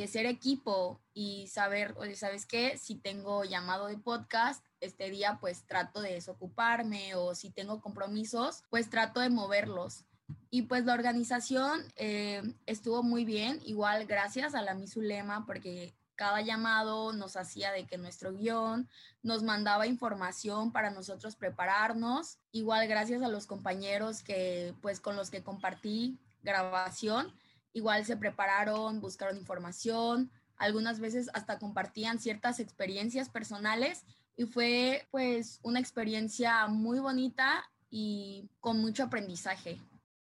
ser 0.09 0.27
equipo 0.27 1.01
y 1.15 1.47
saber, 1.49 1.95
oye, 1.97 2.17
¿sabes 2.17 2.45
qué? 2.45 2.77
Si 2.77 2.97
tengo 2.97 3.45
llamado 3.45 3.87
de 3.87 3.97
podcast, 3.97 4.65
este 4.81 5.11
día 5.11 5.39
pues 5.41 5.65
trato 5.67 6.01
de 6.03 6.13
desocuparme 6.13 7.15
o 7.15 7.35
si 7.35 7.51
tengo 7.51 7.81
compromisos, 7.81 8.63
pues 8.69 8.91
trato 8.91 9.21
de 9.21 9.31
moverlos. 9.31 10.05
Y 10.51 10.63
pues 10.63 10.85
la 10.85 10.95
organización 10.95 11.81
eh, 11.97 12.43
estuvo 12.67 13.03
muy 13.03 13.25
bien, 13.25 13.61
igual 13.65 14.07
gracias 14.07 14.55
a 14.55 14.63
la 14.63 14.75
Misulema 14.75 15.47
porque 15.47 15.95
cada 16.17 16.41
llamado 16.41 17.13
nos 17.13 17.37
hacía 17.37 17.71
de 17.73 17.87
que 17.87 17.99
nuestro 17.99 18.33
guion 18.33 18.89
nos 19.23 19.43
mandaba 19.43 19.87
información 19.87 20.73
para 20.73 20.91
nosotros 20.91 21.37
prepararnos. 21.37 22.39
Igual 22.51 22.89
gracias 22.89 23.23
a 23.23 23.29
los 23.29 23.47
compañeros 23.47 24.23
que 24.23 24.75
pues 24.83 24.99
con 25.01 25.15
los 25.15 25.31
que 25.31 25.45
compartí 25.45 26.19
grabación, 26.43 27.33
igual 27.73 28.05
se 28.05 28.17
prepararon, 28.17 29.01
buscaron 29.01 29.37
información, 29.37 30.31
algunas 30.57 30.99
veces 30.99 31.31
hasta 31.35 31.59
compartían 31.59 32.19
ciertas 32.19 32.61
experiencias 32.61 33.29
personales 33.29 34.05
y 34.37 34.47
fue 34.47 35.07
pues 35.11 35.61
una 35.63 35.81
experiencia 35.81 36.67
muy 36.67 36.99
bonita 36.99 37.65
y 37.91 38.51
con 38.61 38.81
mucho 38.81 39.05
aprendizaje. 39.05 39.79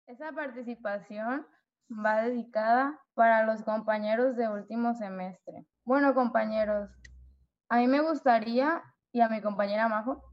Esa 0.08 0.32
participación 0.32 1.46
va 1.90 2.24
dedicada 2.24 3.00
para 3.14 3.46
los 3.46 3.64
compañeros 3.64 4.36
de 4.36 4.48
último 4.50 4.94
semestre. 4.96 5.66
Bueno, 5.86 6.16
compañeros, 6.16 6.90
a 7.70 7.78
mí 7.78 7.86
me 7.86 8.02
gustaría, 8.02 8.82
y 9.12 9.22
a 9.22 9.30
mi 9.30 9.40
compañera 9.40 9.88
Majo, 9.88 10.24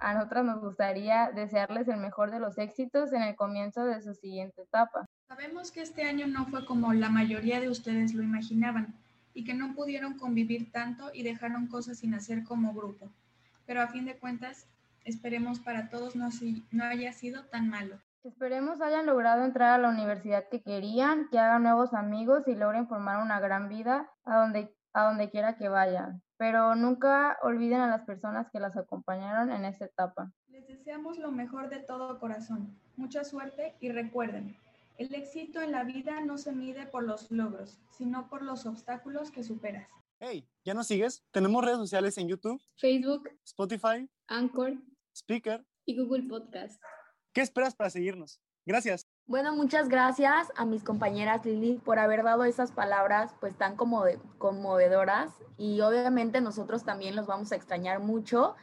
a 0.00 0.14
nosotras 0.14 0.44
nos 0.44 0.60
gustaría 0.60 1.30
desearles 1.30 1.86
el 1.86 1.98
mejor 1.98 2.32
de 2.32 2.40
los 2.40 2.58
éxitos 2.58 3.12
en 3.12 3.22
el 3.22 3.36
comienzo 3.36 3.84
de 3.84 4.02
su 4.02 4.14
siguiente 4.14 4.62
etapa. 4.62 5.06
Sabemos 5.28 5.70
que 5.70 5.82
este 5.82 6.02
año 6.02 6.26
no 6.26 6.46
fue 6.46 6.66
como 6.66 6.92
la 6.92 7.08
mayoría 7.08 7.60
de 7.60 7.70
ustedes 7.70 8.14
lo 8.14 8.24
imaginaban 8.24 8.96
y 9.32 9.44
que 9.44 9.54
no 9.54 9.74
pudieron 9.74 10.18
convivir 10.18 10.72
tanto 10.72 11.10
y 11.14 11.22
dejaron 11.22 11.68
cosas 11.68 12.00
sin 12.00 12.12
hacer 12.14 12.42
como 12.42 12.74
grupo. 12.74 13.08
Pero 13.64 13.82
a 13.82 13.86
fin 13.86 14.06
de 14.06 14.18
cuentas, 14.18 14.66
esperemos 15.04 15.60
para 15.60 15.88
todos 15.88 16.16
no, 16.16 16.30
no 16.72 16.84
haya 16.84 17.12
sido 17.12 17.44
tan 17.44 17.70
malo. 17.70 18.00
Esperemos 18.24 18.80
hayan 18.80 19.06
logrado 19.06 19.44
entrar 19.44 19.70
a 19.70 19.78
la 19.78 19.88
universidad 19.88 20.48
que 20.50 20.60
querían, 20.60 21.28
que 21.30 21.38
hagan 21.38 21.62
nuevos 21.62 21.94
amigos 21.94 22.48
y 22.48 22.56
logren 22.56 22.88
formar 22.88 23.22
una 23.22 23.38
gran 23.38 23.68
vida 23.68 24.10
a 24.24 24.38
donde 24.38 24.75
a 24.96 25.04
donde 25.04 25.28
quiera 25.28 25.58
que 25.58 25.68
vayan, 25.68 26.22
pero 26.38 26.74
nunca 26.74 27.36
olviden 27.42 27.80
a 27.82 27.86
las 27.86 28.06
personas 28.06 28.48
que 28.50 28.58
las 28.58 28.78
acompañaron 28.78 29.52
en 29.52 29.66
esta 29.66 29.84
etapa. 29.84 30.32
Les 30.48 30.66
deseamos 30.66 31.18
lo 31.18 31.30
mejor 31.30 31.68
de 31.68 31.80
todo 31.80 32.18
corazón, 32.18 32.80
mucha 32.96 33.22
suerte 33.22 33.76
y 33.80 33.90
recuerden, 33.90 34.56
el 34.96 35.14
éxito 35.14 35.60
en 35.60 35.72
la 35.72 35.84
vida 35.84 36.20
no 36.20 36.38
se 36.38 36.52
mide 36.52 36.86
por 36.86 37.02
los 37.02 37.30
logros, 37.30 37.78
sino 37.90 38.30
por 38.30 38.40
los 38.40 38.64
obstáculos 38.64 39.30
que 39.30 39.44
superas. 39.44 39.86
Hey, 40.18 40.48
¿ya 40.64 40.72
nos 40.72 40.86
sigues? 40.86 41.22
Tenemos 41.30 41.62
redes 41.62 41.76
sociales 41.76 42.16
en 42.16 42.28
YouTube, 42.28 42.58
Facebook, 42.78 43.28
Spotify, 43.44 44.08
Anchor, 44.28 44.78
Speaker 45.14 45.62
y 45.84 45.98
Google 45.98 46.22
Podcast. 46.22 46.82
¿Qué 47.34 47.42
esperas 47.42 47.76
para 47.76 47.90
seguirnos? 47.90 48.40
Gracias. 48.64 49.06
Bueno, 49.28 49.56
muchas 49.56 49.88
gracias 49.88 50.52
a 50.54 50.64
mis 50.64 50.84
compañeras 50.84 51.44
Lili 51.44 51.80
por 51.84 51.98
haber 51.98 52.22
dado 52.22 52.44
esas 52.44 52.70
palabras 52.70 53.34
pues 53.40 53.56
tan 53.56 53.74
conmovedoras 53.74 55.32
y 55.58 55.80
obviamente 55.80 56.40
nosotros 56.40 56.84
también 56.84 57.16
los 57.16 57.26
vamos 57.26 57.50
a 57.50 57.56
extrañar 57.56 57.98
mucho 57.98 58.54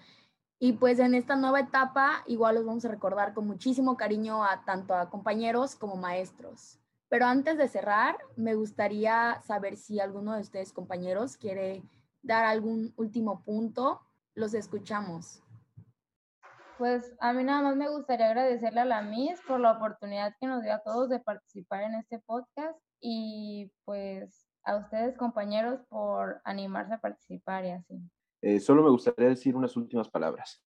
y 0.60 0.74
pues 0.74 1.00
en 1.00 1.16
esta 1.16 1.36
nueva 1.36 1.60
etapa 1.60 2.24
igual 2.28 2.56
los 2.56 2.66
vamos 2.66 2.86
a 2.86 2.88
recordar 2.88 3.34
con 3.34 3.46
muchísimo 3.46 3.98
cariño 3.98 4.46
a 4.46 4.64
tanto 4.64 4.96
a 4.96 5.10
compañeros 5.10 5.76
como 5.76 5.98
maestros. 5.98 6.80
Pero 7.10 7.26
antes 7.26 7.58
de 7.58 7.68
cerrar, 7.68 8.18
me 8.38 8.56
gustaría 8.56 9.42
saber 9.46 9.76
si 9.76 10.00
alguno 10.00 10.34
de 10.34 10.42
ustedes 10.42 10.72
compañeros 10.72 11.36
quiere 11.36 11.84
dar 12.22 12.46
algún 12.46 12.94
último 12.96 13.44
punto. 13.44 14.00
Los 14.34 14.54
escuchamos. 14.54 15.44
Pues 16.78 17.16
a 17.20 17.34
mí 17.34 17.44
nada 17.44 17.62
más 17.62 17.76
me 17.76 17.90
gustaría 17.90 18.28
agradecerle 18.28 18.82
a 18.82 18.86
la 18.86 19.02
MIS 19.02 19.42
por 19.48 19.60
la 19.60 19.74
oportunidad 19.74 20.34
que 20.40 20.48
nos 20.48 20.64
dio 20.64 20.74
a 20.74 20.82
todos 20.82 21.10
de 21.10 21.20
participar 21.20 21.84
en 21.84 21.96
este 21.96 22.20
podcast 22.20 22.78
y 23.00 23.72
pues 23.86 24.48
a 24.64 24.78
ustedes 24.78 25.16
compañeros 25.18 25.82
por 25.90 26.42
animarse 26.46 26.94
a 26.94 27.00
participar 27.00 27.66
y 27.66 27.72
así. 27.72 28.02
Eh, 28.42 28.60
solo 28.60 28.84
me 28.84 28.90
gustaría 28.90 29.30
decir 29.30 29.56
unas 29.56 29.78
últimas 29.78 30.10
palabras. 30.10 30.64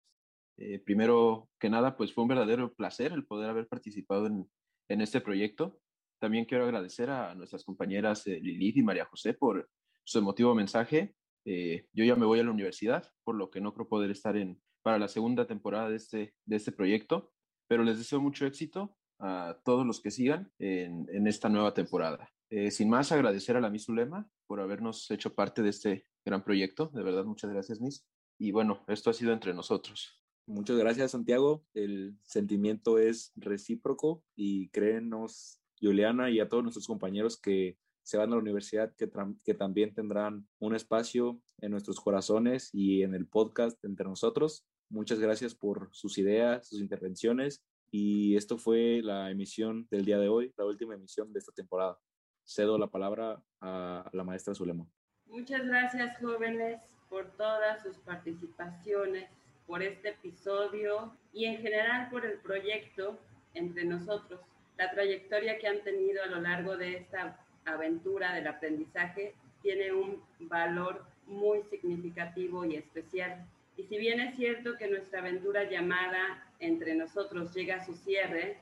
Eh, 0.58 0.80
primero 0.80 1.49
que 1.60 1.70
nada, 1.70 1.95
pues 1.95 2.14
fue 2.14 2.24
un 2.24 2.30
verdadero 2.30 2.74
placer 2.74 3.12
el 3.12 3.26
poder 3.26 3.49
haber 3.49 3.68
participado 3.68 4.26
en, 4.26 4.49
en 4.89 5.02
este 5.02 5.22
proyecto. 5.22 5.80
También 6.20 6.45
quiero 6.45 6.64
agradecer 6.64 7.10
a 7.10 7.36
nuestras 7.36 7.64
compañeras 7.64 8.26
eh, 8.28 8.39
Lilith 8.41 8.78
y 8.78 8.84
María 8.84 9.06
José 9.06 9.34
por 9.34 9.70
su 10.04 10.18
emotivo 10.18 10.56
mensaje. 10.56 11.16
yo 11.45 12.06
ya 12.06 12.16
me 12.16 12.26
voy 12.26 12.39
a 12.39 12.43
la 12.43 12.52
universidad, 12.52 13.08
por 13.24 13.36
lo 13.36 13.49
que 13.49 13.62
no 13.62 13.74
creo 13.74 13.88
poder 13.88 14.12
estar 14.12 14.36
en, 14.36 14.62
para 14.82 15.00
la 15.00 15.08
segunda 15.08 15.46
temporada 15.46 15.90
de 15.90 15.96
este, 15.96 16.34
de 16.46 16.56
este 16.56 16.72
proyecto, 16.72 17.32
pero 17.68 17.84
les 17.84 17.98
deseo 17.98 18.20
mucho 18.22 18.46
éxito 18.46 18.98
a 19.20 19.60
todos 19.64 19.86
los 19.86 20.02
que 20.02 20.12
sigan 20.12 20.52
en, 20.60 21.08
en 21.12 21.28
esta 21.28 21.50
nueva 21.50 21.74
temporada. 21.74 22.30
Eh, 22.50 22.70
sin 22.70 22.90
más, 22.90 23.12
agradecer 23.12 23.56
a 23.56 23.62
la 23.62 23.70
Miss 23.70 23.88
Ulema 23.88 24.30
por 24.46 24.60
habernos 24.60 25.10
hecho 25.10 25.34
parte 25.34 25.62
de 25.62 25.70
este 25.70 26.06
gran 26.26 26.44
proyecto. 26.44 26.92
De 26.94 27.02
verdad, 27.02 27.24
muchas 27.24 27.50
gracias, 27.52 27.80
Miss. 27.80 28.06
Y 28.38 28.52
bueno, 28.52 28.84
esto 28.88 29.10
ha 29.10 29.14
sido 29.14 29.32
entre 29.32 29.54
nosotros. 29.54 30.22
Muchas 30.48 30.78
gracias, 30.78 31.12
Santiago. 31.12 31.64
El 31.74 32.18
sentimiento 32.24 32.98
es 32.98 33.32
recíproco 33.36 34.26
y 34.36 34.70
créenos, 34.70 35.62
Juliana, 35.80 36.30
y 36.30 36.40
a 36.42 36.50
todos 36.50 36.64
nuestros 36.64 36.88
compañeros 36.88 37.40
que 37.40 37.78
se 38.04 38.18
van 38.18 38.32
a 38.32 38.36
la 38.36 38.42
universidad, 38.42 38.94
que, 38.96 39.10
que 39.46 39.54
también 39.54 39.94
tendrán 39.94 40.48
un 40.60 40.76
espacio 40.76 41.42
en 41.60 41.72
nuestros 41.72 42.02
corazones 42.02 42.70
y 42.74 43.04
en 43.04 43.14
el 43.14 43.28
podcast 43.28 43.82
entre 43.86 44.08
nosotros. 44.08 44.66
Muchas 44.92 45.20
gracias 45.20 45.56
por 45.56 45.89
sus 45.94 46.18
ideas, 46.18 46.68
sus 46.68 46.82
intervenciones 46.82 47.64
y 47.89 48.36
esto 48.36 48.58
fue 48.58 49.02
la 49.02 49.32
emisión 49.32 49.88
del 49.89 50.04
día 50.04 50.20
de 50.20 50.28
hoy, 50.28 50.54
la 50.58 50.66
última 50.66 50.96
emisión 50.96 51.32
de 51.32 51.39
esta 51.39 51.54
temporada. 51.54 51.98
Cedo 52.44 52.78
la 52.78 52.88
palabra 52.88 53.42
a 53.62 54.10
la 54.12 54.24
maestra 54.26 54.54
Zulema. 54.54 54.86
Muchas 55.28 55.66
gracias 55.66 56.18
jóvenes 56.20 56.82
por 57.10 57.32
todas 57.38 57.82
sus 57.82 57.96
participaciones, 58.00 59.30
por 59.66 59.82
este 59.82 60.10
episodio 60.10 61.16
y 61.32 61.46
en 61.46 61.62
general 61.62 62.10
por 62.10 62.26
el 62.26 62.39
proyecto 62.39 63.18
entre 63.54 63.86
nosotros, 63.86 64.42
la 64.78 64.92
trayectoria 64.92 65.58
que 65.58 65.68
han 65.68 65.82
tenido 65.84 66.24
a 66.24 66.28
lo 66.28 66.42
largo 66.42 66.76
de 66.76 66.98
esta 66.98 67.39
aventura 67.66 68.34
del 68.34 68.48
aprendizaje 68.48 69.36
tiene 69.62 69.94
un 69.94 70.22
valor 70.39 71.06
muy 71.28 71.64
significativo 71.70 72.66
y 72.66 72.76
especial. 72.76 73.46
Y 73.78 73.84
si 73.84 73.97
bien 73.97 74.19
es 74.19 74.36
cierto 74.36 74.78
que 74.78 74.88
nuestra 74.88 75.19
aventura 75.19 75.69
llamada 75.69 76.45
entre 76.59 76.95
nosotros 76.95 77.53
llega 77.53 77.76
a 77.78 77.86
su 77.86 77.95
cierre 77.95 78.57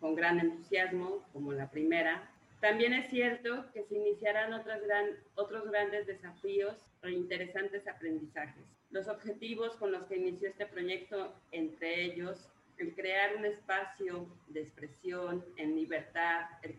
con 0.00 0.14
gran 0.14 0.40
entusiasmo, 0.40 1.24
como 1.32 1.52
la 1.52 1.70
primera, 1.70 2.30
también 2.60 2.94
es 2.94 3.10
cierto 3.10 3.66
que 3.72 3.84
se 3.84 3.96
iniciarán 3.96 4.52
otras 4.52 4.82
gran, 4.82 5.06
otros 5.34 5.70
grandes 5.70 6.06
desafíos 6.06 6.76
e 7.02 7.10
interesantes 7.10 7.86
aprendizajes. 7.86 8.64
Los 8.90 9.08
objetivos 9.08 9.76
con 9.76 9.92
los 9.92 10.04
que 10.04 10.16
inició 10.16 10.48
este 10.48 10.66
proyecto, 10.66 11.34
entre 11.52 12.04
ellos 12.04 12.48
el 12.78 12.94
crear 12.94 13.36
un 13.36 13.44
espacio 13.44 14.26
de 14.48 14.62
expresión 14.62 15.44
en 15.56 15.76
libertad, 15.76 16.46
el, 16.62 16.74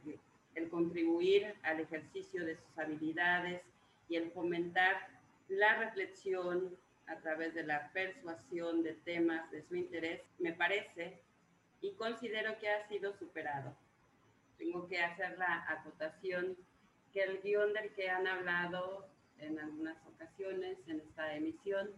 el 0.55 0.69
contribuir 0.69 1.53
al 1.63 1.79
ejercicio 1.79 2.45
de 2.45 2.55
sus 2.55 2.77
habilidades 2.77 3.61
y 4.09 4.15
el 4.15 4.31
fomentar 4.31 5.07
la 5.47 5.77
reflexión 5.77 6.75
a 7.07 7.17
través 7.17 7.53
de 7.53 7.63
la 7.63 7.91
persuasión 7.91 8.83
de 8.83 8.93
temas 8.93 9.49
de 9.51 9.63
su 9.67 9.75
interés, 9.75 10.21
me 10.39 10.53
parece 10.53 11.21
y 11.81 11.93
considero 11.93 12.57
que 12.59 12.69
ha 12.69 12.87
sido 12.87 13.15
superado. 13.17 13.75
Tengo 14.57 14.87
que 14.87 14.99
hacer 14.99 15.37
la 15.37 15.65
acotación 15.69 16.57
que 17.13 17.23
el 17.23 17.41
guion 17.41 17.73
del 17.73 17.93
que 17.93 18.09
han 18.09 18.27
hablado 18.27 19.07
en 19.39 19.59
algunas 19.59 19.97
ocasiones 20.07 20.77
en 20.87 21.01
esta 21.01 21.35
emisión 21.35 21.89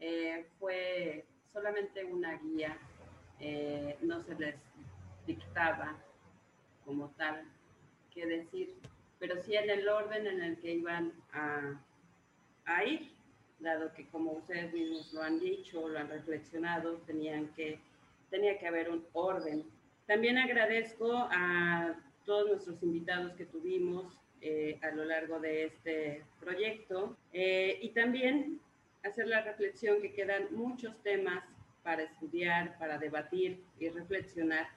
eh, 0.00 0.46
fue 0.58 1.26
solamente 1.52 2.04
una 2.04 2.36
guía, 2.38 2.76
eh, 3.40 3.96
no 4.02 4.22
se 4.22 4.34
les 4.34 4.56
dictaba 5.26 5.96
como 6.84 7.10
tal 7.16 7.44
qué 8.12 8.26
decir, 8.26 8.74
pero 9.18 9.42
sí 9.42 9.54
en 9.56 9.70
el 9.70 9.88
orden 9.88 10.26
en 10.26 10.42
el 10.42 10.60
que 10.60 10.72
iban 10.72 11.12
a, 11.32 11.80
a 12.64 12.84
ir, 12.84 13.12
dado 13.60 13.92
que 13.92 14.06
como 14.08 14.32
ustedes 14.32 14.72
mismos 14.72 15.12
lo 15.12 15.22
han 15.22 15.40
dicho, 15.40 15.88
lo 15.88 15.98
han 15.98 16.08
reflexionado, 16.08 16.98
tenían 17.06 17.48
que, 17.54 17.78
tenía 18.30 18.58
que 18.58 18.66
haber 18.66 18.90
un 18.90 19.04
orden. 19.12 19.64
También 20.06 20.38
agradezco 20.38 21.28
a 21.30 21.94
todos 22.24 22.48
nuestros 22.48 22.82
invitados 22.82 23.32
que 23.34 23.46
tuvimos 23.46 24.18
eh, 24.40 24.78
a 24.82 24.90
lo 24.92 25.04
largo 25.04 25.40
de 25.40 25.64
este 25.64 26.24
proyecto 26.38 27.16
eh, 27.32 27.78
y 27.82 27.88
también 27.90 28.60
hacer 29.02 29.26
la 29.26 29.42
reflexión 29.42 30.00
que 30.00 30.12
quedan 30.12 30.46
muchos 30.52 30.96
temas 31.02 31.42
para 31.82 32.02
estudiar, 32.02 32.78
para 32.78 32.98
debatir 32.98 33.64
y 33.78 33.88
reflexionar. 33.88 34.68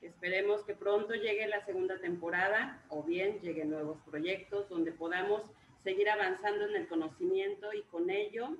Esperemos 0.00 0.62
que 0.64 0.74
pronto 0.74 1.14
llegue 1.14 1.48
la 1.48 1.64
segunda 1.64 1.98
temporada 1.98 2.84
o 2.90 3.02
bien 3.02 3.40
lleguen 3.40 3.70
nuevos 3.70 3.98
proyectos 4.02 4.68
donde 4.68 4.92
podamos 4.92 5.42
seguir 5.84 6.08
avanzando 6.08 6.66
en 6.66 6.76
el 6.76 6.88
conocimiento 6.88 7.72
y 7.74 7.82
con 7.82 8.10
ello 8.10 8.56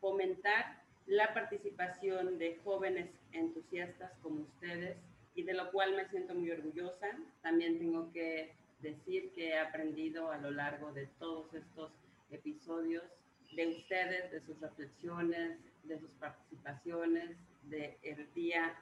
fomentar 0.00 0.82
la 1.06 1.34
participación 1.34 2.38
de 2.38 2.58
jóvenes 2.64 3.10
entusiastas 3.32 4.10
como 4.22 4.40
ustedes 4.40 4.96
y 5.34 5.42
de 5.42 5.54
lo 5.54 5.70
cual 5.70 5.94
me 5.94 6.08
siento 6.08 6.34
muy 6.34 6.50
orgullosa. 6.50 7.18
También 7.42 7.78
tengo 7.78 8.10
que 8.12 8.52
decir 8.80 9.32
que 9.34 9.50
he 9.50 9.58
aprendido 9.58 10.30
a 10.30 10.38
lo 10.38 10.50
largo 10.50 10.92
de 10.92 11.06
todos 11.18 11.52
estos 11.54 11.92
episodios 12.30 13.04
de 13.52 13.68
ustedes, 13.68 14.30
de 14.32 14.40
sus 14.40 14.58
reflexiones, 14.60 15.58
de 15.84 15.98
sus 15.98 16.10
participaciones, 16.12 17.36
de 17.64 17.98
el 18.02 18.32
día 18.34 18.74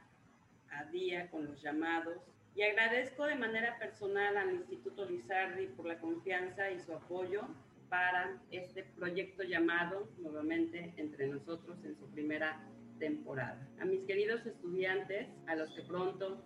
a 0.70 0.84
día 0.84 1.28
con 1.30 1.46
los 1.46 1.60
llamados. 1.60 2.18
Y 2.54 2.62
agradezco 2.62 3.24
de 3.26 3.34
manera 3.34 3.78
personal 3.78 4.36
al 4.36 4.52
Instituto 4.52 5.04
Lizardi 5.06 5.66
por 5.68 5.86
la 5.86 5.98
confianza 5.98 6.70
y 6.70 6.80
su 6.80 6.92
apoyo 6.92 7.48
para 7.90 8.40
este 8.50 8.84
proyecto 8.84 9.42
llamado 9.42 10.08
nuevamente 10.18 10.94
entre 10.96 11.26
nosotros 11.26 11.76
en 11.84 11.98
su 11.98 12.08
primera 12.12 12.58
temporada. 12.98 13.68
A 13.80 13.84
mis 13.84 14.00
queridos 14.06 14.46
estudiantes, 14.46 15.28
a 15.46 15.56
los 15.56 15.70
que 15.74 15.82
pronto 15.82 16.42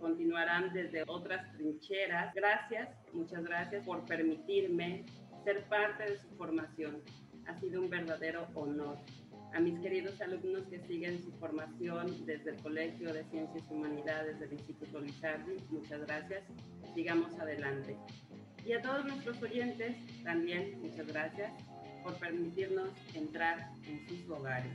continuarán 0.00 0.72
desde 0.72 1.02
otras 1.06 1.52
trincheras. 1.56 2.32
Gracias, 2.34 2.88
muchas 3.12 3.42
gracias 3.44 3.84
por 3.84 4.04
permitirme 4.06 5.04
ser 5.44 5.64
parte 5.64 6.04
de 6.04 6.18
su 6.18 6.28
formación. 6.36 7.02
Ha 7.46 7.58
sido 7.60 7.82
un 7.82 7.90
verdadero 7.90 8.46
honor. 8.54 8.98
A 9.52 9.60
mis 9.60 9.78
queridos 9.80 10.20
alumnos 10.20 10.66
que 10.66 10.80
siguen 10.80 11.22
su 11.22 11.30
formación 11.38 12.26
desde 12.26 12.50
el 12.50 12.56
Colegio 12.62 13.12
de 13.12 13.24
Ciencias 13.24 13.64
y 13.70 13.74
Humanidades 13.74 14.40
del 14.40 14.52
Instituto 14.52 15.00
Lizardi, 15.00 15.56
muchas 15.70 16.00
gracias. 16.06 16.42
Sigamos 16.94 17.32
adelante. 17.38 17.96
Y 18.64 18.72
a 18.72 18.82
todos 18.82 19.04
nuestros 19.04 19.42
oyentes, 19.42 19.96
también 20.22 20.80
muchas 20.80 21.06
gracias 21.06 21.52
por 22.02 22.14
permitirnos 22.14 22.90
entrar 23.14 23.70
en 23.86 24.08
sus 24.08 24.28
hogares. 24.30 24.72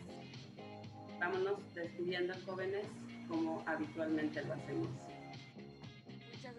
Vámonos 1.20 1.60
despidiendo, 1.74 2.34
jóvenes, 2.46 2.86
como 3.28 3.64
habitualmente 3.68 4.44
lo 4.44 4.54
hacemos 4.54 4.90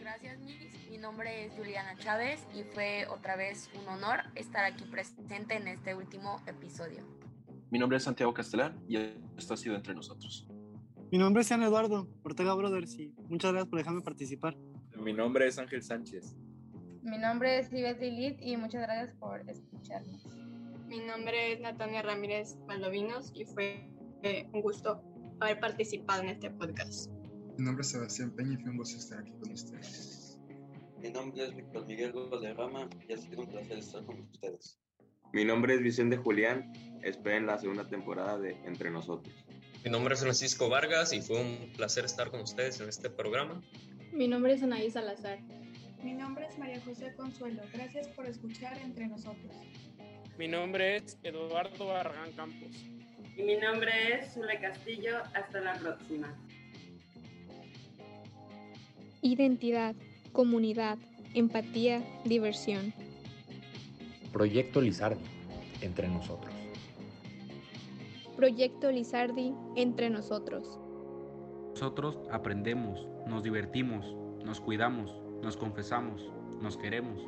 gracias, 0.00 0.38
Mi 0.90 0.98
nombre 0.98 1.44
es 1.44 1.52
Juliana 1.52 1.96
Chávez 1.98 2.40
y 2.54 2.64
fue 2.64 3.06
otra 3.08 3.36
vez 3.36 3.70
un 3.80 3.86
honor 3.86 4.20
estar 4.34 4.64
aquí 4.64 4.84
presente 4.84 5.54
en 5.54 5.68
este 5.68 5.94
último 5.94 6.40
episodio. 6.46 7.04
Mi 7.70 7.78
nombre 7.78 7.98
es 7.98 8.04
Santiago 8.04 8.32
Castellán 8.32 8.82
y 8.88 8.96
esto 9.36 9.54
ha 9.54 9.56
sido 9.56 9.76
entre 9.76 9.94
nosotros. 9.94 10.48
Mi 11.12 11.18
nombre 11.18 11.42
es 11.42 11.48
San 11.48 11.62
Eduardo 11.62 12.08
Ortega 12.22 12.54
Brothers 12.54 12.98
y 12.98 13.14
muchas 13.28 13.52
gracias 13.52 13.68
por 13.68 13.78
dejarme 13.78 14.00
participar. 14.00 14.56
Mi 14.96 15.12
nombre 15.12 15.46
es 15.46 15.58
Ángel 15.58 15.82
Sánchez. 15.82 16.34
Mi 17.02 17.16
nombre 17.16 17.58
es 17.58 17.72
Ivette 17.72 18.02
Lilith 18.02 18.38
y 18.42 18.56
muchas 18.58 18.82
gracias 18.82 19.16
por 19.18 19.48
escucharnos. 19.48 20.22
Mi 20.86 20.98
nombre 20.98 21.52
es 21.52 21.60
Natalia 21.60 22.02
Ramírez 22.02 22.56
Valdovinos 22.66 23.32
y 23.34 23.46
fue 23.46 23.88
un 24.52 24.60
gusto 24.60 25.02
haber 25.40 25.58
participado 25.60 26.22
en 26.22 26.28
este 26.28 26.50
podcast. 26.50 27.10
Mi 27.56 27.64
nombre 27.64 27.82
es 27.82 27.88
Sebastián 27.88 28.32
Peña 28.32 28.52
y 28.52 28.56
fue 28.62 28.72
un 28.72 28.76
gusto 28.76 28.98
estar 28.98 29.20
aquí 29.20 29.32
con 29.32 29.50
ustedes. 29.50 30.38
Mi 30.98 31.10
nombre 31.10 31.44
es 31.44 31.56
Víctor 31.56 31.86
Miguel 31.86 32.12
Rama 32.54 32.90
y 33.08 33.12
ha 33.14 33.16
sido 33.16 33.40
un 33.40 33.46
placer 33.46 33.78
estar 33.78 34.04
con 34.04 34.20
ustedes. 34.20 34.78
Mi 35.32 35.44
nombre 35.44 35.76
es 35.76 35.82
Vicente 35.82 36.18
Julián, 36.18 36.70
esperen 37.02 37.46
la 37.46 37.58
segunda 37.58 37.88
temporada 37.88 38.38
de 38.38 38.50
Entre 38.66 38.90
Nosotros. 38.90 39.34
Mi 39.84 39.90
nombre 39.90 40.12
es 40.12 40.20
Francisco 40.20 40.68
Vargas 40.68 41.14
y 41.14 41.22
fue 41.22 41.40
un 41.40 41.72
placer 41.72 42.04
estar 42.04 42.30
con 42.30 42.40
ustedes 42.40 42.78
en 42.80 42.90
este 42.90 43.08
programa. 43.08 43.62
Mi 44.12 44.28
nombre 44.28 44.52
es 44.52 44.62
Anaí 44.62 44.90
Salazar. 44.90 45.38
Mi 46.02 46.14
nombre 46.14 46.46
es 46.46 46.58
María 46.58 46.80
José 46.80 47.12
Consuelo. 47.14 47.62
Gracias 47.74 48.08
por 48.08 48.24
escuchar 48.24 48.78
Entre 48.78 49.06
Nosotros. 49.06 49.52
Mi 50.38 50.48
nombre 50.48 50.96
es 50.96 51.18
Eduardo 51.22 51.88
Barragán 51.88 52.32
Campos. 52.32 52.70
Y 53.36 53.42
mi 53.42 53.56
nombre 53.56 54.14
es 54.14 54.32
Zule 54.32 54.58
Castillo. 54.60 55.18
Hasta 55.34 55.60
la 55.60 55.74
próxima. 55.74 56.34
Identidad, 59.20 59.94
comunidad, 60.32 60.96
empatía, 61.34 62.02
diversión. 62.24 62.94
Proyecto 64.32 64.80
Lizardi, 64.80 65.24
entre 65.82 66.08
nosotros. 66.08 66.54
Proyecto 68.36 68.90
Lizardi, 68.90 69.52
entre 69.76 70.08
nosotros. 70.08 70.78
Nosotros 71.74 72.18
aprendemos, 72.30 73.06
nos 73.26 73.42
divertimos, 73.42 74.14
nos 74.44 74.60
cuidamos, 74.62 75.20
nos 75.42 75.56
confesamos, 75.56 76.30
nos 76.60 76.76
queremos. 76.76 77.20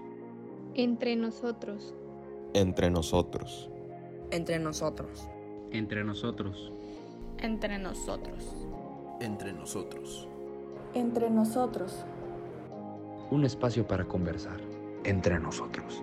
Entre 0.74 1.16
nosotros. 1.16 1.94
Entre 2.54 2.90
nosotros. 2.90 3.68
Entre 4.30 4.58
nosotros. 4.58 5.28
Entre 5.70 6.04
nosotros. 6.04 6.72
Entre 7.38 7.78
nosotros. 7.78 8.54
Entre 9.20 9.52
nosotros 9.52 10.28
entre 10.94 11.30
nosotros. 11.30 12.04
Un 13.30 13.44
espacio 13.44 13.86
para 13.86 14.04
conversar 14.04 14.60
entre 15.04 15.38
nosotros. 15.40 16.02